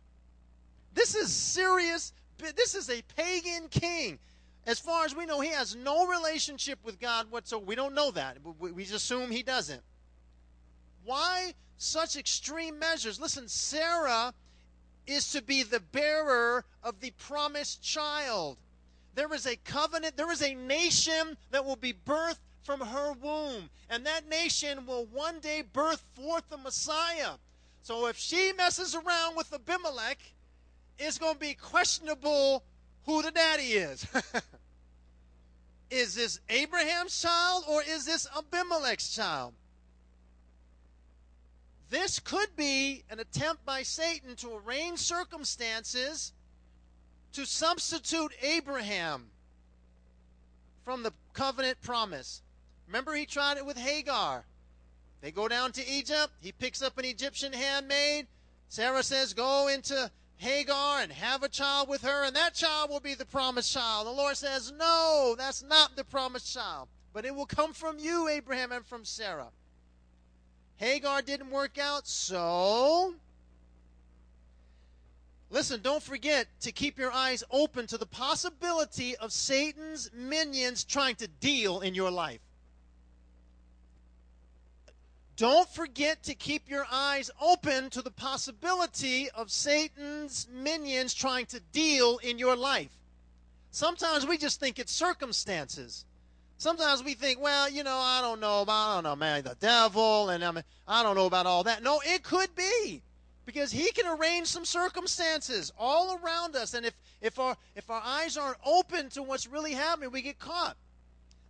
This 0.95 1.13
is 1.13 1.32
serious. 1.32 2.13
This 2.56 2.73
is 2.73 2.89
a 2.89 3.04
pagan 3.15 3.67
king. 3.69 4.17
As 4.65 4.80
far 4.80 5.06
as 5.06 5.15
we 5.15 5.27
know, 5.27 5.39
he 5.39 5.49
has 5.49 5.75
no 5.75 6.08
relationship 6.08 6.80
with 6.84 6.99
God 6.99 7.30
whatsoever. 7.30 7.63
We 7.63 7.75
don't 7.75 7.93
know 7.93 8.10
that. 8.10 8.38
We 8.58 8.86
just 8.86 8.95
assume 8.95 9.30
he 9.30 9.43
doesn't. 9.43 9.84
Why 11.04 11.54
such 11.77 12.15
extreme 12.15 12.80
measures? 12.80 13.19
Listen, 13.19 13.47
Sarah 13.49 14.34
is 15.06 15.32
to 15.34 15.43
be 15.43 15.62
the 15.62 15.80
bearer 15.80 16.65
of 16.82 17.01
the 17.01 17.12
promised 17.19 17.84
child. 17.84 18.58
There 19.13 19.34
is 19.34 19.45
a 19.45 19.56
covenant, 19.58 20.17
there 20.17 20.32
is 20.32 20.41
a 20.41 20.56
nation 20.56 21.38
that 21.52 21.65
will 21.65 21.76
be 21.76 21.93
birthed 21.93 22.39
from 22.63 22.80
her 22.80 23.13
womb. 23.13 23.69
And 23.89 24.06
that 24.06 24.30
nation 24.30 24.86
will 24.86 25.06
one 25.06 25.39
day 25.39 25.63
birth 25.74 26.04
forth 26.13 26.43
the 26.50 26.58
Messiah. 26.58 27.34
So 27.82 28.08
if 28.08 28.17
she 28.17 28.54
messes 28.54 28.95
around 28.95 29.36
with 29.36 29.54
Abimelech, 29.54 30.19
it's 30.97 31.17
going 31.17 31.34
to 31.34 31.39
be 31.39 31.56
questionable 31.56 32.63
who 33.06 33.21
the 33.21 33.32
daddy 33.32 33.74
is. 33.74 34.06
is 35.89 36.15
this 36.15 36.39
Abraham's 36.50 37.19
child 37.19 37.65
or 37.67 37.82
is 37.82 38.06
this 38.06 38.28
Abimelech's 38.38 39.13
child? 39.15 39.54
This 41.89 42.19
could 42.19 42.56
be 42.56 43.04
an 43.10 43.19
attempt 43.19 43.65
by 43.65 43.84
Satan 43.84 44.36
to 44.38 44.56
arrange 44.56 45.00
circumstances 45.00 46.32
to 47.34 47.46
substitute 47.46 48.32
Abraham 48.41 49.28
from 50.84 51.04
the 51.04 51.13
covenant 51.34 51.82
promise. 51.82 52.41
Remember, 52.88 53.13
he 53.13 53.26
tried 53.26 53.58
it 53.58 53.65
with 53.65 53.78
Hagar. 53.78 54.46
They 55.22 55.32
go 55.32 55.48
down 55.48 55.72
to 55.74 55.88
Egypt. 55.88 56.32
He 56.41 56.52
picks 56.52 56.82
up 56.82 56.98
an 56.98 57.06
Egyptian 57.06 57.54
handmaid. 57.54 58.28
Sarah 58.67 59.04
says, 59.04 59.34
Go 59.34 59.67
into 59.67 60.10
Hagar 60.38 61.02
and 61.02 61.12
have 61.12 61.44
a 61.44 61.50
child 61.50 61.88
with 61.88 62.02
her, 62.02 62.26
and 62.26 62.36
that 62.36 62.56
child 62.56 62.89
will 62.89 63.00
be 63.00 63.13
the 63.13 63.26
promised 63.26 63.72
child. 63.72 64.08
The 64.08 64.12
Lord 64.12 64.36
says, 64.36 64.74
No, 64.78 65.36
that's 65.38 65.62
not 65.62 65.96
the 65.96 66.04
promised 66.04 66.52
child, 66.52 66.88
but 67.13 67.26
it 67.26 67.36
will 67.36 67.46
come 67.46 67.74
from 67.74 68.00
you, 68.00 68.28
Abraham, 68.28 68.72
and 68.72 68.86
from 68.86 69.06
Sarah. 69.06 69.50
Hagar 70.78 71.22
didn't 71.22 71.52
work 71.52 71.78
out, 71.78 72.08
so. 72.08 73.13
Listen, 75.51 75.81
don't 75.81 76.01
forget 76.01 76.47
to 76.61 76.71
keep 76.71 76.97
your 76.97 77.11
eyes 77.11 77.43
open 77.51 77.85
to 77.87 77.97
the 77.97 78.05
possibility 78.05 79.17
of 79.17 79.33
Satan's 79.33 80.09
minions 80.13 80.85
trying 80.85 81.15
to 81.15 81.27
deal 81.27 81.81
in 81.81 81.93
your 81.93 82.09
life. 82.09 82.39
Don't 85.35 85.67
forget 85.67 86.23
to 86.23 86.35
keep 86.35 86.69
your 86.69 86.85
eyes 86.89 87.29
open 87.41 87.89
to 87.89 88.01
the 88.01 88.11
possibility 88.11 89.29
of 89.31 89.51
Satan's 89.51 90.47
minions 90.53 91.13
trying 91.13 91.47
to 91.47 91.59
deal 91.73 92.19
in 92.19 92.39
your 92.39 92.55
life. 92.55 92.97
Sometimes 93.71 94.25
we 94.25 94.37
just 94.37 94.59
think 94.61 94.79
it's 94.79 94.93
circumstances. 94.93 96.05
Sometimes 96.59 97.03
we 97.03 97.13
think, 97.13 97.41
well, 97.41 97.69
you 97.69 97.83
know, 97.83 97.97
I 97.97 98.21
don't 98.21 98.39
know 98.39 98.61
about, 98.61 98.91
I 98.91 98.93
don't 98.95 99.03
know, 99.03 99.15
man, 99.17 99.43
the 99.43 99.57
devil, 99.59 100.29
and 100.29 100.45
I, 100.45 100.51
mean, 100.51 100.63
I 100.87 101.03
don't 101.03 101.15
know 101.15 101.25
about 101.25 101.45
all 101.45 101.63
that. 101.63 101.83
No, 101.83 101.99
it 102.05 102.23
could 102.23 102.55
be 102.55 103.01
because 103.45 103.71
he 103.71 103.91
can 103.91 104.08
arrange 104.08 104.47
some 104.47 104.65
circumstances 104.65 105.71
all 105.77 106.19
around 106.23 106.56
us, 106.56 106.73
and 106.73 106.86
if 106.86 106.93
if 107.21 107.39
our 107.39 107.58
if 107.75 107.89
our 107.89 108.01
eyes 108.04 108.38
aren't 108.38 108.58
open 108.65 109.10
to 109.10 109.23
what's 109.23 109.47
really 109.47 109.73
happening, 109.73 110.12
we 110.12 110.21
get 110.21 110.39
caught. 110.39 110.77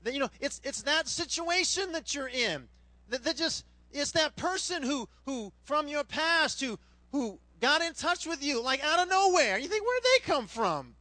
That 0.04 0.14
you 0.14 0.20
know, 0.20 0.30
it's 0.40 0.62
it's 0.64 0.82
that 0.84 1.08
situation 1.08 1.92
that 1.92 2.16
you're 2.16 2.30
in 2.30 2.68
that, 3.12 3.24
that 3.24 3.38
just 3.38 3.66
it's 3.92 4.12
that 4.12 4.36
person 4.36 4.82
who 4.82 5.08
who 5.26 5.52
from 5.64 5.88
your 5.88 6.04
past 6.04 6.62
who 6.62 6.80
who 7.12 7.38
got 7.60 7.82
in 7.82 7.94
touch 7.94 8.26
with 8.26 8.44
you 8.44 8.62
like 8.64 8.84
out 8.84 9.00
of 9.00 9.10
nowhere. 9.10 9.58
You 9.58 9.68
think 9.68 9.86
where'd 9.86 10.04
they 10.04 10.34
come 10.34 10.48
from? 10.48 10.96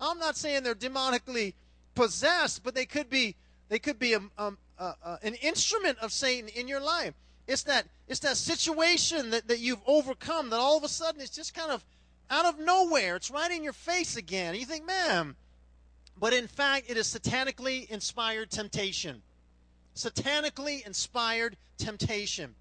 I'm 0.00 0.18
not 0.18 0.36
saying 0.36 0.62
they're 0.62 0.74
demonically 0.74 1.54
possessed, 1.94 2.62
but 2.64 2.74
they 2.74 2.86
could 2.86 3.10
be 3.10 3.36
they 3.68 3.78
could 3.78 3.98
be 3.98 4.14
a, 4.14 4.20
a, 4.38 4.52
a, 4.78 5.18
an 5.22 5.34
instrument 5.34 5.98
of 5.98 6.12
Satan 6.12 6.48
in 6.48 6.68
your 6.68 6.80
life. 6.80 7.14
It's 7.46 7.62
that 7.64 7.86
it's 8.08 8.20
that 8.20 8.36
situation 8.36 9.30
that, 9.30 9.48
that 9.48 9.58
you've 9.58 9.82
overcome 9.86 10.50
that 10.50 10.58
all 10.58 10.76
of 10.76 10.84
a 10.84 10.88
sudden 10.88 11.20
it's 11.20 11.34
just 11.34 11.54
kind 11.54 11.70
of 11.70 11.84
out 12.30 12.46
of 12.46 12.58
nowhere. 12.58 13.16
It's 13.16 13.30
right 13.30 13.50
in 13.50 13.62
your 13.62 13.72
face 13.72 14.16
again. 14.16 14.54
You 14.54 14.64
think, 14.64 14.86
man, 14.86 15.36
but 16.18 16.32
in 16.32 16.46
fact, 16.46 16.90
it 16.90 16.96
is 16.96 17.06
satanically 17.06 17.88
inspired 17.90 18.50
temptation. 18.50 19.22
Satanically 19.94 20.86
inspired 20.86 21.56
temptation. 21.76 22.54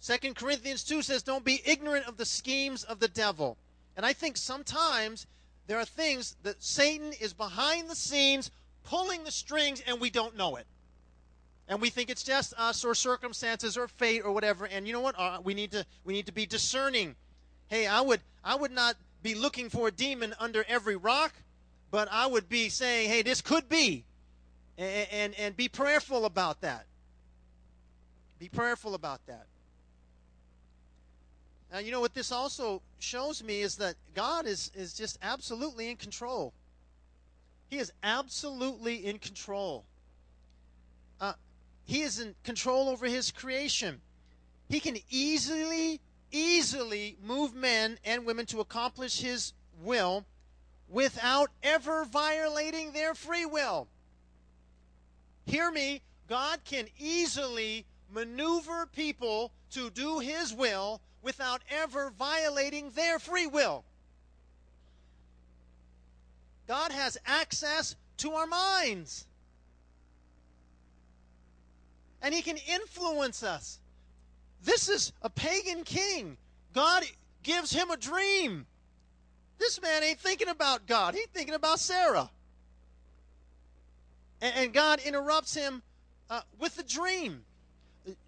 Second 0.00 0.34
Corinthians 0.34 0.82
2 0.84 1.02
says, 1.02 1.22
Don't 1.22 1.44
be 1.44 1.62
ignorant 1.64 2.06
of 2.06 2.16
the 2.16 2.24
schemes 2.24 2.84
of 2.84 2.98
the 2.98 3.08
devil. 3.08 3.56
And 3.96 4.04
I 4.04 4.12
think 4.12 4.36
sometimes 4.36 5.26
there 5.66 5.78
are 5.78 5.84
things 5.84 6.36
that 6.42 6.62
Satan 6.62 7.12
is 7.20 7.32
behind 7.32 7.88
the 7.88 7.94
scenes 7.94 8.50
pulling 8.84 9.24
the 9.24 9.30
strings 9.30 9.82
and 9.86 10.00
we 10.00 10.10
don't 10.10 10.36
know 10.36 10.56
it. 10.56 10.66
And 11.72 11.80
we 11.80 11.88
think 11.88 12.10
it's 12.10 12.22
just 12.22 12.52
us 12.58 12.84
or 12.84 12.94
circumstances 12.94 13.78
or 13.78 13.88
fate 13.88 14.20
or 14.26 14.32
whatever. 14.32 14.66
And 14.66 14.86
you 14.86 14.92
know 14.92 15.00
what? 15.00 15.18
Uh, 15.18 15.38
we 15.42 15.54
need 15.54 15.70
to 15.70 15.86
we 16.04 16.12
need 16.12 16.26
to 16.26 16.32
be 16.32 16.44
discerning. 16.44 17.16
Hey, 17.68 17.86
I 17.86 18.02
would 18.02 18.20
I 18.44 18.56
would 18.56 18.72
not 18.72 18.96
be 19.22 19.34
looking 19.34 19.70
for 19.70 19.88
a 19.88 19.90
demon 19.90 20.34
under 20.38 20.66
every 20.68 20.96
rock, 20.96 21.32
but 21.90 22.08
I 22.12 22.26
would 22.26 22.46
be 22.50 22.68
saying, 22.68 23.08
hey, 23.08 23.22
this 23.22 23.40
could 23.40 23.70
be. 23.70 24.04
And, 24.76 25.08
and, 25.10 25.34
and 25.38 25.56
be 25.56 25.66
prayerful 25.66 26.26
about 26.26 26.60
that. 26.60 26.84
Be 28.38 28.50
prayerful 28.50 28.94
about 28.94 29.24
that. 29.26 29.46
Now, 31.72 31.78
you 31.78 31.90
know 31.90 32.02
what 32.02 32.12
this 32.12 32.32
also 32.32 32.82
shows 32.98 33.42
me 33.42 33.62
is 33.62 33.76
that 33.76 33.94
God 34.14 34.44
is, 34.44 34.70
is 34.74 34.92
just 34.92 35.18
absolutely 35.22 35.88
in 35.88 35.96
control. 35.96 36.52
He 37.70 37.78
is 37.78 37.90
absolutely 38.02 39.06
in 39.06 39.18
control. 39.18 39.86
Uh, 41.18 41.32
he 41.84 42.02
is 42.02 42.18
in 42.18 42.34
control 42.44 42.88
over 42.88 43.06
his 43.06 43.30
creation. 43.30 44.00
He 44.68 44.80
can 44.80 44.96
easily, 45.10 46.00
easily 46.30 47.16
move 47.22 47.54
men 47.54 47.98
and 48.04 48.24
women 48.24 48.46
to 48.46 48.60
accomplish 48.60 49.20
his 49.20 49.52
will 49.82 50.24
without 50.88 51.50
ever 51.62 52.04
violating 52.04 52.92
their 52.92 53.14
free 53.14 53.46
will. 53.46 53.88
Hear 55.46 55.70
me, 55.70 56.02
God 56.28 56.60
can 56.64 56.86
easily 56.98 57.84
maneuver 58.10 58.86
people 58.86 59.52
to 59.70 59.90
do 59.90 60.18
his 60.18 60.52
will 60.52 61.00
without 61.22 61.62
ever 61.70 62.10
violating 62.10 62.90
their 62.90 63.18
free 63.18 63.46
will. 63.46 63.84
God 66.66 66.92
has 66.92 67.18
access 67.26 67.96
to 68.18 68.32
our 68.32 68.46
minds. 68.46 69.26
And 72.22 72.32
he 72.32 72.40
can 72.40 72.56
influence 72.56 73.42
us. 73.42 73.78
This 74.62 74.88
is 74.88 75.12
a 75.22 75.28
pagan 75.28 75.82
king. 75.84 76.36
God 76.72 77.04
gives 77.42 77.72
him 77.72 77.90
a 77.90 77.96
dream. 77.96 78.66
This 79.58 79.82
man 79.82 80.02
ain't 80.02 80.20
thinking 80.20 80.48
about 80.48 80.86
God, 80.86 81.14
he's 81.14 81.26
thinking 81.26 81.54
about 81.54 81.78
Sarah. 81.80 82.30
And, 84.40 84.54
and 84.56 84.72
God 84.72 85.00
interrupts 85.04 85.54
him 85.54 85.82
uh, 86.30 86.42
with 86.58 86.78
a 86.78 86.82
dream. 86.82 87.44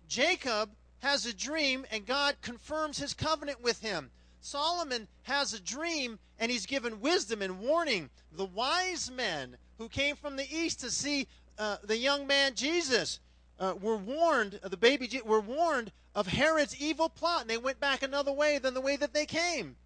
Jacob 0.08 0.70
has 1.00 1.26
a 1.26 1.34
dream 1.34 1.84
and 1.90 2.06
God 2.06 2.36
confirms 2.40 2.98
his 2.98 3.14
covenant 3.14 3.62
with 3.62 3.80
him. 3.80 4.10
Solomon 4.40 5.08
has 5.22 5.54
a 5.54 5.60
dream 5.60 6.18
and 6.38 6.50
he's 6.50 6.66
given 6.66 7.00
wisdom 7.00 7.42
and 7.42 7.60
warning. 7.60 8.10
The 8.32 8.44
wise 8.44 9.10
men 9.10 9.56
who 9.78 9.88
came 9.88 10.16
from 10.16 10.36
the 10.36 10.46
east 10.50 10.80
to 10.80 10.90
see 10.90 11.26
uh, 11.58 11.76
the 11.82 11.96
young 11.96 12.26
man 12.26 12.54
Jesus 12.54 13.20
uh, 13.58 13.74
were 13.80 13.96
warned, 13.96 14.60
uh, 14.62 14.68
the 14.68 14.76
baby 14.76 15.20
were 15.24 15.40
warned 15.40 15.92
of 16.14 16.26
Herod's 16.26 16.80
evil 16.80 17.08
plot, 17.08 17.42
and 17.42 17.50
they 17.50 17.58
went 17.58 17.80
back 17.80 18.02
another 18.02 18.32
way 18.32 18.58
than 18.58 18.74
the 18.74 18.80
way 18.80 18.96
that 18.96 19.12
they 19.12 19.26
came. 19.26 19.76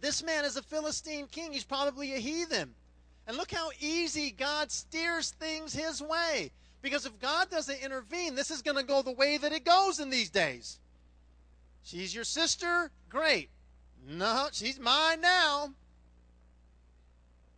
This 0.00 0.22
man 0.22 0.44
is 0.44 0.56
a 0.56 0.62
Philistine 0.62 1.26
king. 1.28 1.52
He's 1.52 1.64
probably 1.64 2.14
a 2.14 2.18
heathen. 2.18 2.74
And 3.26 3.36
look 3.36 3.52
how 3.52 3.70
easy 3.80 4.32
God 4.32 4.72
steers 4.72 5.30
things 5.30 5.72
his 5.72 6.02
way. 6.02 6.50
Because 6.82 7.06
if 7.06 7.20
God 7.20 7.48
doesn't 7.50 7.82
intervene, 7.82 8.34
this 8.34 8.50
is 8.50 8.62
going 8.62 8.76
to 8.76 8.82
go 8.82 9.02
the 9.02 9.12
way 9.12 9.36
that 9.38 9.52
it 9.52 9.64
goes 9.64 10.00
in 10.00 10.10
these 10.10 10.30
days. 10.30 10.80
She's 11.84 12.14
your 12.14 12.24
sister? 12.24 12.90
Great. 13.08 13.50
No, 14.08 14.48
she's 14.50 14.80
mine 14.80 15.20
now. 15.20 15.72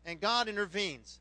And 0.05 0.21
God 0.21 0.49
intervenes. 0.49 1.21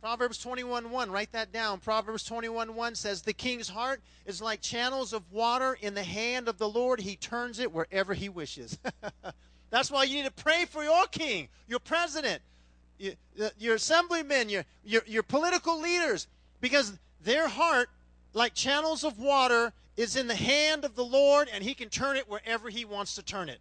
Proverbs 0.00 0.38
21 0.38 0.90
1, 0.90 1.10
write 1.10 1.32
that 1.32 1.52
down. 1.52 1.78
Proverbs 1.78 2.24
21 2.24 2.74
1 2.74 2.94
says, 2.94 3.20
The 3.20 3.34
king's 3.34 3.68
heart 3.68 4.00
is 4.24 4.40
like 4.40 4.62
channels 4.62 5.12
of 5.12 5.30
water 5.30 5.76
in 5.78 5.92
the 5.94 6.02
hand 6.02 6.48
of 6.48 6.56
the 6.56 6.68
Lord. 6.68 7.00
He 7.00 7.16
turns 7.16 7.58
it 7.58 7.70
wherever 7.70 8.14
he 8.14 8.30
wishes. 8.30 8.78
That's 9.70 9.90
why 9.90 10.04
you 10.04 10.16
need 10.16 10.24
to 10.24 10.42
pray 10.42 10.64
for 10.64 10.82
your 10.82 11.06
king, 11.08 11.48
your 11.68 11.80
president, 11.80 12.40
your 13.58 13.74
assemblymen, 13.74 14.48
your, 14.48 14.64
your, 14.84 15.02
your 15.06 15.22
political 15.22 15.78
leaders, 15.78 16.28
because 16.62 16.98
their 17.22 17.48
heart, 17.48 17.90
like 18.32 18.54
channels 18.54 19.04
of 19.04 19.18
water, 19.18 19.72
is 19.98 20.16
in 20.16 20.26
the 20.28 20.34
hand 20.34 20.86
of 20.86 20.94
the 20.94 21.04
Lord, 21.04 21.50
and 21.52 21.62
He 21.62 21.74
can 21.74 21.90
turn 21.90 22.16
it 22.16 22.28
wherever 22.28 22.70
He 22.70 22.86
wants 22.86 23.14
to 23.16 23.22
turn 23.22 23.50
it. 23.50 23.58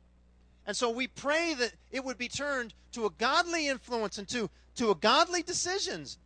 And 0.65 0.75
so 0.75 0.89
we 0.89 1.07
pray 1.07 1.53
that 1.55 1.73
it 1.91 2.05
would 2.05 2.17
be 2.17 2.29
turned 2.29 2.73
to 2.93 3.05
a 3.05 3.09
godly 3.09 3.67
influence 3.67 4.17
and 4.17 4.27
to, 4.29 4.49
to 4.75 4.91
a 4.91 4.95
godly 4.95 5.43
decisions. 5.43 6.17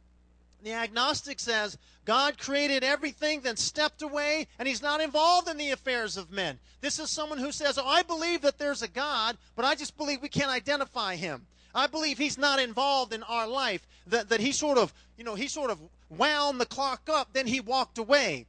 The 0.63 0.73
agnostic 0.73 1.39
says 1.39 1.77
God 2.05 2.37
created 2.37 2.83
everything, 2.83 3.41
then 3.41 3.57
stepped 3.57 4.01
away, 4.01 4.47
and 4.57 4.67
he's 4.67 4.81
not 4.81 5.01
involved 5.01 5.49
in 5.49 5.57
the 5.57 5.71
affairs 5.71 6.17
of 6.17 6.31
men. 6.31 6.57
This 6.81 6.99
is 6.99 7.09
someone 7.09 7.37
who 7.37 7.51
says, 7.51 7.77
oh, 7.77 7.87
I 7.87 8.03
believe 8.03 8.41
that 8.41 8.57
there's 8.57 8.81
a 8.81 8.87
God, 8.87 9.37
but 9.55 9.65
I 9.65 9.75
just 9.75 9.97
believe 9.97 10.21
we 10.21 10.29
can't 10.29 10.49
identify 10.51 11.15
him. 11.15 11.45
I 11.75 11.87
believe 11.87 12.17
he's 12.17 12.37
not 12.37 12.59
involved 12.59 13.13
in 13.13 13.23
our 13.23 13.47
life. 13.47 13.87
That, 14.07 14.29
that 14.29 14.41
he 14.41 14.51
sort 14.51 14.77
of, 14.77 14.93
you 15.17 15.23
know, 15.23 15.35
he 15.35 15.47
sort 15.47 15.71
of 15.71 15.79
wound 16.09 16.59
the 16.59 16.65
clock 16.65 17.09
up, 17.09 17.29
then 17.33 17.47
he 17.47 17.59
walked 17.59 17.97
away. 17.97 18.45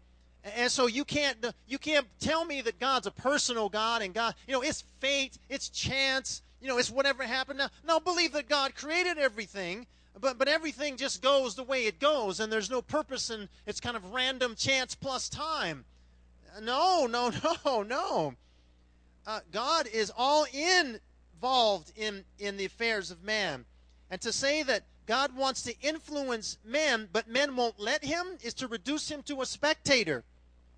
And 0.57 0.71
so 0.71 0.87
you 0.87 1.05
can't 1.05 1.43
uh, 1.43 1.53
you 1.67 1.79
can't 1.79 2.07
tell 2.21 2.45
me 2.45 2.61
that 2.63 2.79
God's 2.79 3.07
a 3.07 3.11
personal 3.11 3.69
God 3.69 4.03
and 4.03 4.13
God, 4.13 4.35
you 4.47 4.53
know, 4.53 4.63
it's 4.63 4.85
fate, 5.01 5.39
it's 5.49 5.71
chance, 5.71 6.43
you 6.61 6.69
know, 6.69 6.77
it's 6.77 6.91
whatever 6.91 7.23
happened. 7.23 7.59
Now, 7.61 7.71
now 7.87 7.99
believe 7.99 8.33
that 8.33 8.49
God 8.49 8.75
created 8.75 9.17
everything, 9.17 9.87
but 10.21 10.39
but 10.39 10.49
everything 10.49 10.97
just 10.97 11.23
goes 11.23 11.55
the 11.55 11.63
way 11.63 11.87
it 11.87 11.99
goes, 12.01 12.41
and 12.41 12.53
there's 12.53 12.71
no 12.71 12.83
purpose, 12.83 13.31
and 13.31 13.49
it's 13.67 13.81
kind 13.81 13.97
of 13.97 14.13
random 14.13 14.55
chance 14.55 14.95
plus 14.95 15.29
time. 15.29 15.85
No, 16.63 17.07
no, 17.07 17.33
no, 17.65 17.83
no. 17.83 18.35
Uh, 19.27 19.41
God 19.51 19.87
is 19.87 20.13
all 20.17 20.47
in 20.53 21.01
involved 21.45 21.93
in, 21.95 22.25
in 22.39 22.57
the 22.57 22.65
affairs 22.65 23.11
of 23.11 23.23
man. 23.23 23.67
And 24.11 24.19
to 24.23 24.33
say 24.33 24.63
that 24.63 24.85
God 25.05 25.37
wants 25.37 25.61
to 25.65 25.79
influence 25.83 26.57
men, 26.65 27.07
but 27.13 27.29
men 27.29 27.55
won't 27.55 27.79
let 27.79 28.03
him, 28.03 28.39
is 28.43 28.55
to 28.55 28.67
reduce 28.67 29.11
him 29.11 29.23
to 29.25 29.43
a 29.43 29.47
spectator, 29.47 30.25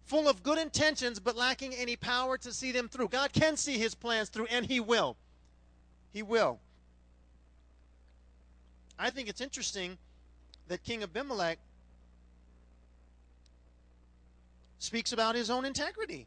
full 0.02 0.28
of 0.28 0.42
good 0.42 0.58
intentions, 0.58 1.20
but 1.20 1.36
lacking 1.36 1.72
any 1.72 1.94
power 1.94 2.36
to 2.38 2.52
see 2.52 2.72
them 2.72 2.88
through. 2.88 3.08
God 3.08 3.32
can 3.32 3.56
see 3.56 3.78
his 3.78 3.94
plans 3.94 4.28
through, 4.28 4.46
and 4.46 4.66
he 4.66 4.80
will. 4.80 5.16
He 6.12 6.24
will. 6.24 6.58
I 8.98 9.10
think 9.10 9.28
it's 9.28 9.40
interesting 9.40 9.98
that 10.68 10.82
King 10.82 11.02
Abimelech 11.02 11.58
speaks 14.78 15.12
about 15.12 15.34
his 15.34 15.50
own 15.50 15.64
integrity. 15.64 16.26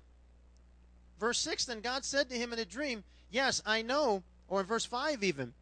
Verse 1.19 1.39
6 1.39 1.65
Then 1.65 1.81
God 1.81 2.05
said 2.05 2.29
to 2.29 2.35
him 2.35 2.53
in 2.53 2.59
a 2.59 2.65
dream, 2.65 3.03
Yes, 3.31 3.61
I 3.65 3.81
know. 3.81 4.23
Or 4.47 4.61
in 4.61 4.65
verse 4.65 4.85
5 4.85 5.23
even. 5.23 5.53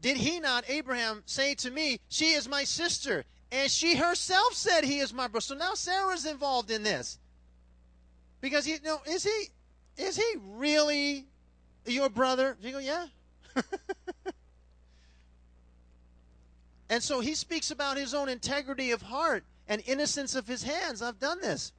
Did 0.00 0.16
he 0.16 0.40
not, 0.40 0.64
Abraham, 0.68 1.22
say 1.26 1.54
to 1.56 1.70
me, 1.70 2.00
She 2.08 2.32
is 2.32 2.48
my 2.48 2.64
sister? 2.64 3.24
And 3.52 3.70
she 3.70 3.96
herself 3.96 4.54
said, 4.54 4.84
He 4.84 4.98
is 4.98 5.12
my 5.12 5.28
brother. 5.28 5.42
So 5.42 5.54
now 5.54 5.74
Sarah's 5.74 6.26
involved 6.26 6.70
in 6.70 6.82
this. 6.82 7.18
Because, 8.40 8.66
you 8.66 8.78
know, 8.84 9.00
is 9.06 9.22
he, 9.22 9.48
is 9.96 10.16
he 10.16 10.34
really 10.48 11.26
your 11.86 12.08
brother? 12.08 12.56
You 12.60 12.72
go, 12.72 12.78
Yeah. 12.78 13.06
and 16.92 17.02
so 17.02 17.20
he 17.20 17.34
speaks 17.34 17.70
about 17.70 17.96
his 17.96 18.12
own 18.12 18.28
integrity 18.28 18.90
of 18.90 19.00
heart 19.00 19.44
and 19.66 19.82
innocence 19.86 20.34
of 20.34 20.46
his 20.46 20.62
hands. 20.62 21.00
I've 21.00 21.18
done 21.18 21.40
this. 21.40 21.72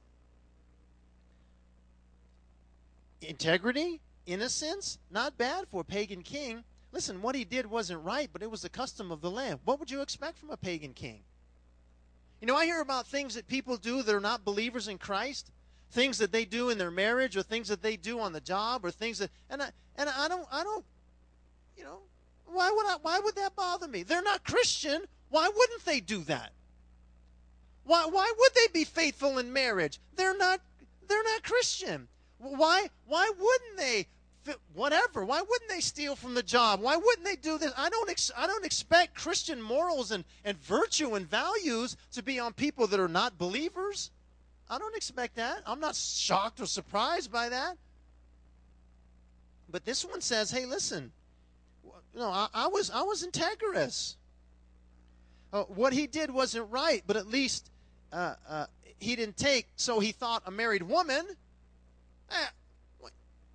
Integrity, 3.22 4.00
innocence, 4.26 4.98
not 5.12 5.38
bad 5.38 5.68
for 5.68 5.82
a 5.82 5.84
pagan 5.84 6.22
king. 6.22 6.64
Listen, 6.90 7.22
what 7.22 7.36
he 7.36 7.44
did 7.44 7.70
wasn't 7.70 8.02
right, 8.02 8.28
but 8.32 8.42
it 8.42 8.50
was 8.50 8.62
the 8.62 8.68
custom 8.68 9.12
of 9.12 9.20
the 9.20 9.30
land. 9.30 9.60
What 9.64 9.78
would 9.78 9.88
you 9.88 10.00
expect 10.00 10.36
from 10.36 10.50
a 10.50 10.56
pagan 10.56 10.94
king? 10.94 11.20
You 12.40 12.48
know, 12.48 12.56
I 12.56 12.64
hear 12.64 12.80
about 12.80 13.06
things 13.06 13.36
that 13.36 13.46
people 13.46 13.76
do 13.76 14.02
that 14.02 14.12
are 14.12 14.18
not 14.18 14.44
believers 14.44 14.88
in 14.88 14.98
Christ, 14.98 15.52
things 15.92 16.18
that 16.18 16.32
they 16.32 16.44
do 16.44 16.70
in 16.70 16.78
their 16.78 16.90
marriage, 16.90 17.36
or 17.36 17.44
things 17.44 17.68
that 17.68 17.82
they 17.82 17.96
do 17.96 18.18
on 18.18 18.32
the 18.32 18.40
job, 18.40 18.84
or 18.84 18.90
things 18.90 19.18
that, 19.20 19.30
and 19.48 19.62
I, 19.62 19.70
and 19.94 20.10
I 20.10 20.26
don't, 20.26 20.48
I 20.50 20.64
don't, 20.64 20.84
you 21.76 21.84
know, 21.84 22.00
why 22.46 22.70
would 22.70 22.86
I, 22.86 22.96
why 23.02 23.20
would 23.20 23.36
that 23.36 23.56
bother 23.56 23.88
me? 23.88 24.02
They're 24.02 24.22
not 24.22 24.44
Christian. 24.44 25.02
Why 25.30 25.48
wouldn't 25.54 25.84
they 25.84 26.00
do 26.00 26.22
that? 26.24 26.52
Why, 27.84 28.06
why 28.06 28.32
would 28.38 28.54
they 28.54 28.72
be 28.72 28.84
faithful 28.84 29.38
in 29.38 29.52
marriage? 29.52 30.00
They're 30.16 30.36
not, 30.36 30.60
they're 31.08 31.22
not 31.22 31.42
Christian. 31.42 32.08
Why, 32.38 32.88
why 33.06 33.30
wouldn't 33.36 33.76
they 33.76 34.06
whatever. 34.74 35.24
Why 35.24 35.40
wouldn't 35.40 35.70
they 35.70 35.80
steal 35.80 36.16
from 36.16 36.34
the 36.34 36.42
job? 36.42 36.80
Why 36.80 36.96
wouldn't 36.96 37.24
they 37.24 37.36
do 37.36 37.58
this? 37.58 37.72
I 37.76 37.88
don't 37.88 38.10
ex- 38.10 38.30
I 38.36 38.46
don't 38.46 38.64
expect 38.64 39.14
Christian 39.14 39.60
morals 39.60 40.10
and, 40.10 40.24
and 40.44 40.58
virtue 40.58 41.14
and 41.14 41.28
values 41.28 41.96
to 42.12 42.22
be 42.22 42.38
on 42.38 42.52
people 42.52 42.86
that 42.88 43.00
are 43.00 43.08
not 43.08 43.38
believers. 43.38 44.10
I 44.68 44.78
don't 44.78 44.96
expect 44.96 45.36
that. 45.36 45.62
I'm 45.66 45.80
not 45.80 45.94
shocked 45.94 46.60
or 46.60 46.66
surprised 46.66 47.30
by 47.30 47.48
that. 47.48 47.76
But 49.70 49.84
this 49.84 50.04
one 50.04 50.20
says, 50.20 50.50
"Hey, 50.50 50.66
listen. 50.66 51.12
Know, 52.14 52.30
I, 52.30 52.48
I 52.54 52.68
was 52.68 52.90
I 52.90 53.02
was 53.02 53.26
integrous. 53.26 54.16
Uh, 55.52 55.62
what 55.64 55.92
he 55.92 56.06
did 56.06 56.30
wasn't 56.30 56.70
right, 56.70 57.02
but 57.06 57.16
at 57.16 57.26
least 57.26 57.70
uh, 58.12 58.34
uh, 58.48 58.66
he 58.98 59.16
didn't 59.16 59.36
take. 59.36 59.66
So 59.76 60.00
he 60.00 60.12
thought 60.12 60.42
a 60.46 60.50
married 60.50 60.82
woman. 60.82 61.26
Eh, 62.30 63.08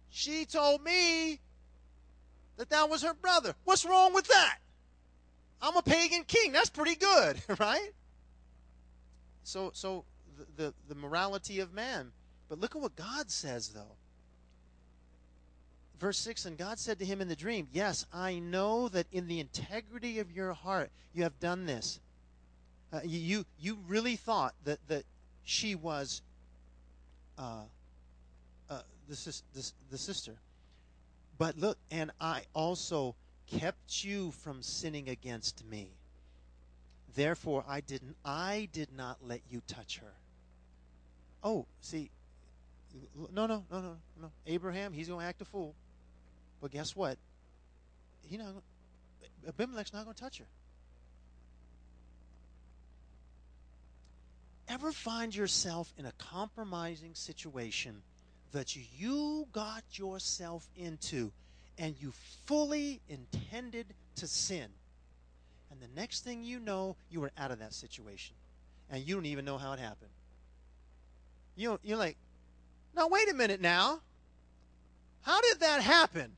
she 0.09 0.45
told 0.45 0.83
me 0.83 1.39
that 2.57 2.69
that 2.69 2.89
was 2.89 3.03
her 3.03 3.13
brother. 3.13 3.55
What's 3.63 3.85
wrong 3.85 4.13
with 4.13 4.27
that? 4.27 4.57
I'm 5.61 5.75
a 5.77 5.81
pagan 5.81 6.23
king. 6.23 6.51
That's 6.51 6.69
pretty 6.69 6.95
good, 6.95 7.41
right? 7.59 7.91
So, 9.43 9.71
so 9.73 10.05
the, 10.37 10.63
the, 10.63 10.73
the 10.89 10.95
morality 10.95 11.59
of 11.59 11.73
man. 11.73 12.11
But 12.47 12.59
look 12.59 12.75
at 12.75 12.81
what 12.81 12.95
God 12.95 13.29
says, 13.29 13.69
though. 13.69 13.95
Verse 15.99 16.17
6 16.17 16.45
And 16.45 16.57
God 16.57 16.79
said 16.79 16.99
to 16.99 17.05
him 17.05 17.21
in 17.21 17.27
the 17.27 17.35
dream, 17.35 17.67
Yes, 17.71 18.05
I 18.13 18.39
know 18.39 18.87
that 18.89 19.07
in 19.11 19.27
the 19.27 19.39
integrity 19.39 20.19
of 20.19 20.31
your 20.31 20.53
heart 20.53 20.91
you 21.13 21.23
have 21.23 21.39
done 21.39 21.65
this. 21.65 21.99
Uh, 22.91 23.01
you, 23.03 23.45
you 23.59 23.77
really 23.87 24.15
thought 24.15 24.55
that, 24.63 24.79
that 24.87 25.03
she 25.43 25.75
was 25.75 26.21
uh, 27.37 27.63
the, 29.09 29.41
the, 29.53 29.71
the 29.91 29.97
sister. 29.97 30.35
But 31.37 31.57
look, 31.57 31.77
and 31.91 32.11
I 32.21 32.43
also 32.53 33.15
kept 33.47 34.03
you 34.03 34.31
from 34.31 34.61
sinning 34.61 35.09
against 35.09 35.65
me. 35.65 35.91
Therefore, 37.15 37.63
I 37.67 37.81
didn't. 37.81 38.15
I 38.23 38.69
did 38.71 38.89
not 38.95 39.17
let 39.25 39.41
you 39.49 39.61
touch 39.67 39.97
her. 39.99 40.13
Oh, 41.43 41.65
see, 41.81 42.11
no, 43.33 43.47
no, 43.47 43.63
no, 43.71 43.81
no, 43.81 43.95
no. 44.21 44.31
Abraham, 44.45 44.93
he's 44.93 45.07
going 45.07 45.21
to 45.21 45.25
act 45.25 45.41
a 45.41 45.45
fool. 45.45 45.73
But 46.61 46.71
guess 46.71 46.95
what? 46.95 47.17
He 48.21 48.37
not. 48.37 48.53
Abimelech's 49.47 49.93
not 49.93 50.03
going 50.03 50.15
to 50.15 50.21
touch 50.21 50.39
her. 50.39 50.45
Ever 54.67 54.91
find 54.91 55.35
yourself 55.35 55.91
in 55.97 56.05
a 56.05 56.11
compromising 56.13 57.15
situation 57.15 58.03
that 58.51 58.75
you 58.75 59.47
got 59.51 59.83
yourself 59.93 60.67
into 60.75 61.31
and 61.77 61.95
you 61.99 62.13
fully 62.45 63.01
intended 63.07 63.87
to 64.17 64.27
sin. 64.27 64.67
And 65.71 65.79
the 65.81 65.87
next 65.99 66.23
thing 66.23 66.43
you 66.43 66.59
know, 66.59 66.95
you 67.09 67.21
were 67.21 67.31
out 67.37 67.51
of 67.51 67.59
that 67.59 67.73
situation. 67.73 68.35
And 68.91 69.07
you 69.07 69.15
don't 69.15 69.25
even 69.25 69.45
know 69.45 69.57
how 69.57 69.73
it 69.73 69.79
happened. 69.79 70.11
You, 71.55 71.79
you're 71.83 71.97
like, 71.97 72.17
now, 72.95 73.07
wait 73.07 73.29
a 73.29 73.33
minute 73.33 73.61
now. 73.61 74.01
How 75.21 75.41
did 75.41 75.59
that 75.61 75.81
happen? 75.81 76.31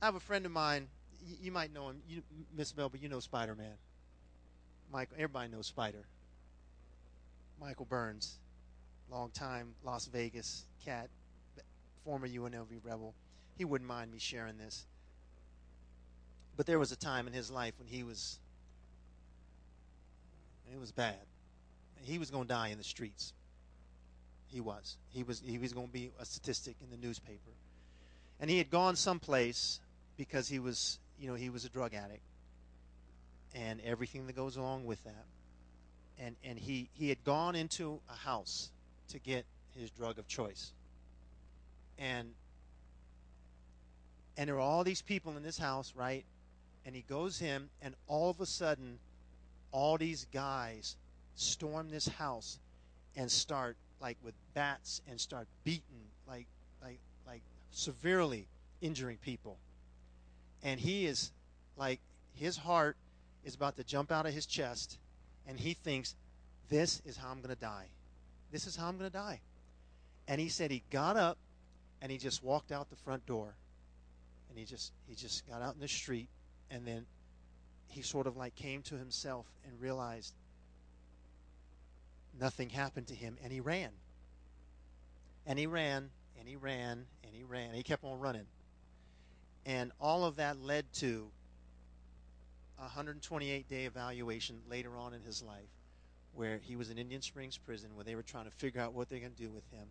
I 0.00 0.06
have 0.06 0.14
a 0.14 0.20
friend 0.20 0.46
of 0.46 0.52
mine. 0.52 0.88
You, 1.24 1.36
you 1.42 1.52
might 1.52 1.72
know 1.72 1.88
him, 1.88 2.00
you, 2.08 2.22
Miss 2.56 2.72
but 2.72 3.02
you 3.02 3.08
know 3.08 3.20
Spider 3.20 3.54
Man. 3.54 3.74
Michael, 4.92 5.16
everybody 5.16 5.50
knows 5.50 5.66
Spider. 5.66 6.04
Michael 7.60 7.86
Burns 7.86 8.38
long 9.10 9.30
time 9.30 9.74
Las 9.84 10.06
Vegas 10.06 10.64
cat, 10.84 11.08
former 12.04 12.28
UNLV 12.28 12.68
rebel. 12.84 13.14
He 13.56 13.64
wouldn't 13.64 13.88
mind 13.88 14.12
me 14.12 14.18
sharing 14.18 14.58
this. 14.58 14.86
But 16.56 16.66
there 16.66 16.78
was 16.78 16.92
a 16.92 16.96
time 16.96 17.26
in 17.26 17.32
his 17.32 17.50
life 17.50 17.74
when 17.78 17.88
he 17.88 18.02
was 18.02 18.38
It 20.72 20.78
was 20.78 20.92
bad. 20.92 21.16
He 22.02 22.18
was 22.18 22.30
going 22.30 22.44
to 22.44 22.48
die 22.48 22.68
in 22.68 22.78
the 22.78 22.84
streets. 22.84 23.32
He 24.46 24.60
was. 24.60 24.96
He 25.08 25.22
was. 25.22 25.42
He 25.44 25.58
was 25.58 25.72
going 25.72 25.86
to 25.86 25.92
be 25.92 26.10
a 26.20 26.24
statistic 26.24 26.76
in 26.82 26.90
the 26.90 26.96
newspaper. 26.96 27.50
And 28.40 28.48
he 28.48 28.58
had 28.58 28.70
gone 28.70 28.94
someplace 28.94 29.80
because 30.18 30.48
he 30.48 30.58
was, 30.58 30.98
you 31.18 31.28
know, 31.28 31.34
he 31.34 31.48
was 31.48 31.64
a 31.64 31.70
drug 31.70 31.94
addict, 31.94 32.20
and 33.54 33.80
everything 33.80 34.26
that 34.26 34.36
goes 34.36 34.56
along 34.56 34.84
with 34.84 35.02
that. 35.04 35.24
And 36.18 36.36
and 36.44 36.58
he 36.58 36.90
he 36.92 37.08
had 37.08 37.24
gone 37.24 37.54
into 37.54 38.00
a 38.10 38.16
house 38.16 38.70
to 39.10 39.18
get 39.18 39.46
his 39.78 39.90
drug 39.90 40.18
of 40.18 40.28
choice. 40.28 40.72
And 41.98 42.34
and 44.36 44.48
there 44.48 44.56
are 44.56 44.60
all 44.60 44.84
these 44.84 45.00
people 45.00 45.36
in 45.36 45.42
this 45.42 45.58
house, 45.58 45.94
right? 45.96 46.24
And 46.84 46.94
he 46.94 47.02
goes 47.02 47.40
in, 47.40 47.68
and 47.80 47.94
all 48.06 48.30
of 48.30 48.40
a 48.40 48.46
sudden, 48.46 48.98
all 49.72 49.96
these 49.96 50.26
guys 50.32 50.96
storm 51.34 51.88
this 51.90 52.08
house 52.08 52.58
and 53.16 53.30
start 53.30 53.76
like 54.00 54.16
with 54.24 54.34
bats 54.54 55.00
and 55.08 55.20
start 55.20 55.46
beating 55.64 56.02
like 56.26 56.46
like 56.82 56.98
like 57.26 57.42
severely 57.70 58.48
injuring 58.80 59.18
people. 59.18 59.56
And 60.62 60.80
he 60.80 61.06
is 61.06 61.32
like 61.76 62.00
his 62.34 62.56
heart 62.56 62.96
is 63.44 63.54
about 63.54 63.76
to 63.76 63.84
jump 63.84 64.12
out 64.12 64.26
of 64.26 64.32
his 64.32 64.46
chest 64.46 64.98
and 65.46 65.58
he 65.58 65.74
thinks 65.74 66.14
this 66.68 67.00
is 67.06 67.16
how 67.16 67.30
I'm 67.30 67.40
going 67.40 67.54
to 67.54 67.60
die. 67.60 67.86
This 68.52 68.66
is 68.66 68.76
how 68.76 68.88
I'm 68.88 68.98
going 68.98 69.10
to 69.10 69.16
die. 69.16 69.40
And 70.26 70.40
he 70.40 70.48
said 70.48 70.70
he 70.70 70.82
got 70.90 71.16
up 71.16 71.38
and 72.02 72.12
he 72.12 72.18
just 72.18 72.42
walked 72.42 72.70
out 72.72 72.90
the 72.90 72.96
front 72.96 73.24
door. 73.26 73.54
And 74.50 74.58
he 74.58 74.64
just 74.64 74.92
he 75.06 75.14
just 75.14 75.46
got 75.48 75.62
out 75.62 75.74
in 75.74 75.80
the 75.80 75.88
street 75.88 76.28
and 76.70 76.86
then 76.86 77.06
he 77.88 78.02
sort 78.02 78.26
of 78.26 78.36
like 78.36 78.54
came 78.54 78.82
to 78.82 78.96
himself 78.96 79.46
and 79.66 79.80
realized 79.80 80.34
nothing 82.38 82.68
happened 82.70 83.06
to 83.08 83.14
him 83.14 83.36
and 83.42 83.52
he 83.52 83.60
ran. 83.60 83.90
And 85.46 85.58
he 85.58 85.66
ran 85.66 86.10
and 86.38 86.46
he 86.46 86.56
ran 86.56 87.06
and 87.24 87.34
he 87.34 87.44
ran. 87.44 87.72
He 87.72 87.82
kept 87.82 88.04
on 88.04 88.18
running. 88.20 88.46
And 89.68 89.92
all 90.00 90.24
of 90.24 90.36
that 90.36 90.58
led 90.62 90.90
to 90.94 91.28
a 92.78 92.82
128 92.82 93.68
day 93.68 93.84
evaluation 93.84 94.56
later 94.68 94.96
on 94.96 95.12
in 95.12 95.20
his 95.22 95.42
life 95.42 95.68
where 96.32 96.58
he 96.62 96.74
was 96.74 96.88
in 96.88 96.96
Indian 96.96 97.20
Springs 97.20 97.58
prison 97.58 97.90
where 97.94 98.04
they 98.04 98.14
were 98.14 98.22
trying 98.22 98.46
to 98.46 98.50
figure 98.52 98.80
out 98.80 98.94
what 98.94 99.10
they're 99.10 99.20
going 99.20 99.34
to 99.34 99.42
do 99.42 99.50
with 99.50 99.70
him. 99.70 99.86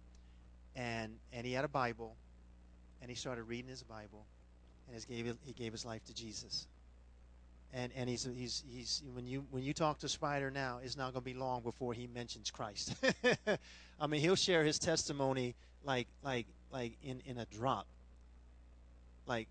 And 0.75 1.13
and 1.31 1.45
he 1.45 1.53
had 1.53 1.63
a 1.63 1.67
Bible 1.67 2.15
and 3.01 3.09
he 3.09 3.15
started 3.15 3.43
reading 3.43 3.69
his 3.69 3.83
Bible 3.83 4.25
and 4.91 5.07
gave 5.07 5.37
he 5.45 5.53
gave 5.53 5.73
his 5.73 5.85
life 5.85 6.03
to 6.05 6.13
Jesus. 6.15 6.65
And 7.71 7.91
and 7.95 8.09
he's 8.09 8.27
he's 8.35 8.63
he's 8.67 9.03
when 9.13 9.27
you 9.27 9.45
when 9.51 9.61
you 9.61 9.75
talk 9.75 9.99
to 9.99 10.09
Spider 10.09 10.49
now, 10.49 10.79
it's 10.83 10.97
not 10.97 11.13
going 11.13 11.23
to 11.23 11.33
be 11.33 11.35
long 11.35 11.61
before 11.61 11.93
he 11.93 12.07
mentions 12.07 12.49
Christ. 12.49 12.95
I 13.99 14.07
mean, 14.07 14.21
he'll 14.21 14.35
share 14.35 14.63
his 14.63 14.79
testimony 14.79 15.53
like 15.83 16.07
like 16.23 16.47
like 16.71 16.93
in 17.03 17.21
in 17.27 17.37
a 17.37 17.45
drop. 17.45 17.85
Like, 19.27 19.49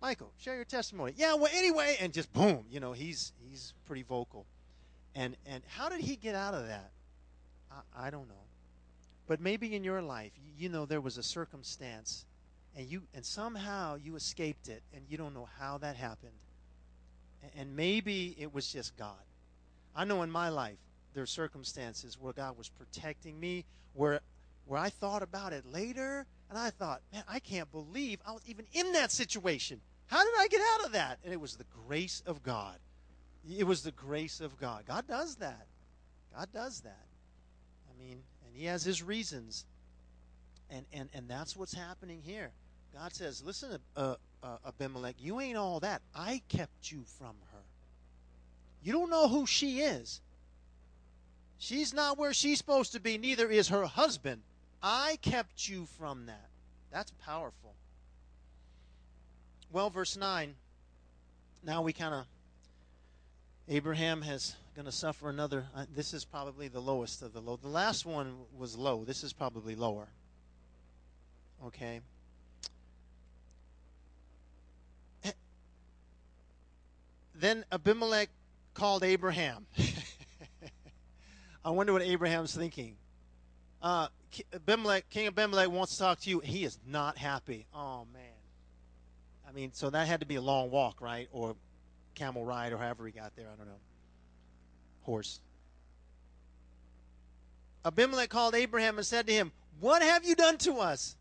Michael, 0.00 0.32
share 0.38 0.56
your 0.56 0.64
testimony. 0.64 1.12
Yeah, 1.16 1.34
well, 1.34 1.50
anyway, 1.54 1.96
and 2.00 2.12
just 2.12 2.32
boom, 2.32 2.64
you 2.70 2.80
know, 2.80 2.92
he's 2.92 3.32
he's 3.48 3.74
pretty 3.86 4.02
vocal. 4.02 4.46
And 5.14 5.36
and 5.46 5.62
how 5.76 5.88
did 5.88 6.00
he 6.00 6.16
get 6.16 6.34
out 6.34 6.54
of 6.54 6.66
that? 6.68 6.90
I, 7.70 8.06
I 8.06 8.10
don't 8.10 8.28
know. 8.28 8.34
But 9.26 9.40
maybe 9.40 9.74
in 9.74 9.84
your 9.84 10.00
life, 10.02 10.32
you, 10.42 10.52
you 10.56 10.68
know, 10.68 10.86
there 10.86 11.00
was 11.00 11.18
a 11.18 11.22
circumstance, 11.22 12.24
and 12.76 12.86
you 12.86 13.02
and 13.14 13.24
somehow 13.24 13.96
you 13.96 14.16
escaped 14.16 14.68
it, 14.68 14.82
and 14.94 15.04
you 15.08 15.18
don't 15.18 15.34
know 15.34 15.48
how 15.58 15.78
that 15.78 15.96
happened. 15.96 16.32
And, 17.42 17.52
and 17.56 17.76
maybe 17.76 18.34
it 18.38 18.54
was 18.54 18.72
just 18.72 18.96
God. 18.96 19.22
I 19.94 20.04
know 20.04 20.22
in 20.22 20.30
my 20.30 20.48
life 20.48 20.78
there 21.12 21.22
are 21.22 21.26
circumstances 21.26 22.16
where 22.18 22.32
God 22.32 22.56
was 22.56 22.70
protecting 22.70 23.38
me, 23.38 23.66
where 23.92 24.20
where 24.64 24.80
I 24.80 24.88
thought 24.88 25.22
about 25.22 25.52
it 25.52 25.66
later, 25.70 26.24
and 26.48 26.58
I 26.58 26.70
thought, 26.70 27.02
man, 27.12 27.24
I 27.28 27.38
can't 27.38 27.70
believe 27.70 28.20
I 28.26 28.32
was 28.32 28.42
even 28.46 28.64
in 28.72 28.92
that 28.92 29.12
situation. 29.12 29.80
How 30.10 30.24
did 30.24 30.34
I 30.38 30.48
get 30.48 30.60
out 30.74 30.86
of 30.86 30.92
that? 30.92 31.18
And 31.22 31.32
it 31.32 31.40
was 31.40 31.54
the 31.54 31.66
grace 31.86 32.20
of 32.26 32.42
God. 32.42 32.76
It 33.48 33.64
was 33.64 33.84
the 33.84 33.92
grace 33.92 34.40
of 34.40 34.58
God. 34.58 34.84
God 34.86 35.06
does 35.06 35.36
that. 35.36 35.66
God 36.36 36.48
does 36.52 36.80
that. 36.80 37.06
I 37.88 38.02
mean, 38.02 38.20
and 38.44 38.54
He 38.54 38.64
has 38.64 38.82
His 38.82 39.04
reasons. 39.04 39.66
And, 40.68 40.84
and, 40.92 41.08
and 41.14 41.28
that's 41.28 41.56
what's 41.56 41.72
happening 41.72 42.20
here. 42.24 42.50
God 42.92 43.14
says, 43.14 43.40
listen, 43.44 43.78
uh, 43.96 44.16
uh, 44.42 44.56
Abimelech, 44.66 45.14
you 45.20 45.40
ain't 45.40 45.56
all 45.56 45.78
that. 45.78 46.02
I 46.12 46.42
kept 46.48 46.90
you 46.90 47.04
from 47.16 47.36
her. 47.52 47.62
You 48.82 48.92
don't 48.92 49.10
know 49.10 49.28
who 49.28 49.46
she 49.46 49.80
is. 49.80 50.20
She's 51.58 51.94
not 51.94 52.18
where 52.18 52.32
she's 52.32 52.58
supposed 52.58 52.92
to 52.94 53.00
be, 53.00 53.16
neither 53.16 53.48
is 53.48 53.68
her 53.68 53.84
husband. 53.86 54.42
I 54.82 55.18
kept 55.22 55.68
you 55.68 55.86
from 55.98 56.26
that. 56.26 56.48
That's 56.90 57.12
powerful. 57.24 57.69
Well, 59.72 59.90
verse 59.90 60.16
9. 60.16 60.54
Now 61.64 61.82
we 61.82 61.92
kind 61.92 62.14
of. 62.14 62.26
Abraham 63.68 64.22
has 64.22 64.56
going 64.74 64.86
to 64.86 64.92
suffer 64.92 65.28
another. 65.28 65.66
Uh, 65.76 65.84
this 65.94 66.12
is 66.12 66.24
probably 66.24 66.68
the 66.68 66.80
lowest 66.80 67.22
of 67.22 67.32
the 67.32 67.40
low. 67.40 67.56
The 67.56 67.68
last 67.68 68.04
one 68.04 68.34
was 68.56 68.76
low. 68.76 69.04
This 69.04 69.22
is 69.22 69.32
probably 69.32 69.76
lower. 69.76 70.08
Okay. 71.66 72.00
Then 77.40 77.64
Abimelech 77.72 78.28
called 78.74 79.02
Abraham. 79.02 79.66
I 81.64 81.70
wonder 81.70 81.92
what 81.94 82.02
Abraham's 82.02 82.54
thinking. 82.54 82.96
Uh, 83.80 84.08
Abimelech, 84.54 85.08
King 85.08 85.26
Abimelech 85.28 85.70
wants 85.70 85.94
to 85.94 85.98
talk 86.00 86.20
to 86.20 86.30
you. 86.30 86.40
He 86.40 86.64
is 86.64 86.78
not 86.86 87.16
happy. 87.16 87.66
Oh, 87.74 88.06
man. 88.12 88.29
I 89.50 89.52
mean, 89.52 89.72
so 89.72 89.90
that 89.90 90.06
had 90.06 90.20
to 90.20 90.26
be 90.26 90.36
a 90.36 90.40
long 90.40 90.70
walk, 90.70 91.00
right? 91.00 91.28
Or 91.32 91.56
camel 92.14 92.44
ride, 92.44 92.72
or 92.72 92.78
however 92.78 93.04
he 93.06 93.12
got 93.12 93.34
there. 93.34 93.46
I 93.52 93.56
don't 93.56 93.66
know. 93.66 93.80
Horse. 95.02 95.40
Abimelech 97.84 98.28
called 98.28 98.54
Abraham 98.54 98.98
and 98.98 99.06
said 99.06 99.26
to 99.26 99.32
him, 99.32 99.50
What 99.80 100.02
have 100.02 100.24
you 100.24 100.36
done 100.36 100.56
to 100.58 100.74
us? 100.74 101.16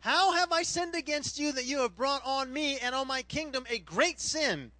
How 0.00 0.32
have 0.32 0.52
I 0.52 0.62
sinned 0.62 0.94
against 0.94 1.38
you 1.38 1.52
that 1.52 1.66
you 1.66 1.80
have 1.80 1.96
brought 1.96 2.22
on 2.24 2.50
me 2.50 2.78
and 2.78 2.94
on 2.94 3.06
my 3.06 3.22
kingdom 3.22 3.66
a 3.68 3.78
great 3.78 4.20
sin? 4.20 4.70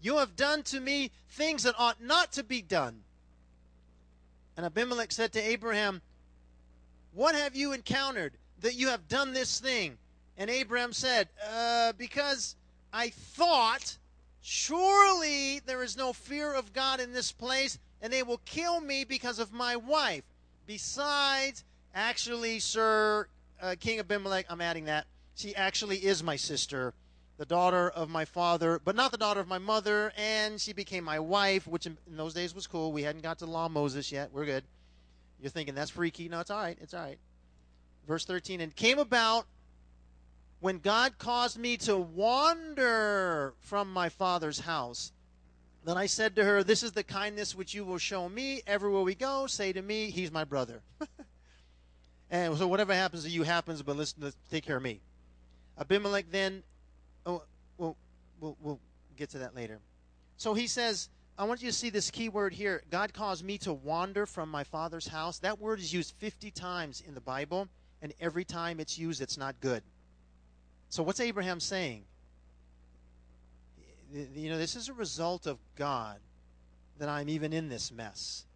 You 0.00 0.16
have 0.16 0.34
done 0.34 0.64
to 0.64 0.80
me 0.80 1.12
things 1.30 1.62
that 1.62 1.74
ought 1.78 2.02
not 2.02 2.32
to 2.32 2.42
be 2.42 2.62
done. 2.62 3.02
And 4.56 4.66
Abimelech 4.66 5.12
said 5.12 5.32
to 5.34 5.40
Abraham, 5.40 6.00
What 7.12 7.36
have 7.36 7.54
you 7.54 7.72
encountered 7.72 8.32
that 8.60 8.74
you 8.74 8.88
have 8.88 9.06
done 9.06 9.34
this 9.34 9.60
thing? 9.60 9.98
And 10.36 10.50
Abraham 10.50 10.92
said, 10.92 11.28
uh, 11.50 11.92
Because 11.94 12.56
I 12.92 13.10
thought, 13.10 13.98
surely 14.42 15.60
there 15.60 15.82
is 15.82 15.96
no 15.96 16.12
fear 16.12 16.52
of 16.52 16.72
God 16.72 17.00
in 17.00 17.12
this 17.12 17.32
place, 17.32 17.78
and 18.00 18.12
they 18.12 18.22
will 18.22 18.40
kill 18.44 18.80
me 18.80 19.04
because 19.04 19.38
of 19.38 19.52
my 19.52 19.76
wife. 19.76 20.24
Besides, 20.66 21.64
actually, 21.94 22.58
Sir 22.58 23.28
uh, 23.60 23.74
King 23.78 23.98
Abimelech, 23.98 24.46
I'm 24.50 24.60
adding 24.60 24.84
that, 24.86 25.06
she 25.34 25.54
actually 25.54 25.98
is 25.98 26.22
my 26.22 26.36
sister 26.36 26.94
the 27.38 27.44
daughter 27.44 27.90
of 27.90 28.08
my 28.08 28.24
father, 28.24 28.80
but 28.82 28.96
not 28.96 29.10
the 29.10 29.18
daughter 29.18 29.40
of 29.40 29.48
my 29.48 29.58
mother, 29.58 30.12
and 30.16 30.60
she 30.60 30.72
became 30.72 31.04
my 31.04 31.18
wife, 31.18 31.66
which 31.66 31.86
in, 31.86 31.98
in 32.06 32.16
those 32.16 32.32
days 32.32 32.54
was 32.54 32.66
cool. 32.66 32.92
We 32.92 33.02
hadn't 33.02 33.22
got 33.22 33.38
to 33.40 33.46
law 33.46 33.68
Moses 33.68 34.10
yet. 34.10 34.30
We're 34.32 34.46
good. 34.46 34.64
You're 35.40 35.50
thinking 35.50 35.74
that's 35.74 35.90
freaky. 35.90 36.28
No, 36.28 36.40
it's 36.40 36.50
all 36.50 36.62
right. 36.62 36.78
It's 36.80 36.94
all 36.94 37.02
right. 37.02 37.18
Verse 38.06 38.24
13, 38.24 38.60
and 38.60 38.74
came 38.74 38.98
about 38.98 39.46
when 40.60 40.78
God 40.78 41.18
caused 41.18 41.58
me 41.58 41.76
to 41.78 41.96
wander 41.96 43.54
from 43.60 43.92
my 43.92 44.08
father's 44.08 44.60
house. 44.60 45.12
Then 45.84 45.96
I 45.96 46.06
said 46.06 46.34
to 46.36 46.44
her, 46.44 46.64
This 46.64 46.82
is 46.82 46.92
the 46.92 47.04
kindness 47.04 47.54
which 47.54 47.74
you 47.74 47.84
will 47.84 47.98
show 47.98 48.28
me. 48.28 48.62
Everywhere 48.66 49.02
we 49.02 49.14
go, 49.14 49.46
say 49.46 49.72
to 49.72 49.82
me, 49.82 50.10
He's 50.10 50.32
my 50.32 50.42
brother. 50.42 50.82
and 52.30 52.56
so 52.56 52.66
whatever 52.66 52.92
happens 52.92 53.22
to 53.22 53.30
you 53.30 53.44
happens, 53.44 53.82
but 53.82 53.96
let's 53.96 54.14
take 54.50 54.64
care 54.64 54.78
of 54.78 54.82
me. 54.82 55.00
Abimelech 55.78 56.26
then 56.30 56.62
Oh, 57.26 57.42
well, 57.76 57.96
we'll, 58.40 58.56
we'll 58.60 58.80
get 59.16 59.30
to 59.30 59.38
that 59.38 59.54
later. 59.54 59.80
So 60.36 60.54
he 60.54 60.68
says, 60.68 61.10
I 61.36 61.44
want 61.44 61.60
you 61.60 61.68
to 61.68 61.76
see 61.76 61.90
this 61.90 62.10
key 62.10 62.28
word 62.28 62.54
here. 62.54 62.82
God 62.88 63.12
caused 63.12 63.44
me 63.44 63.58
to 63.58 63.72
wander 63.72 64.26
from 64.26 64.48
my 64.48 64.62
father's 64.62 65.08
house. 65.08 65.40
That 65.40 65.58
word 65.58 65.80
is 65.80 65.92
used 65.92 66.14
50 66.18 66.52
times 66.52 67.02
in 67.06 67.14
the 67.14 67.20
Bible, 67.20 67.68
and 68.00 68.14
every 68.20 68.44
time 68.44 68.78
it's 68.78 68.96
used, 68.96 69.20
it's 69.20 69.36
not 69.36 69.60
good. 69.60 69.82
So 70.96 71.02
what's 71.02 71.20
Abraham 71.20 71.60
saying? 71.60 72.04
You 74.14 74.48
know, 74.48 74.56
this 74.56 74.74
is 74.76 74.88
a 74.88 74.94
result 74.94 75.46
of 75.46 75.58
God 75.74 76.20
that 76.98 77.10
I'm 77.10 77.28
even 77.28 77.52
in 77.52 77.68
this 77.68 77.92
mess. 77.92 78.46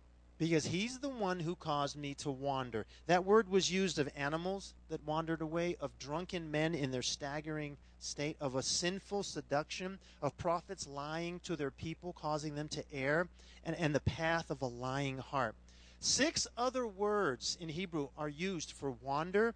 because 0.41 0.65
he's 0.65 0.99
the 1.01 1.09
one 1.11 1.39
who 1.39 1.55
caused 1.55 1.99
me 1.99 2.15
to 2.15 2.31
wander. 2.31 2.87
That 3.07 3.27
word 3.27 3.51
was 3.51 3.71
used 3.71 3.99
of 3.99 4.09
animals 4.17 4.73
that 4.89 5.05
wandered 5.05 5.43
away, 5.43 5.77
of 5.83 5.99
drunken 5.99 6.51
men 6.51 6.75
in 6.75 6.91
their 6.91 7.03
staggering 7.03 7.77
state, 7.99 8.39
of 8.41 8.55
a 8.55 8.63
sinful 8.63 9.23
seduction, 9.23 9.99
of 10.23 10.39
prophets 10.39 10.89
lying 10.89 11.41
to 11.41 11.57
their 11.57 11.71
people, 11.71 12.15
causing 12.15 12.55
them 12.55 12.69
to 12.69 12.83
err, 12.91 13.29
and, 13.65 13.77
and 13.77 13.95
the 13.95 14.01
path 14.01 14.51
of 14.51 14.63
a 14.63 14.67
lying 14.67 15.19
heart. 15.19 15.55
Six 15.99 16.47
other 16.57 16.87
words 16.87 17.59
in 17.61 17.69
Hebrew 17.69 18.09
are 18.17 18.31
used 18.31 18.73
for 18.73 18.93
wander. 18.93 19.55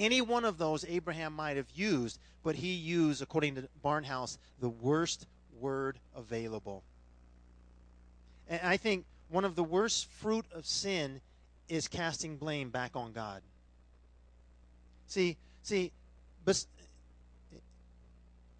Any 0.00 0.22
one 0.22 0.46
of 0.46 0.56
those 0.56 0.82
Abraham 0.88 1.34
might 1.34 1.58
have 1.58 1.70
used, 1.74 2.18
but 2.42 2.54
he 2.54 2.72
used, 2.72 3.20
according 3.20 3.56
to 3.56 3.68
Barnhouse, 3.84 4.38
the 4.58 4.70
worst 4.70 5.26
word 5.60 5.98
available. 6.16 6.82
And 8.48 8.62
I 8.64 8.78
think 8.78 9.04
one 9.28 9.44
of 9.44 9.56
the 9.56 9.62
worst 9.62 10.10
fruit 10.10 10.46
of 10.54 10.64
sin 10.64 11.20
is 11.68 11.86
casting 11.86 12.38
blame 12.38 12.70
back 12.70 12.96
on 12.96 13.12
God. 13.12 13.42
See, 15.06 15.36
see, 15.62 15.92
but 16.46 16.64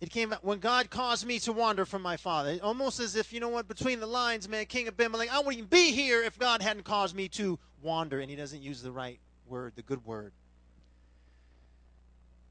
it 0.02 0.10
came 0.10 0.34
out 0.34 0.44
when 0.44 0.58
God 0.58 0.90
caused 0.90 1.26
me 1.26 1.38
to 1.40 1.54
wander 1.54 1.86
from 1.86 2.02
my 2.02 2.18
father. 2.18 2.58
Almost 2.62 3.00
as 3.00 3.16
if, 3.16 3.32
you 3.32 3.40
know 3.40 3.48
what, 3.48 3.66
between 3.66 3.98
the 3.98 4.06
lines, 4.06 4.46
man, 4.46 4.66
King 4.66 4.88
Abimelech, 4.88 5.32
I 5.32 5.40
wouldn't 5.40 5.70
be 5.70 5.90
here 5.92 6.22
if 6.22 6.38
God 6.38 6.60
hadn't 6.60 6.84
caused 6.84 7.16
me 7.16 7.28
to 7.28 7.58
wander. 7.80 8.20
And 8.20 8.28
he 8.28 8.36
doesn't 8.36 8.62
use 8.62 8.82
the 8.82 8.92
right 8.92 9.18
word, 9.46 9.72
the 9.74 9.82
good 9.82 10.04
word. 10.04 10.32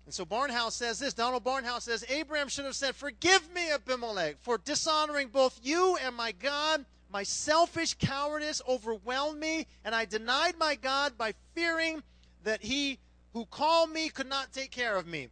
And 0.10 0.14
so 0.16 0.26
Barnhouse 0.26 0.72
says 0.72 0.98
this 0.98 1.14
Donald 1.14 1.44
Barnhouse 1.44 1.84
says, 1.84 2.04
Abraham 2.10 2.48
should 2.48 2.66
have 2.66 2.76
said, 2.76 2.96
Forgive 2.96 3.54
me, 3.54 3.70
Abimelech, 3.70 4.38
for 4.40 4.58
dishonoring 4.58 5.28
both 5.28 5.60
you 5.62 6.00
and 6.04 6.16
my 6.16 6.32
God 6.32 6.84
my 7.12 7.22
selfish 7.22 7.94
cowardice 7.94 8.60
overwhelmed 8.68 9.40
me, 9.40 9.68
and 9.86 9.94
I 9.94 10.06
denied 10.06 10.58
my 10.58 10.74
God 10.74 11.16
by 11.16 11.36
fearing 11.54 12.02
that 12.44 12.64
he 12.64 12.98
who 13.34 13.46
called 13.46 13.92
me 13.92 14.10
could 14.10 14.28
not 14.28 14.52
take 14.52 14.72
care 14.72 14.96
of 14.96 15.06
me. 15.06 15.28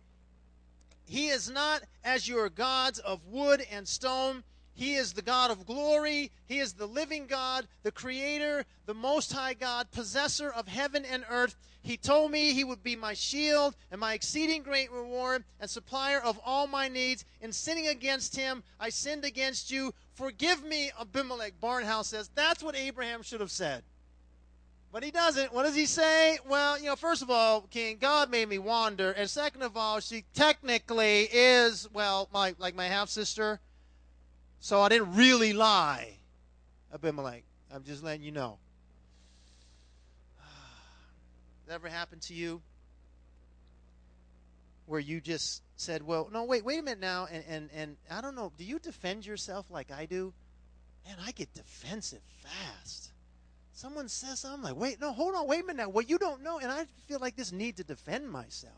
He 1.07 1.29
is 1.29 1.49
not 1.49 1.81
as 2.03 2.27
your 2.27 2.47
gods 2.47 2.99
of 2.99 3.25
wood 3.25 3.65
and 3.71 3.87
stone. 3.87 4.43
He 4.77 4.93
is 4.93 5.11
the 5.11 5.23
God 5.23 5.49
of 5.49 5.65
glory. 5.65 6.31
He 6.45 6.59
is 6.59 6.73
the 6.73 6.85
living 6.85 7.25
God, 7.25 7.67
the 7.81 7.91
creator, 7.91 8.63
the 8.85 8.93
most 8.93 9.33
high 9.33 9.55
God, 9.55 9.89
possessor 9.89 10.51
of 10.51 10.67
heaven 10.67 11.03
and 11.03 11.25
earth. 11.31 11.55
He 11.81 11.97
told 11.97 12.31
me 12.31 12.53
he 12.53 12.63
would 12.63 12.83
be 12.83 12.95
my 12.95 13.15
shield 13.15 13.75
and 13.89 13.99
my 13.99 14.13
exceeding 14.13 14.61
great 14.61 14.91
reward 14.91 15.45
and 15.59 15.67
supplier 15.67 16.19
of 16.19 16.39
all 16.45 16.67
my 16.67 16.87
needs. 16.89 17.25
In 17.41 17.51
sinning 17.51 17.87
against 17.87 18.35
him, 18.35 18.61
I 18.79 18.89
sinned 18.89 19.25
against 19.25 19.71
you. 19.71 19.95
Forgive 20.13 20.63
me, 20.63 20.91
Abimelech. 21.01 21.53
Barnhouse 21.59 22.05
says 22.05 22.29
that's 22.35 22.61
what 22.61 22.75
Abraham 22.75 23.23
should 23.23 23.41
have 23.41 23.49
said. 23.49 23.81
But 24.91 25.03
he 25.03 25.09
doesn't. 25.09 25.51
What 25.51 25.63
does 25.63 25.75
he 25.75 25.87
say? 25.87 26.37
Well, 26.47 26.77
you 26.77 26.85
know, 26.85 26.95
first 26.95 27.23
of 27.23 27.31
all, 27.31 27.61
King, 27.61 27.97
God 27.99 28.29
made 28.29 28.47
me 28.47 28.59
wander, 28.59 29.11
and 29.11 29.27
second 29.27 29.63
of 29.63 29.75
all, 29.75 29.99
she 30.01 30.23
technically 30.35 31.27
is 31.31 31.87
well, 31.91 32.29
my 32.31 32.53
like 32.59 32.75
my 32.75 32.85
half 32.85 33.09
sister. 33.09 33.59
So 34.59 34.81
I 34.81 34.89
didn't 34.89 35.15
really 35.15 35.53
lie, 35.53 36.17
Abimelech. 36.93 37.43
I'm 37.73 37.83
just 37.83 38.03
letting 38.03 38.23
you 38.23 38.31
know. 38.31 38.57
Ever 41.69 41.87
happened 41.87 42.21
to 42.23 42.33
you? 42.33 42.61
Where 44.85 44.99
you 44.99 45.19
just 45.19 45.61
said, 45.75 46.01
"Well, 46.01 46.29
no, 46.31 46.45
wait, 46.45 46.63
wait 46.63 46.79
a 46.79 46.81
minute 46.81 46.99
now," 46.99 47.27
and 47.29 47.43
and 47.47 47.69
and 47.73 47.97
I 48.09 48.21
don't 48.21 48.35
know. 48.35 48.51
Do 48.57 48.63
you 48.63 48.79
defend 48.79 49.25
yourself 49.25 49.69
like 49.69 49.91
I 49.91 50.05
do? 50.05 50.33
Man, 51.05 51.17
I 51.25 51.31
get 51.31 51.53
defensive 51.53 52.21
fast. 52.41 53.11
Someone 53.73 54.09
says 54.09 54.39
something 54.39 54.59
I'm 54.59 54.63
like, 54.63 54.81
"Wait, 54.81 54.99
no, 54.99 55.11
hold 55.11 55.35
on, 55.35 55.45
wait 55.45 55.63
a 55.63 55.67
minute 55.67 55.83
now." 55.83 55.89
Well, 55.89 56.05
you 56.05 56.17
don't 56.17 56.41
know, 56.41 56.57
and 56.59 56.71
I 56.71 56.85
feel 57.07 57.19
like 57.19 57.35
this 57.35 57.51
need 57.51 57.77
to 57.77 57.83
defend 57.83 58.29
myself. 58.29 58.73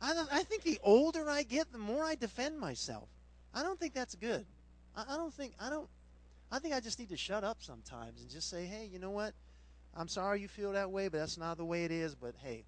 I 0.00 0.26
I 0.30 0.42
think 0.42 0.62
the 0.62 0.78
older 0.82 1.28
I 1.30 1.42
get, 1.42 1.72
the 1.72 1.78
more 1.78 2.04
I 2.04 2.14
defend 2.14 2.60
myself. 2.60 3.08
I 3.54 3.62
don't 3.62 3.80
think 3.80 3.94
that's 3.94 4.14
good. 4.14 4.44
I, 4.96 5.04
I 5.14 5.16
don't 5.16 5.32
think 5.32 5.54
I 5.60 5.70
don't. 5.70 5.88
I 6.50 6.58
think 6.58 6.74
I 6.74 6.80
just 6.80 6.98
need 6.98 7.08
to 7.08 7.16
shut 7.16 7.44
up 7.44 7.58
sometimes 7.60 8.20
and 8.20 8.30
just 8.30 8.48
say, 8.48 8.66
"Hey, 8.66 8.88
you 8.90 8.98
know 8.98 9.10
what? 9.10 9.34
I'm 9.96 10.08
sorry 10.08 10.40
you 10.40 10.48
feel 10.48 10.72
that 10.72 10.90
way, 10.90 11.08
but 11.08 11.18
that's 11.18 11.38
not 11.38 11.56
the 11.56 11.64
way 11.64 11.84
it 11.84 11.90
is. 11.90 12.14
But 12.14 12.34
hey, 12.42 12.64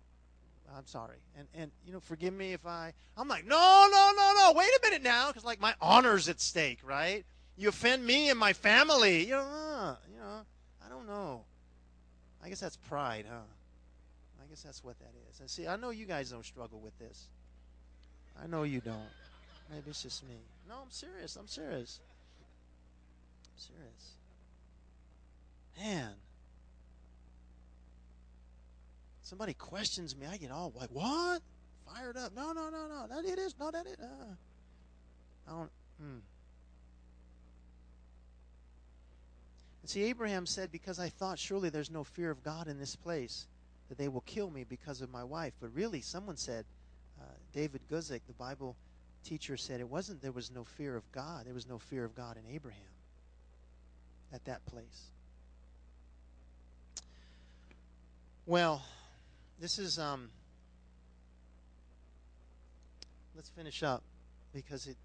I'm 0.76 0.86
sorry. 0.86 1.18
And 1.36 1.46
and 1.54 1.70
you 1.86 1.92
know, 1.92 2.00
forgive 2.00 2.34
me 2.34 2.52
if 2.52 2.66
I 2.66 2.92
I'm 3.16 3.28
like, 3.28 3.46
"No, 3.46 3.88
no, 3.90 4.12
no, 4.16 4.32
no. 4.34 4.52
Wait 4.54 4.68
a 4.68 4.80
minute 4.82 5.02
now 5.02 5.30
cuz 5.32 5.44
like 5.44 5.60
my 5.60 5.74
honor's 5.80 6.28
at 6.28 6.40
stake, 6.40 6.80
right? 6.84 7.24
You 7.56 7.68
offend 7.68 8.04
me 8.04 8.30
and 8.30 8.38
my 8.38 8.52
family. 8.52 9.24
You 9.24 9.32
know, 9.32 9.42
uh, 9.42 9.96
you 10.12 10.18
know, 10.18 10.42
I 10.84 10.88
don't 10.88 11.06
know. 11.06 11.44
I 12.42 12.48
guess 12.48 12.60
that's 12.60 12.76
pride, 12.76 13.26
huh? 13.28 13.40
I 14.42 14.46
guess 14.48 14.62
that's 14.62 14.82
what 14.84 14.98
that 15.00 15.12
is. 15.30 15.40
And 15.40 15.50
see, 15.50 15.66
I 15.66 15.76
know 15.76 15.90
you 15.90 16.06
guys 16.06 16.30
don't 16.30 16.44
struggle 16.44 16.78
with 16.80 16.96
this. 16.98 17.26
I 18.40 18.46
know 18.46 18.62
you 18.62 18.80
don't. 18.80 19.10
Maybe 19.70 19.90
it's 19.90 20.02
just 20.02 20.26
me. 20.26 20.36
No, 20.68 20.76
I'm 20.82 20.90
serious. 20.90 21.36
I'm 21.36 21.48
serious. 21.48 22.00
Serious. 23.58 24.12
Man, 25.76 26.14
somebody 29.22 29.54
questions 29.54 30.16
me, 30.16 30.26
I 30.26 30.36
get 30.36 30.52
all 30.52 30.72
like, 30.76 30.90
"What?" 30.90 31.42
Fired 31.84 32.16
up. 32.16 32.34
No, 32.34 32.52
no, 32.52 32.70
no, 32.70 32.86
no. 32.86 33.06
That 33.08 33.24
it 33.24 33.38
is. 33.38 33.54
No, 33.58 33.70
that 33.70 33.86
it. 33.86 33.98
Uh, 34.00 34.34
I 35.46 35.50
don't. 35.50 35.70
Hmm. 36.00 36.18
And 39.82 39.90
see, 39.90 40.04
Abraham 40.04 40.46
said, 40.46 40.70
"Because 40.70 41.00
I 41.00 41.08
thought 41.08 41.38
surely 41.38 41.68
there's 41.68 41.90
no 41.90 42.04
fear 42.04 42.30
of 42.30 42.42
God 42.44 42.68
in 42.68 42.78
this 42.78 42.94
place, 42.94 43.46
that 43.88 43.98
they 43.98 44.08
will 44.08 44.20
kill 44.20 44.50
me 44.50 44.62
because 44.62 45.00
of 45.00 45.10
my 45.10 45.24
wife." 45.24 45.54
But 45.60 45.74
really, 45.74 46.00
someone 46.00 46.36
said, 46.36 46.64
uh, 47.20 47.24
David 47.52 47.80
Guzik, 47.88 48.20
the 48.26 48.34
Bible 48.34 48.76
teacher, 49.24 49.56
said 49.56 49.80
it 49.80 49.88
wasn't 49.88 50.22
there 50.22 50.30
was 50.30 50.50
no 50.50 50.64
fear 50.64 50.94
of 50.94 51.10
God. 51.10 51.46
There 51.46 51.54
was 51.54 51.66
no 51.66 51.78
fear 51.78 52.04
of 52.04 52.14
God 52.14 52.36
in 52.36 52.46
Abraham 52.46 52.97
at 54.32 54.44
that 54.44 54.64
place. 54.66 55.10
Well, 58.46 58.82
this 59.60 59.78
is 59.78 59.98
um 59.98 60.30
let's 63.36 63.50
finish 63.50 63.82
up 63.82 64.02
because 64.52 64.86
it 64.86 64.96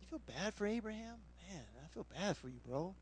you 0.00 0.06
feel 0.06 0.20
bad 0.26 0.54
for 0.54 0.66
Abraham? 0.66 1.16
Man, 1.50 1.62
I 1.84 1.88
feel 1.92 2.06
bad 2.14 2.36
for 2.36 2.48
you, 2.48 2.60
bro. 2.66 2.94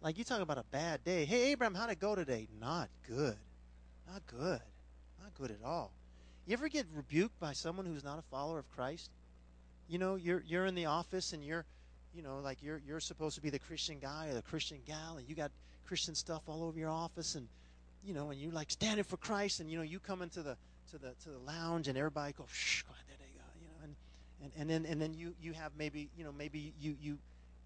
Like 0.00 0.18
you 0.18 0.24
talk 0.24 0.40
about 0.40 0.58
a 0.58 0.64
bad 0.72 1.04
day. 1.04 1.24
Hey 1.24 1.52
Abraham, 1.52 1.74
how'd 1.74 1.90
it 1.90 2.00
go 2.00 2.14
today? 2.14 2.48
Not 2.60 2.88
good. 3.06 3.36
Not 4.10 4.26
good. 4.26 4.60
Not 5.22 5.34
good 5.38 5.52
at 5.52 5.64
all. 5.64 5.92
You 6.46 6.54
ever 6.54 6.68
get 6.68 6.86
rebuked 6.94 7.38
by 7.38 7.52
someone 7.52 7.86
who's 7.86 8.02
not 8.02 8.18
a 8.18 8.22
follower 8.22 8.58
of 8.58 8.68
Christ? 8.74 9.10
You 9.88 9.98
know, 9.98 10.16
you're 10.16 10.42
you're 10.44 10.66
in 10.66 10.74
the 10.74 10.86
office 10.86 11.32
and 11.32 11.44
you're 11.44 11.64
you 12.14 12.22
know, 12.22 12.40
like 12.42 12.62
you're 12.62 12.80
you're 12.86 13.00
supposed 13.00 13.34
to 13.36 13.40
be 13.40 13.50
the 13.50 13.58
Christian 13.58 13.98
guy 13.98 14.28
or 14.28 14.34
the 14.34 14.42
Christian 14.42 14.78
gal 14.86 15.16
and 15.18 15.28
you 15.28 15.34
got 15.34 15.50
Christian 15.86 16.14
stuff 16.14 16.42
all 16.46 16.62
over 16.64 16.78
your 16.78 16.90
office 16.90 17.34
and 17.34 17.48
you 18.04 18.14
know, 18.14 18.30
and 18.30 18.40
you 18.40 18.50
like 18.50 18.70
standing 18.70 19.04
for 19.04 19.16
Christ, 19.16 19.60
and 19.60 19.70
you 19.70 19.76
know, 19.76 19.84
you 19.84 20.00
come 20.00 20.22
into 20.22 20.42
the 20.42 20.56
to 20.90 20.98
the 20.98 21.14
to 21.22 21.30
the 21.30 21.38
lounge, 21.38 21.88
and 21.88 21.96
everybody 21.96 22.32
goes, 22.32 22.48
Shh, 22.50 22.82
there 23.08 23.16
they 23.18 23.32
go, 23.36 23.44
you 23.60 23.66
know, 23.66 23.84
and 23.84 23.94
and 24.42 24.52
and 24.56 24.70
then 24.70 24.90
and 24.90 25.00
then 25.00 25.14
you 25.14 25.34
you 25.40 25.52
have 25.52 25.72
maybe 25.78 26.10
you 26.16 26.24
know 26.24 26.32
maybe 26.32 26.72
you 26.80 26.96
you 27.00 27.18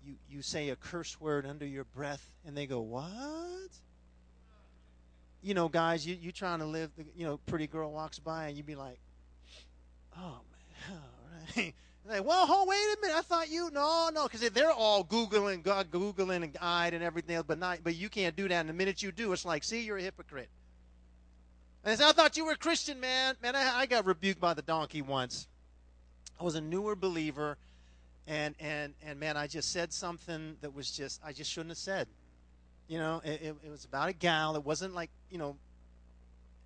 you 0.05 0.15
you 0.31 0.43
say 0.43 0.69
a 0.69 0.77
curse 0.77 1.21
word 1.21 1.47
under 1.47 1.67
your 1.67 1.85
breath, 1.85 2.31
and 2.47 2.57
they 2.57 2.67
go, 2.67 2.81
what? 2.81 3.71
You 5.43 5.55
know, 5.55 5.69
guys, 5.69 6.07
you 6.07 6.17
you 6.21 6.33
trying 6.33 6.59
to 6.59 6.67
live, 6.67 6.91
the, 6.97 7.05
you 7.17 7.27
know, 7.27 7.39
pretty 7.47 7.67
girl 7.67 7.93
walks 7.93 8.19
by, 8.19 8.49
and 8.49 8.57
you 8.57 8.63
be 8.63 8.75
like, 8.75 8.99
oh 10.17 10.41
man, 10.51 10.99
all 11.03 11.55
right. 11.57 11.75
Like, 12.09 12.25
well, 12.25 12.47
hold, 12.47 12.69
wait 12.69 12.77
a 12.77 12.97
minute. 13.03 13.17
I 13.17 13.23
thought 13.23 13.51
you 13.51 13.71
no, 13.73 14.11
no, 14.13 14.29
because 14.29 14.49
they're 14.51 14.71
all 14.71 15.05
googling, 15.05 15.63
googling 15.63 16.45
and 16.45 16.53
guide 16.53 16.95
and 16.95 17.03
everything 17.03 17.43
but 17.47 17.59
not, 17.59 17.81
but 17.83 17.97
you 17.97 18.09
can't 18.09 18.37
do 18.37 18.47
that. 18.49 18.61
And 18.61 18.69
the 18.69 18.73
minute 18.73 19.03
you 19.03 19.11
do, 19.11 19.33
it's 19.33 19.45
like, 19.45 19.65
see, 19.65 19.83
you're 19.83 19.99
a 19.99 20.03
hypocrite. 20.03 20.49
And 21.83 21.93
I, 21.93 21.97
said, 21.97 22.07
I 22.09 22.13
thought 22.13 22.37
you 22.37 22.45
were 22.45 22.53
a 22.53 22.57
Christian, 22.57 23.01
man. 23.01 23.35
Man, 23.43 23.57
I, 23.57 23.81
I 23.81 23.87
got 23.87 24.07
rebuked 24.07 24.41
by 24.41 24.55
the 24.55 24.63
donkey 24.63 25.03
once. 25.03 25.49
I 26.41 26.45
was 26.45 26.55
a 26.55 26.61
newer 26.61 26.95
believer, 26.95 27.57
and 28.27 28.55
and 28.61 28.93
and 29.05 29.19
man, 29.19 29.37
I 29.37 29.47
just 29.47 29.73
said 29.73 29.93
something 29.93 30.57
that 30.61 30.75
was 30.75 30.91
just 30.91 31.21
I 31.25 31.33
just 31.33 31.51
shouldn't 31.51 31.71
have 31.71 31.79
said. 31.79 32.09
You 32.89 32.99
know, 32.99 33.23
it, 33.25 33.41
it, 33.43 33.57
it 33.65 33.71
was 33.71 33.85
about 33.85 34.11
a 34.11 34.13
gal. 34.13 34.55
It 34.55 34.65
wasn't 34.65 34.95
like 34.95 35.11
you 35.31 35.39
know 35.39 35.57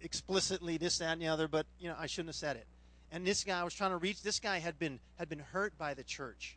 explicitly 0.01 0.77
this, 0.77 0.99
that, 0.99 1.13
and 1.13 1.23
the 1.23 1.29
other, 1.29 1.47
but 1.47 1.67
you 1.79 1.89
know, 1.89 1.95
I 1.99 2.07
shouldn't 2.07 2.31
have 2.31 2.37
said 2.37 2.57
it 2.57 2.67
and 3.13 3.27
this 3.27 3.45
guy 3.45 3.61
I 3.61 3.65
was 3.65 3.75
trying 3.75 3.91
to 3.91 3.97
reach. 3.97 4.23
This 4.23 4.41
guy 4.41 4.59
had 4.59 4.79
been 4.79 5.01
had 5.17 5.29
been 5.29 5.41
hurt 5.41 5.77
by 5.77 5.95
the 5.95 6.05
church, 6.05 6.57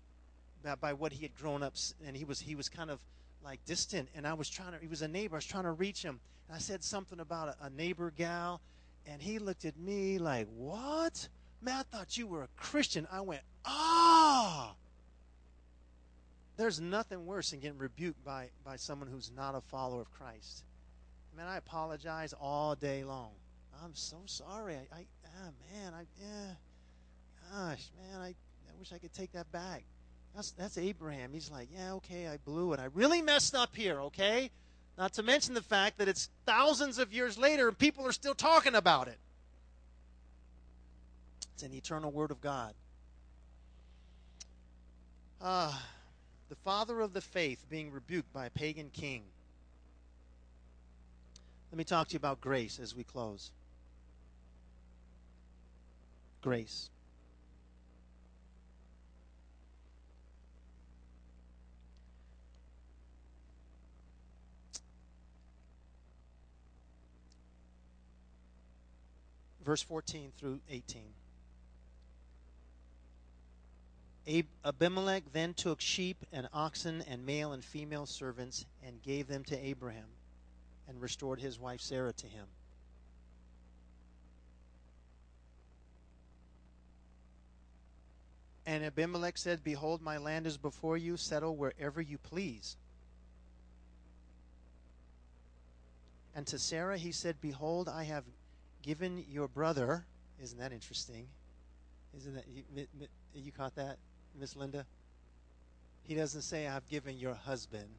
by, 0.64 0.76
by 0.76 0.94
what 0.94 1.14
he 1.14 1.24
had 1.24 1.36
grown 1.36 1.64
up, 1.64 1.74
and 2.06 2.16
he 2.16 2.24
was 2.24 2.40
he 2.40 2.56
was 2.56 2.70
kind 2.70 2.90
of 2.90 3.00
like 3.44 3.64
distant. 3.66 4.10
And 4.16 4.28
I 4.28 4.34
was 4.34 4.50
trying 4.50 4.74
to. 4.74 4.80
He 4.80 4.88
was 4.88 5.02
a 5.02 5.08
neighbor. 5.08 5.36
I 5.36 5.38
was 5.38 5.46
trying 5.46 5.64
to 5.64 5.72
reach 5.72 6.04
him. 6.04 6.20
And 6.48 6.56
I 6.56 6.60
said 6.60 6.84
something 6.84 7.20
about 7.20 7.50
a, 7.50 7.66
a 7.66 7.70
neighbor 7.70 8.12
gal, 8.16 8.62
and 9.06 9.22
he 9.22 9.40
looked 9.40 9.66
at 9.66 9.78
me 9.78 10.18
like, 10.18 10.48
"What, 10.56 11.28
man? 11.62 11.80
I 11.80 11.84
thought 11.96 12.18
you 12.18 12.28
were 12.28 12.44
a 12.44 12.50
Christian." 12.56 13.08
I 13.12 13.22
went, 13.22 13.42
"Ah." 13.66 14.76
there's 16.58 16.80
nothing 16.80 17.26
worse 17.26 17.50
than 17.50 17.60
getting 17.60 17.78
rebuked 17.78 18.24
by, 18.24 18.50
by 18.64 18.76
someone 18.76 19.10
who's 19.10 19.32
not 19.36 19.56
a 19.56 19.62
follower 19.62 20.02
of 20.02 20.12
Christ. 20.12 20.64
Man, 21.36 21.48
I 21.48 21.58
apologize 21.58 22.34
all 22.40 22.76
day 22.76 23.04
long. 23.04 23.32
I'm 23.84 23.96
so 23.96 24.18
sorry. 24.26 24.76
I, 24.76 24.98
I 24.98 25.06
ah, 25.36 25.50
man, 25.72 25.94
I, 25.94 26.06
yeah, 26.20 26.54
gosh, 27.52 27.90
man, 27.98 28.22
I, 28.22 28.28
I 28.28 28.80
wish 28.80 28.92
I 28.94 28.98
could 28.98 29.14
take 29.14 29.32
that 29.34 29.52
back. 29.52 29.84
That's 30.36 30.52
that's 30.52 30.78
Abraham. 30.78 31.32
He's 31.32 31.52
like, 31.52 31.70
yeah, 31.72 31.94
okay, 31.94 32.28
I 32.28 32.38
blew 32.38 32.74
it. 32.74 32.80
I 32.80 32.86
really 32.94 33.22
messed 33.22 33.54
up 33.54 33.76
here. 33.76 34.02
Okay, 34.02 34.50
not 34.98 35.14
to 35.14 35.24
mention 35.24 35.54
the 35.54 35.62
fact 35.62 35.98
that 36.00 36.08
it's 36.08 36.30
thousands 36.46 36.98
of 36.98 37.14
years 37.14 37.38
later 37.38 37.68
and 37.68 37.78
people 37.78 38.06
are 38.08 38.12
still 38.12 38.34
talking 38.34 38.76
about 38.76 39.08
it. 39.08 39.18
It's 41.54 41.64
an 41.64 41.74
eternal 41.74 42.12
word 42.12 42.32
of 42.32 42.42
God. 42.42 42.74
Ah, 45.42 45.78
uh, 45.78 45.82
the 46.50 46.56
father 46.56 47.00
of 47.00 47.14
the 47.14 47.22
faith 47.22 47.66
being 47.70 47.92
rebuked 47.92 48.32
by 48.34 48.46
a 48.46 48.50
pagan 48.50 48.90
king. 48.92 49.24
Let 51.72 51.78
me 51.78 51.84
talk 51.84 52.08
to 52.10 52.14
you 52.14 52.18
about 52.18 52.42
grace 52.42 52.80
as 52.80 52.96
we 52.96 53.04
close. 53.04 53.52
Grace. 56.44 56.90
Verse 69.64 69.82
14 69.82 70.34
through 70.38 70.60
18. 70.70 71.02
Abimelech 74.66 75.24
then 75.32 75.54
took 75.54 75.80
sheep 75.80 76.18
and 76.34 76.50
oxen 76.54 77.02
and 77.08 77.26
male 77.26 77.54
and 77.54 77.64
female 77.64 78.06
servants 78.06 78.66
and 78.86 79.02
gave 79.02 79.28
them 79.28 79.46
to 79.46 79.58
Abraham 79.58 80.10
and 80.90 81.02
restored 81.02 81.40
his 81.40 81.58
wife 81.58 81.80
Sarah 81.80 82.12
to 82.12 82.28
him. 82.28 82.48
And 88.66 88.84
Abimelech 88.84 89.38
said, 89.38 89.64
Behold, 89.64 90.02
my 90.02 90.18
land 90.18 90.48
is 90.48 90.58
before 90.58 90.98
you, 90.98 91.18
settle 91.18 91.56
wherever 91.56 92.02
you 92.02 92.18
please. 92.18 92.78
And 96.36 96.48
to 96.48 96.58
Sarah 96.58 96.98
he 96.98 97.12
said, 97.12 97.36
Behold, 97.42 97.90
I 97.90 98.04
have 98.04 98.24
given 98.82 99.24
your 99.30 99.48
brother. 99.48 100.06
Isn't 100.42 100.60
that 100.60 100.72
interesting? 100.72 101.28
Isn't 102.18 102.36
that 102.36 102.46
you, 102.48 102.88
you 103.36 103.52
caught 103.52 103.76
that? 103.76 103.98
Miss 104.40 104.56
Linda? 104.56 104.86
He 106.04 106.16
doesn't 106.16 106.42
say, 106.42 106.68
I've 106.68 106.88
given 106.90 107.18
your 107.18 107.34
husband. 107.34 107.90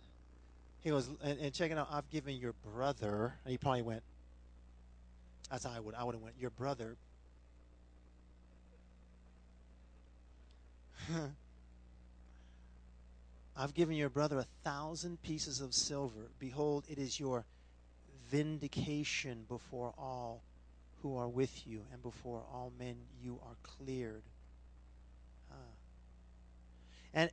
He 0.80 0.90
goes, 0.90 1.08
and, 1.22 1.38
and 1.40 1.54
check 1.54 1.70
it 1.70 1.78
out, 1.78 1.88
I've 1.90 2.08
given 2.10 2.36
your 2.36 2.54
brother. 2.74 3.34
And 3.44 3.52
he 3.52 3.58
probably 3.58 3.82
went, 3.82 4.02
as 5.50 5.64
I 5.64 5.80
would. 5.80 5.94
I 5.94 6.04
would 6.04 6.14
have 6.14 6.22
went, 6.22 6.34
your 6.38 6.50
brother. 6.50 6.96
I've 13.56 13.74
given 13.74 13.96
your 13.96 14.08
brother 14.08 14.38
a 14.38 14.46
thousand 14.64 15.22
pieces 15.22 15.60
of 15.60 15.74
silver. 15.74 16.30
Behold, 16.38 16.84
it 16.88 16.98
is 16.98 17.20
your 17.20 17.44
vindication 18.30 19.44
before 19.48 19.94
all 19.98 20.42
who 21.02 21.16
are 21.18 21.28
with 21.28 21.66
you, 21.66 21.82
and 21.92 22.02
before 22.02 22.42
all 22.52 22.72
men 22.78 22.96
you 23.22 23.38
are 23.44 23.56
cleared. 23.62 24.22
Ah. 25.52 25.56
And, 27.12 27.30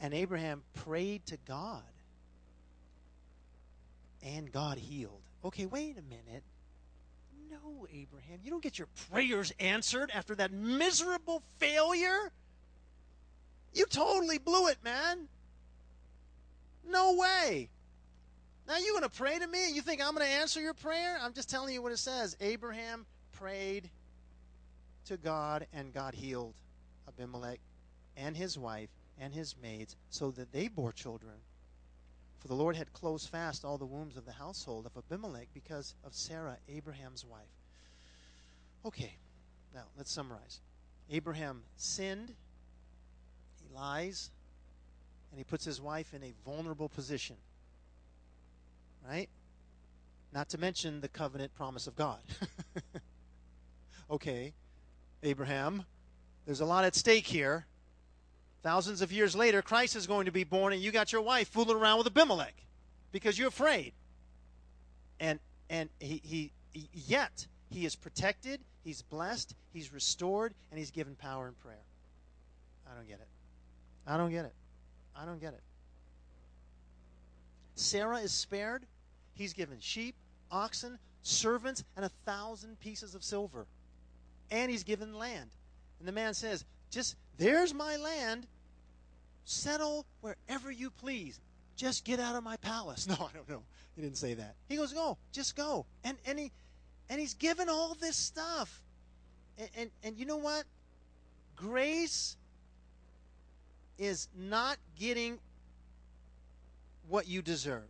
and 0.00 0.14
Abraham 0.14 0.62
prayed 0.74 1.26
to 1.26 1.36
God. 1.46 1.82
And 4.24 4.50
God 4.50 4.78
healed. 4.78 5.20
Okay, 5.44 5.66
wait 5.66 5.98
a 5.98 6.02
minute. 6.02 6.42
No, 7.52 7.86
Abraham, 7.92 8.40
you 8.42 8.50
don't 8.50 8.62
get 8.62 8.78
your 8.78 8.88
prayers 9.10 9.52
answered 9.60 10.10
after 10.14 10.34
that 10.36 10.52
miserable 10.52 11.42
failure. 11.58 12.32
You 13.74 13.84
totally 13.84 14.38
blew 14.38 14.68
it, 14.68 14.78
man. 14.82 15.28
No 16.88 17.14
way. 17.14 17.68
Now 18.66 18.78
you're 18.78 18.98
going 18.98 19.02
to 19.02 19.16
pray 19.16 19.38
to 19.38 19.46
me 19.46 19.66
and 19.66 19.76
you 19.76 19.82
think 19.82 20.00
I'm 20.00 20.14
going 20.14 20.26
to 20.26 20.32
answer 20.32 20.60
your 20.60 20.72
prayer? 20.72 21.18
I'm 21.20 21.34
just 21.34 21.50
telling 21.50 21.74
you 21.74 21.82
what 21.82 21.92
it 21.92 21.98
says. 21.98 22.36
Abraham 22.40 23.04
prayed 23.32 23.90
to 25.06 25.18
God 25.18 25.66
and 25.74 25.92
God 25.92 26.14
healed 26.14 26.54
Abimelech 27.06 27.60
and 28.16 28.34
his 28.34 28.58
wife 28.58 28.88
and 29.18 29.34
his 29.34 29.56
maids, 29.62 29.94
so 30.08 30.30
that 30.32 30.52
they 30.52 30.68
bore 30.68 30.92
children. 30.92 31.34
For 32.42 32.48
the 32.48 32.54
Lord 32.54 32.74
had 32.74 32.92
closed 32.92 33.28
fast 33.28 33.64
all 33.64 33.78
the 33.78 33.86
wombs 33.86 34.16
of 34.16 34.24
the 34.26 34.32
household 34.32 34.84
of 34.84 34.96
Abimelech 34.96 35.46
because 35.54 35.94
of 36.04 36.12
Sarah, 36.12 36.56
Abraham's 36.68 37.24
wife. 37.24 37.46
Okay, 38.84 39.14
now 39.72 39.84
let's 39.96 40.10
summarize. 40.10 40.60
Abraham 41.08 41.62
sinned, 41.76 42.34
he 43.62 43.72
lies, 43.72 44.32
and 45.30 45.38
he 45.38 45.44
puts 45.44 45.64
his 45.64 45.80
wife 45.80 46.14
in 46.14 46.24
a 46.24 46.32
vulnerable 46.44 46.88
position. 46.88 47.36
Right? 49.08 49.28
Not 50.32 50.48
to 50.48 50.58
mention 50.58 51.00
the 51.00 51.08
covenant 51.08 51.54
promise 51.54 51.86
of 51.86 51.94
God. 51.94 52.18
okay, 54.10 54.52
Abraham, 55.22 55.84
there's 56.44 56.60
a 56.60 56.66
lot 56.66 56.84
at 56.84 56.96
stake 56.96 57.28
here. 57.28 57.66
Thousands 58.62 59.02
of 59.02 59.10
years 59.10 59.34
later, 59.34 59.60
Christ 59.60 59.96
is 59.96 60.06
going 60.06 60.26
to 60.26 60.32
be 60.32 60.44
born, 60.44 60.72
and 60.72 60.80
you 60.80 60.92
got 60.92 61.12
your 61.12 61.22
wife 61.22 61.48
fooling 61.48 61.76
around 61.76 61.98
with 61.98 62.06
Abimelech 62.06 62.54
because 63.10 63.38
you're 63.38 63.48
afraid. 63.48 63.92
And 65.18 65.40
and 65.68 65.88
he, 65.98 66.20
he, 66.22 66.52
yet 66.92 67.46
he 67.70 67.86
is 67.86 67.96
protected, 67.96 68.60
he's 68.84 69.02
blessed, 69.02 69.54
he's 69.72 69.92
restored, 69.92 70.54
and 70.70 70.78
he's 70.78 70.90
given 70.90 71.14
power 71.14 71.46
and 71.46 71.58
prayer. 71.58 71.84
I 72.90 72.94
don't 72.94 73.08
get 73.08 73.20
it. 73.20 73.28
I 74.06 74.16
don't 74.16 74.30
get 74.30 74.44
it. 74.44 74.54
I 75.16 75.24
don't 75.24 75.40
get 75.40 75.54
it. 75.54 75.62
Sarah 77.74 78.18
is 78.18 78.32
spared. 78.32 78.84
He's 79.34 79.54
given 79.54 79.78
sheep, 79.80 80.14
oxen, 80.50 80.98
servants, 81.22 81.84
and 81.96 82.04
a 82.04 82.10
thousand 82.26 82.78
pieces 82.80 83.14
of 83.14 83.24
silver. 83.24 83.66
And 84.50 84.70
he's 84.70 84.84
given 84.84 85.14
land. 85.14 85.50
And 85.98 86.06
the 86.06 86.12
man 86.12 86.34
says, 86.34 86.64
just 86.90 87.16
there's 87.38 87.74
my 87.74 87.96
land. 87.96 88.46
Settle 89.44 90.06
wherever 90.20 90.70
you 90.70 90.90
please. 90.90 91.40
Just 91.76 92.04
get 92.04 92.20
out 92.20 92.36
of 92.36 92.44
my 92.44 92.56
palace. 92.58 93.06
No, 93.08 93.14
I 93.14 93.34
don't 93.34 93.48
know. 93.48 93.62
He 93.96 94.02
didn't 94.02 94.16
say 94.16 94.34
that. 94.34 94.54
He 94.68 94.76
goes, 94.76 94.92
Go, 94.92 95.18
just 95.32 95.56
go. 95.56 95.86
And 96.04 96.16
and 96.26 96.38
he 96.38 96.52
and 97.10 97.20
he's 97.20 97.34
given 97.34 97.68
all 97.68 97.94
this 97.94 98.16
stuff. 98.16 98.82
And 99.58 99.68
and, 99.76 99.90
and 100.04 100.16
you 100.16 100.24
know 100.24 100.36
what? 100.36 100.64
Grace 101.56 102.36
is 103.98 104.28
not 104.36 104.78
getting 104.98 105.38
what 107.08 107.28
you 107.28 107.42
deserve. 107.42 107.82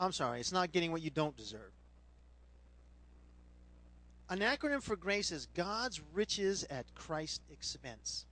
I'm 0.00 0.12
sorry, 0.12 0.40
it's 0.40 0.52
not 0.52 0.72
getting 0.72 0.92
what 0.92 1.02
you 1.02 1.10
don't 1.10 1.36
deserve. 1.36 1.70
An 4.30 4.38
acronym 4.38 4.82
for 4.82 4.96
grace 4.96 5.30
is 5.30 5.46
God's 5.54 6.00
riches 6.14 6.64
at 6.70 6.94
Christ's 6.94 7.42
expense. 7.50 8.24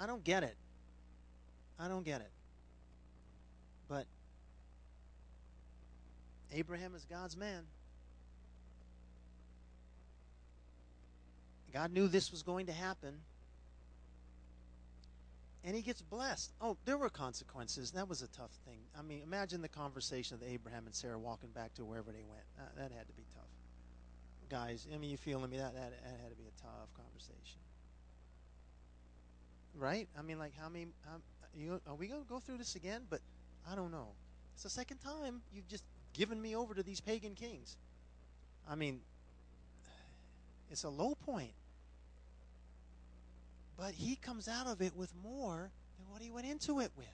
I 0.00 0.06
don't 0.06 0.24
get 0.24 0.42
it. 0.42 0.56
I 1.78 1.88
don't 1.88 2.04
get 2.04 2.20
it. 2.20 2.30
But 3.88 4.06
Abraham 6.52 6.94
is 6.94 7.04
God's 7.04 7.36
man. 7.36 7.64
God 11.72 11.92
knew 11.92 12.08
this 12.08 12.30
was 12.30 12.42
going 12.42 12.66
to 12.66 12.72
happen 12.72 13.20
and 15.66 15.74
he 15.74 15.82
gets 15.82 16.00
blessed. 16.00 16.52
Oh, 16.60 16.76
there 16.84 16.96
were 16.96 17.10
consequences. 17.10 17.90
That 17.90 18.08
was 18.08 18.22
a 18.22 18.28
tough 18.28 18.52
thing. 18.64 18.78
I 18.96 19.02
mean, 19.02 19.20
imagine 19.24 19.60
the 19.60 19.68
conversation 19.68 20.36
of 20.36 20.42
Abraham 20.48 20.86
and 20.86 20.94
Sarah 20.94 21.18
walking 21.18 21.50
back 21.50 21.74
to 21.74 21.84
wherever 21.84 22.12
they 22.12 22.22
went. 22.22 22.44
That, 22.56 22.76
that 22.76 22.96
had 22.96 23.08
to 23.08 23.12
be 23.14 23.24
tough. 23.34 23.42
Guys, 24.48 24.86
I 24.94 24.96
mean, 24.96 25.10
you 25.10 25.16
feeling 25.16 25.50
me? 25.50 25.58
That, 25.58 25.74
that, 25.74 25.90
that 25.90 26.20
had 26.22 26.30
to 26.30 26.36
be 26.36 26.44
a 26.44 26.62
tough 26.62 26.94
conversation. 26.94 27.58
Right? 29.74 30.08
I 30.16 30.22
mean, 30.22 30.38
like, 30.38 30.52
how 30.56 30.68
many. 30.68 30.86
How, 31.04 31.16
you, 31.52 31.80
are 31.88 31.96
we 31.96 32.06
going 32.06 32.22
to 32.22 32.28
go 32.28 32.38
through 32.38 32.58
this 32.58 32.76
again? 32.76 33.02
But 33.10 33.20
I 33.68 33.74
don't 33.74 33.90
know. 33.90 34.10
It's 34.54 34.62
the 34.62 34.70
second 34.70 34.98
time 34.98 35.42
you've 35.52 35.66
just 35.66 35.82
given 36.12 36.40
me 36.40 36.54
over 36.54 36.74
to 36.74 36.84
these 36.84 37.00
pagan 37.00 37.34
kings. 37.34 37.76
I 38.68 38.76
mean, 38.76 39.00
it's 40.70 40.84
a 40.84 40.88
low 40.88 41.16
point. 41.16 41.52
But 43.76 43.92
he 43.92 44.16
comes 44.16 44.48
out 44.48 44.66
of 44.66 44.80
it 44.80 44.96
with 44.96 45.12
more 45.22 45.70
than 45.98 46.10
what 46.10 46.22
he 46.22 46.30
went 46.30 46.46
into 46.46 46.80
it 46.80 46.90
with. 46.96 47.06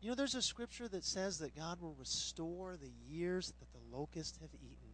You 0.00 0.10
know, 0.10 0.14
there's 0.14 0.34
a 0.34 0.42
scripture 0.42 0.86
that 0.88 1.04
says 1.04 1.38
that 1.38 1.56
God 1.56 1.80
will 1.80 1.94
restore 1.98 2.76
the 2.76 2.90
years 3.08 3.54
that 3.58 3.72
the 3.72 3.96
locusts 3.96 4.38
have 4.42 4.50
eaten. 4.54 4.92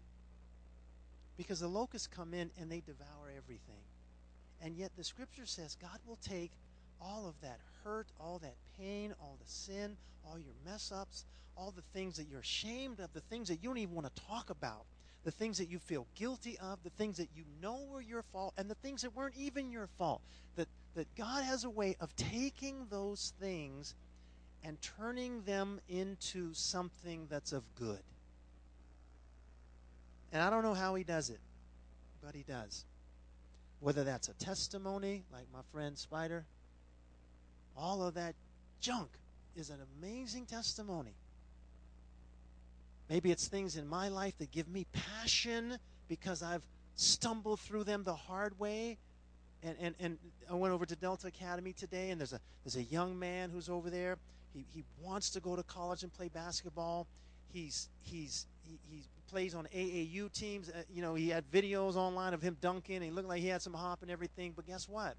Because 1.36 1.58
the 1.58 1.68
locusts 1.68 2.06
come 2.06 2.32
in 2.32 2.50
and 2.60 2.70
they 2.70 2.80
devour 2.80 3.32
everything. 3.36 3.82
And 4.62 4.76
yet 4.76 4.92
the 4.96 5.02
scripture 5.02 5.46
says 5.46 5.76
God 5.80 5.98
will 6.06 6.18
take 6.22 6.52
all 7.00 7.26
of 7.26 7.40
that 7.40 7.58
hurt, 7.82 8.06
all 8.20 8.38
that 8.40 8.54
pain, 8.78 9.14
all 9.20 9.36
the 9.42 9.50
sin, 9.50 9.96
all 10.24 10.38
your 10.38 10.54
mess 10.64 10.92
ups, 10.92 11.24
all 11.56 11.72
the 11.72 11.82
things 11.92 12.16
that 12.16 12.28
you're 12.28 12.40
ashamed 12.40 13.00
of, 13.00 13.12
the 13.12 13.20
things 13.20 13.48
that 13.48 13.62
you 13.62 13.68
don't 13.68 13.78
even 13.78 13.94
want 13.94 14.14
to 14.14 14.22
talk 14.22 14.50
about, 14.50 14.84
the 15.24 15.30
things 15.30 15.58
that 15.58 15.68
you 15.68 15.78
feel 15.78 16.06
guilty 16.14 16.58
of, 16.58 16.82
the 16.82 16.90
things 16.90 17.18
that 17.18 17.28
you 17.34 17.44
know 17.60 17.84
were 17.90 18.00
your 18.00 18.22
fault, 18.32 18.54
and 18.56 18.70
the 18.70 18.74
things 18.76 19.02
that 19.02 19.14
weren't 19.14 19.36
even 19.36 19.70
your 19.70 19.88
fault. 19.98 20.22
That, 20.56 20.68
that 20.94 21.14
God 21.14 21.44
has 21.44 21.64
a 21.64 21.70
way 21.70 21.96
of 22.00 22.14
taking 22.16 22.86
those 22.90 23.32
things 23.40 23.94
and 24.64 24.80
turning 24.80 25.42
them 25.42 25.80
into 25.88 26.52
something 26.54 27.26
that's 27.30 27.52
of 27.52 27.64
good. 27.74 28.00
And 30.32 30.42
I 30.42 30.50
don't 30.50 30.62
know 30.62 30.74
how 30.74 30.94
he 30.94 31.04
does 31.04 31.30
it, 31.30 31.40
but 32.24 32.34
he 32.34 32.42
does. 32.42 32.84
Whether 33.80 34.04
that's 34.04 34.28
a 34.28 34.34
testimony, 34.34 35.24
like 35.32 35.46
my 35.52 35.60
friend 35.72 35.96
Spider, 35.96 36.44
all 37.76 38.02
of 38.02 38.14
that 38.14 38.34
junk 38.80 39.08
is 39.56 39.70
an 39.70 39.78
amazing 39.98 40.46
testimony. 40.46 41.14
Maybe 43.10 43.32
it's 43.32 43.48
things 43.48 43.76
in 43.76 43.88
my 43.88 44.08
life 44.08 44.38
that 44.38 44.52
give 44.52 44.68
me 44.68 44.86
passion 44.92 45.76
because 46.08 46.44
I've 46.44 46.62
stumbled 46.94 47.58
through 47.58 47.82
them 47.82 48.04
the 48.04 48.14
hard 48.14 48.58
way. 48.60 48.98
And, 49.64 49.76
and, 49.80 49.94
and 49.98 50.18
I 50.48 50.54
went 50.54 50.72
over 50.72 50.86
to 50.86 50.94
Delta 50.94 51.26
Academy 51.26 51.72
today, 51.72 52.10
and 52.10 52.20
there's 52.20 52.32
a, 52.32 52.40
there's 52.64 52.76
a 52.76 52.84
young 52.84 53.18
man 53.18 53.50
who's 53.50 53.68
over 53.68 53.90
there. 53.90 54.16
He, 54.54 54.64
he 54.72 54.84
wants 55.02 55.28
to 55.30 55.40
go 55.40 55.56
to 55.56 55.62
college 55.64 56.04
and 56.04 56.12
play 56.12 56.28
basketball. 56.28 57.08
He's, 57.52 57.88
he's, 58.02 58.46
he, 58.62 58.78
he 58.88 59.02
plays 59.28 59.56
on 59.56 59.66
AAU 59.74 60.32
teams. 60.32 60.68
Uh, 60.70 60.82
you 60.88 61.02
know, 61.02 61.16
he 61.16 61.30
had 61.30 61.50
videos 61.50 61.96
online 61.96 62.32
of 62.32 62.40
him 62.40 62.56
dunking, 62.60 63.02
he 63.02 63.10
looked 63.10 63.28
like 63.28 63.40
he 63.42 63.48
had 63.48 63.60
some 63.60 63.74
hop 63.74 64.02
and 64.02 64.10
everything. 64.10 64.52
But 64.54 64.68
guess 64.68 64.88
what? 64.88 65.16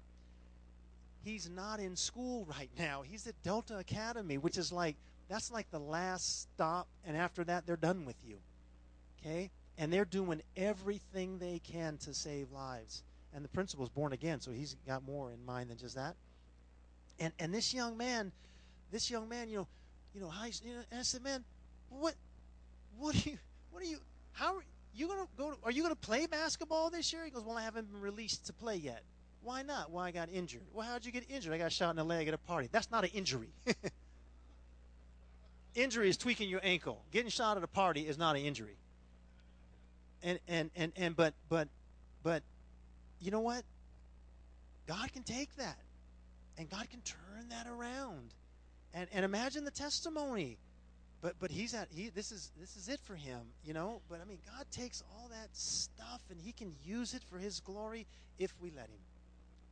He's 1.22 1.50
not 1.50 1.78
in 1.78 1.94
school 1.94 2.46
right 2.58 2.70
now. 2.78 3.02
He's 3.02 3.26
at 3.26 3.40
Delta 3.42 3.76
Academy, 3.76 4.38
which 4.38 4.56
is 4.56 4.72
like, 4.72 4.96
that's 5.28 5.50
like 5.50 5.70
the 5.70 5.78
last 5.78 6.42
stop, 6.42 6.88
and 7.04 7.16
after 7.16 7.44
that, 7.44 7.66
they're 7.66 7.76
done 7.76 8.04
with 8.04 8.16
you. 8.26 8.38
Okay? 9.20 9.50
And 9.78 9.92
they're 9.92 10.04
doing 10.04 10.42
everything 10.56 11.38
they 11.38 11.60
can 11.60 11.96
to 11.98 12.14
save 12.14 12.50
lives. 12.50 13.02
And 13.34 13.44
the 13.44 13.48
principal's 13.48 13.88
born 13.88 14.12
again, 14.12 14.40
so 14.40 14.50
he's 14.50 14.76
got 14.86 15.04
more 15.04 15.30
in 15.32 15.44
mind 15.46 15.70
than 15.70 15.78
just 15.78 15.94
that. 15.94 16.16
And 17.18 17.32
and 17.38 17.54
this 17.54 17.72
young 17.72 17.96
man, 17.96 18.32
this 18.90 19.10
young 19.10 19.28
man, 19.28 19.48
you 19.48 19.58
know, 19.58 19.66
you 20.14 20.20
know, 20.20 20.28
high, 20.28 20.50
you 20.62 20.74
know, 20.74 20.80
and 20.90 21.00
I 21.00 21.02
said, 21.02 21.22
man, 21.22 21.44
what, 21.88 22.14
what 22.98 23.14
are 23.14 23.30
you, 23.30 23.38
what 23.70 23.82
are 23.82 23.86
you, 23.86 23.98
how 24.32 24.56
are 24.56 24.64
you 24.94 25.08
gonna 25.08 25.26
go? 25.38 25.50
To, 25.52 25.56
are 25.64 25.70
you 25.70 25.82
gonna 25.82 25.94
play 25.94 26.26
basketball 26.26 26.90
this 26.90 27.12
year? 27.12 27.24
He 27.24 27.30
goes, 27.30 27.42
well, 27.44 27.56
I 27.56 27.62
haven't 27.62 27.90
been 27.90 28.00
released 28.00 28.46
to 28.46 28.52
play 28.52 28.76
yet. 28.76 29.02
Why 29.42 29.62
not? 29.62 29.90
Well, 29.90 30.04
I 30.04 30.10
got 30.10 30.28
injured. 30.30 30.62
Well, 30.72 30.86
how'd 30.86 31.04
you 31.04 31.12
get 31.12 31.24
injured? 31.28 31.52
I 31.52 31.58
got 31.58 31.72
shot 31.72 31.90
in 31.90 31.96
the 31.96 32.04
leg 32.04 32.28
at 32.28 32.34
a 32.34 32.38
party. 32.38 32.68
That's 32.70 32.90
not 32.90 33.04
an 33.04 33.10
injury. 33.14 33.48
injury 35.74 36.08
is 36.08 36.16
tweaking 36.16 36.48
your 36.48 36.60
ankle. 36.62 37.02
Getting 37.10 37.30
shot 37.30 37.56
at 37.56 37.62
a 37.62 37.68
party 37.68 38.06
is 38.06 38.18
not 38.18 38.36
an 38.36 38.42
injury. 38.42 38.76
And 40.22 40.38
and 40.46 40.70
and 40.76 40.92
and 40.96 41.16
but 41.16 41.34
but 41.48 41.68
but 42.22 42.42
you 43.20 43.30
know 43.30 43.40
what? 43.40 43.64
God 44.86 45.12
can 45.12 45.22
take 45.22 45.54
that. 45.56 45.78
And 46.58 46.68
God 46.68 46.88
can 46.90 47.00
turn 47.00 47.48
that 47.50 47.66
around. 47.66 48.34
And 48.94 49.08
and 49.12 49.24
imagine 49.24 49.64
the 49.64 49.70
testimony. 49.70 50.58
But 51.20 51.36
but 51.38 51.50
he's 51.50 51.74
at 51.74 51.88
he 51.90 52.08
this 52.08 52.32
is 52.32 52.50
this 52.60 52.76
is 52.76 52.88
it 52.88 53.00
for 53.00 53.14
him, 53.14 53.40
you 53.64 53.72
know? 53.72 54.00
But 54.08 54.20
I 54.20 54.24
mean 54.24 54.38
God 54.56 54.66
takes 54.70 55.02
all 55.12 55.28
that 55.28 55.48
stuff 55.52 56.20
and 56.30 56.40
he 56.40 56.52
can 56.52 56.74
use 56.84 57.14
it 57.14 57.22
for 57.24 57.38
his 57.38 57.60
glory 57.60 58.06
if 58.38 58.52
we 58.60 58.70
let 58.70 58.86
him. 58.86 59.00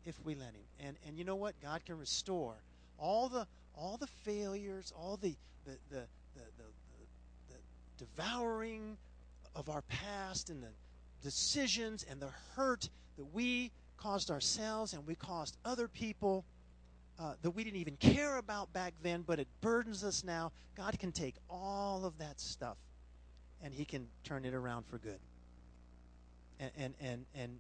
If 0.05 0.15
we 0.25 0.35
let 0.35 0.55
him. 0.55 0.65
And 0.81 0.97
and 1.07 1.19
you 1.19 1.25
know 1.25 1.37
what? 1.37 1.55
God 1.61 1.85
can 1.85 1.99
restore 1.99 2.57
all 2.99 3.29
the 3.29 3.47
all 3.77 3.97
the 3.97 4.07
failures, 4.07 4.93
all 4.97 5.17
the 5.17 5.37
the 5.65 5.73
the 5.91 6.03
the, 6.35 6.45
the, 7.49 7.57
devouring 7.99 8.97
of 9.55 9.69
our 9.69 9.83
past 9.83 10.49
and 10.49 10.63
the 10.63 10.73
decisions 11.23 12.05
and 12.11 12.21
the 12.21 12.31
hurt 12.57 12.89
that 13.17 13.27
we 13.35 13.71
caused 13.99 14.31
ourselves 14.31 14.95
and 14.95 15.07
we 15.07 15.15
caused 15.15 15.59
other 15.65 15.87
people 15.87 16.45
uh, 17.19 17.35
that 17.43 17.51
we 17.51 17.63
didn't 17.63 17.79
even 17.79 17.97
care 17.97 18.39
about 18.39 18.73
back 18.73 18.95
then, 19.03 19.23
but 19.27 19.39
it 19.39 19.47
burdens 19.61 20.03
us 20.03 20.25
now. 20.25 20.51
God 20.75 20.99
can 20.99 21.13
take 21.13 21.35
all 21.51 22.07
of 22.07 22.17
that 22.17 22.41
stuff 22.41 22.79
and 23.63 23.75
He 23.75 23.85
can 23.85 24.07
turn 24.25 24.47
it 24.47 24.55
around 24.55 24.87
for 24.87 24.99
good. 24.99 25.21
And 26.59 26.71
and 26.79 26.95
and, 27.01 27.27
and 27.35 27.59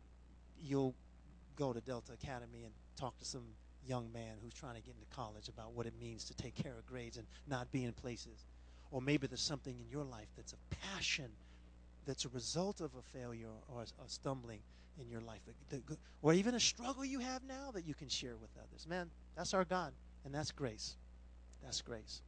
you'll 0.62 0.94
go 1.56 1.72
to 1.72 1.80
Delta 1.80 2.12
Academy 2.14 2.64
and 2.64 2.72
talk 2.96 3.18
to 3.18 3.24
some 3.24 3.44
young 3.86 4.12
man 4.12 4.36
who's 4.42 4.54
trying 4.54 4.74
to 4.74 4.80
get 4.80 4.94
into 4.94 5.14
college 5.14 5.48
about 5.48 5.72
what 5.72 5.86
it 5.86 5.94
means 6.00 6.24
to 6.24 6.34
take 6.34 6.54
care 6.54 6.74
of 6.78 6.86
grades 6.86 7.16
and 7.16 7.26
not 7.48 7.70
be 7.72 7.84
in 7.84 7.92
places. 7.92 8.44
Or 8.90 9.00
maybe 9.00 9.26
there's 9.26 9.40
something 9.40 9.78
in 9.78 9.88
your 9.88 10.04
life 10.04 10.28
that's 10.36 10.52
a 10.52 10.74
passion 10.94 11.30
that's 12.06 12.24
a 12.24 12.28
result 12.30 12.80
of 12.80 12.90
a 12.94 13.02
failure 13.18 13.48
or 13.68 13.82
a 13.82 14.08
stumbling 14.08 14.60
in 15.00 15.08
your 15.08 15.20
life, 15.20 15.40
or 16.22 16.34
even 16.34 16.54
a 16.54 16.60
struggle 16.60 17.04
you 17.04 17.20
have 17.20 17.42
now 17.44 17.70
that 17.72 17.86
you 17.86 17.94
can 17.94 18.08
share 18.08 18.36
with 18.36 18.50
others. 18.58 18.86
Man, 18.88 19.08
that's 19.36 19.54
our 19.54 19.64
God, 19.64 19.92
and 20.24 20.34
that's 20.34 20.50
grace. 20.50 20.96
That's 21.62 21.80
grace. 21.80 22.20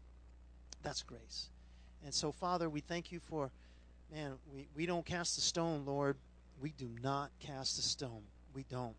That's 0.83 1.03
grace. 1.03 1.51
And 2.05 2.15
so, 2.15 2.33
Father, 2.33 2.71
we 2.71 2.81
thank 2.81 3.13
you 3.13 3.21
for, 3.21 3.51
man, 4.13 4.33
we, 4.55 4.69
we 4.75 4.87
don't 4.87 5.05
cast 5.05 5.39
a 5.39 5.41
stone, 5.41 5.85
Lord. 5.85 6.17
We 6.61 6.71
do 6.71 6.89
not 7.03 7.31
cast 7.41 7.79
a 7.79 7.83
stone. 7.83 8.23
We 8.55 8.65
don't. 8.71 8.95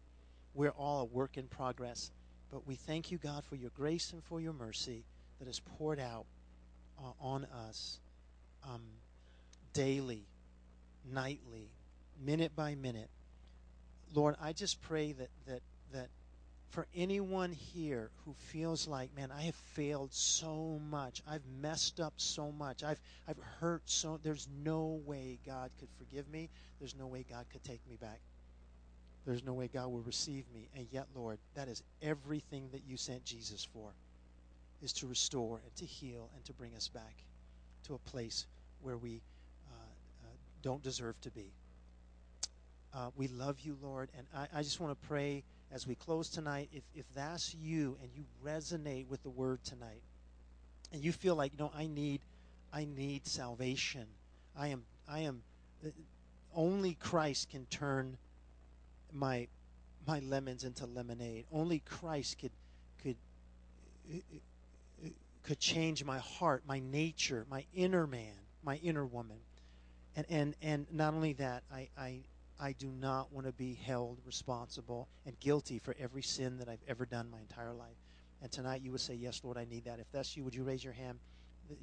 We're 0.53 0.71
all 0.71 1.01
a 1.01 1.05
work 1.05 1.37
in 1.37 1.47
progress. 1.47 2.11
But 2.53 2.67
we 2.67 2.75
thank 2.75 3.11
you, 3.11 3.17
God, 3.17 3.43
for 3.43 3.55
your 3.55 3.71
grace 3.71 4.13
and 4.13 4.23
for 4.23 4.39
your 4.39 4.53
mercy 4.53 5.03
that 5.39 5.47
is 5.47 5.59
poured 5.59 5.99
out 5.99 6.25
uh, 6.99 7.11
on 7.19 7.47
us 7.67 7.97
um, 8.63 8.83
daily, 9.73 10.27
nightly, 11.11 11.71
minute 12.23 12.55
by 12.55 12.75
minute. 12.75 13.09
Lord, 14.13 14.35
I 14.39 14.53
just 14.53 14.79
pray 14.83 15.13
that 15.13 15.29
that 15.47 15.61
that 15.93 16.09
for 16.69 16.85
anyone 16.95 17.51
here 17.51 18.11
who 18.23 18.35
feels 18.37 18.87
like, 18.87 19.15
man, 19.15 19.31
I 19.31 19.41
have 19.41 19.55
failed 19.55 20.13
so 20.13 20.79
much. 20.91 21.23
I've 21.27 21.45
messed 21.59 21.99
up 21.99 22.13
so 22.17 22.51
much. 22.51 22.83
I've 22.83 23.01
I've 23.27 23.39
hurt 23.59 23.81
so 23.85 24.19
there's 24.21 24.47
no 24.63 25.01
way 25.07 25.39
God 25.43 25.71
could 25.79 25.89
forgive 25.97 26.29
me. 26.29 26.49
There's 26.77 26.95
no 26.95 27.07
way 27.07 27.25
God 27.27 27.45
could 27.51 27.63
take 27.63 27.81
me 27.89 27.97
back. 27.99 28.19
There's 29.26 29.43
no 29.43 29.53
way 29.53 29.69
God 29.74 29.88
will 29.88 30.01
receive 30.01 30.45
me. 30.53 30.69
And 30.76 30.88
yet, 30.91 31.07
Lord, 31.15 31.39
that 31.55 31.67
is 31.67 31.82
everything 32.01 32.69
that 32.71 32.82
you 32.88 32.97
sent 32.97 33.24
Jesus 33.24 33.67
for, 33.74 33.89
is 34.82 34.91
to 34.93 35.07
restore 35.07 35.61
and 35.63 35.76
to 35.78 35.86
heal 35.86 36.30
and 36.36 36.43
to 36.45 36.53
bring 36.53 36.76
us 36.76 36.89
back 36.89 37.24
to 37.88 37.93
a 37.93 37.99
place 37.99 38.45
where 38.82 38.97
we 38.97 39.21
uh, 39.71 39.76
uh, 40.24 40.28
don't 40.61 40.84
deserve 40.84 41.19
to 41.21 41.32
be. 41.32 41.53
Uh, 42.93 43.09
we 43.15 43.28
love 43.30 43.59
you, 43.61 43.78
Lord. 43.82 44.09
And 44.17 44.28
I, 44.36 44.59
I 44.59 44.61
just 44.61 44.80
want 44.80 44.99
to 44.99 45.07
pray 45.07 45.43
as 45.71 45.88
we 45.88 45.95
close 45.95 46.30
tonight, 46.30 46.69
if, 46.71 46.84
if 46.93 47.05
that's 47.15 47.55
you 47.55 47.97
and 48.01 48.11
you 48.15 48.24
resonate 48.45 49.07
with 49.07 49.24
the 49.24 49.30
word 49.30 49.63
tonight, 49.63 50.03
and 50.91 51.03
you 51.03 51.11
feel 51.11 51.36
like, 51.36 51.51
you 51.53 51.57
know, 51.57 51.71
I 51.76 51.88
need, 51.88 52.21
I 52.71 52.86
need 52.86 53.26
salvation. 53.26 54.05
I 54.55 54.67
am, 54.67 54.84
I 55.09 55.21
am, 55.21 55.41
uh, 55.84 55.89
only 56.53 56.93
Christ 56.93 57.49
can 57.49 57.65
turn 57.65 58.17
my 59.14 59.47
my 60.05 60.20
lemons 60.20 60.64
into 60.64 60.86
lemonade. 60.86 61.45
Only 61.51 61.80
Christ 61.80 62.39
could 62.39 62.51
could 63.01 63.16
could 65.43 65.59
change 65.59 66.03
my 66.03 66.20
heart, 66.20 66.64
my 66.68 66.80
nature, 66.80 67.45
my 67.49 67.66
inner 67.74 68.07
man, 68.07 68.36
my 68.64 68.78
inner 68.78 69.05
woman. 69.05 69.38
And 70.16 70.26
and 70.30 70.55
and 70.61 70.88
not 70.91 71.14
only 71.14 71.34
that, 71.34 71.64
I 71.72 71.89
I 71.97 72.20
I 72.59 72.74
do 72.74 72.88
not 72.88 73.32
want 73.32 73.47
to 73.47 73.53
be 73.53 73.74
held 73.74 74.20
responsible 74.26 75.07
and 75.26 75.39
guilty 75.39 75.80
for 75.80 75.95
every 75.99 76.22
sin 76.22 76.57
that 76.59 76.70
I've 76.70 76.84
ever 76.88 77.05
done 77.05 77.30
my 77.32 77.39
entire 77.39 77.74
life. 77.74 77.97
And 78.41 78.51
tonight 78.51 78.82
you 78.84 78.91
would 78.91 79.01
say, 79.01 79.16
Yes, 79.16 79.41
Lord, 79.43 79.57
I 79.57 79.66
need 79.66 79.86
that. 79.86 79.99
If 79.99 80.11
that's 80.11 80.36
you, 80.38 80.43
would 80.43 80.53
you 80.53 80.64
raise 80.64 80.84
your 80.84 80.93
hand? 80.93 81.20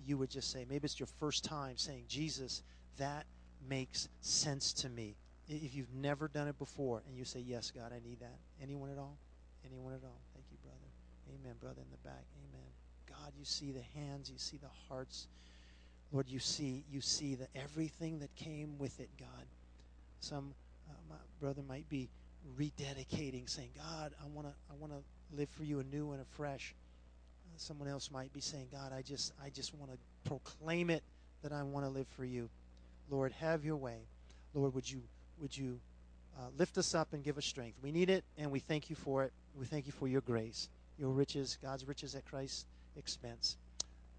You 0.05 0.19
would 0.19 0.31
just 0.31 0.53
say, 0.53 0.67
maybe 0.69 0.85
it's 0.85 1.01
your 1.01 1.09
first 1.19 1.43
time 1.43 1.79
saying, 1.79 2.05
Jesus, 2.07 2.63
that 2.99 3.25
makes 3.67 4.09
sense 4.21 4.75
to 4.75 4.91
me. 4.91 5.17
If 5.53 5.75
you've 5.75 5.93
never 5.93 6.29
done 6.29 6.49
it 6.49 6.59
before 6.59 7.03
and 7.09 7.17
you 7.17 7.25
say, 7.25 7.41
Yes, 7.41 7.71
God, 7.71 7.93
I 7.93 7.99
need 8.07 8.21
that. 8.21 8.39
Anyone 8.63 8.91
at 8.91 8.99
all? 8.99 9.17
Anyone 9.67 9.93
at 9.93 10.05
all? 10.05 10.21
Thank 10.33 10.47
you, 10.51 10.59
brother. 10.63 10.77
Amen, 11.29 11.57
brother 11.61 11.83
in 11.83 11.91
the 11.91 12.09
back. 12.09 12.25
Amen. 12.49 12.67
God, 13.09 13.33
you 13.39 13.45
see 13.45 13.73
the 13.73 13.83
hands, 13.99 14.31
you 14.31 14.39
see 14.39 14.57
the 14.57 14.71
hearts. 14.89 15.27
Lord, 16.13 16.29
you 16.29 16.39
see 16.39 16.85
you 16.91 17.01
see 17.01 17.35
the 17.35 17.47
everything 17.55 18.21
that 18.21 18.35
came 18.37 18.79
with 18.79 18.99
it, 19.01 19.11
God. 19.19 19.47
Some 20.21 20.55
uh, 20.89 20.95
my 21.09 21.17
brother 21.41 21.63
might 21.69 21.89
be 21.89 22.09
rededicating, 22.59 23.49
saying, 23.49 23.71
God, 23.77 24.13
I 24.23 24.27
want 24.27 24.47
to 24.47 24.55
I 24.71 24.75
want 24.79 24.93
to 24.93 25.37
live 25.37 25.49
for 25.51 25.65
you 25.65 25.81
anew 25.81 26.13
and 26.13 26.21
afresh. 26.21 26.75
Uh, 27.47 27.55
someone 27.57 27.89
else 27.89 28.11
might 28.11 28.33
be 28.33 28.41
saying, 28.41 28.69
God, 28.73 28.93
I 28.93 29.03
just, 29.03 29.33
I 29.45 29.51
just 29.51 29.75
want 29.75 29.93
to 29.93 29.99
proclaim 30.29 30.91
it 30.91 31.03
that 31.43 31.53
I 31.53 31.63
want 31.63 31.87
to 31.87 31.91
live 31.91 32.07
for 32.09 32.25
you. 32.25 32.49
Lord, 33.09 33.33
have 33.33 33.65
your 33.65 33.77
way. 33.77 33.99
Lord, 34.55 34.75
would 34.75 34.91
you, 34.91 35.03
would 35.41 35.57
you 35.57 35.79
uh, 36.39 36.49
lift 36.59 36.79
us 36.79 36.95
up 36.95 37.13
and 37.13 37.23
give 37.23 37.39
us 37.39 37.45
strength? 37.45 37.79
We 37.83 37.93
need 37.93 38.11
it, 38.11 38.25
and 38.39 38.51
we 38.51 38.61
thank 38.61 38.91
you 38.91 38.97
for 38.97 39.25
it. 39.25 39.33
We 39.55 39.67
thank 39.67 39.87
you 39.87 39.93
for 39.93 40.09
your 40.09 40.21
grace, 40.21 40.69
your 40.99 41.11
riches, 41.11 41.59
God's 41.63 41.87
riches 41.87 42.15
at 42.15 42.25
Christ's 42.27 42.67
expense. 42.97 43.57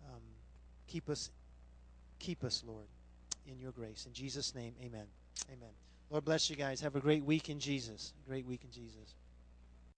Um, 0.10 0.22
keep 0.88 1.10
us, 1.10 1.32
keep 2.20 2.44
us, 2.44 2.64
Lord, 2.68 2.86
in 3.48 3.60
your 3.60 3.72
grace. 3.72 4.06
In 4.06 4.14
Jesus' 4.14 4.54
name, 4.56 4.74
amen. 4.82 5.06
Amen. 5.48 5.70
Lord 6.10 6.26
bless 6.26 6.50
you 6.50 6.56
guys. 6.56 6.82
Have 6.82 6.96
a 6.96 7.00
great 7.00 7.24
week 7.24 7.50
in 7.50 7.60
Jesus. 7.60 8.14
Great 8.28 8.46
week 8.46 8.62
in 8.64 8.72
Jesus. 8.72 9.16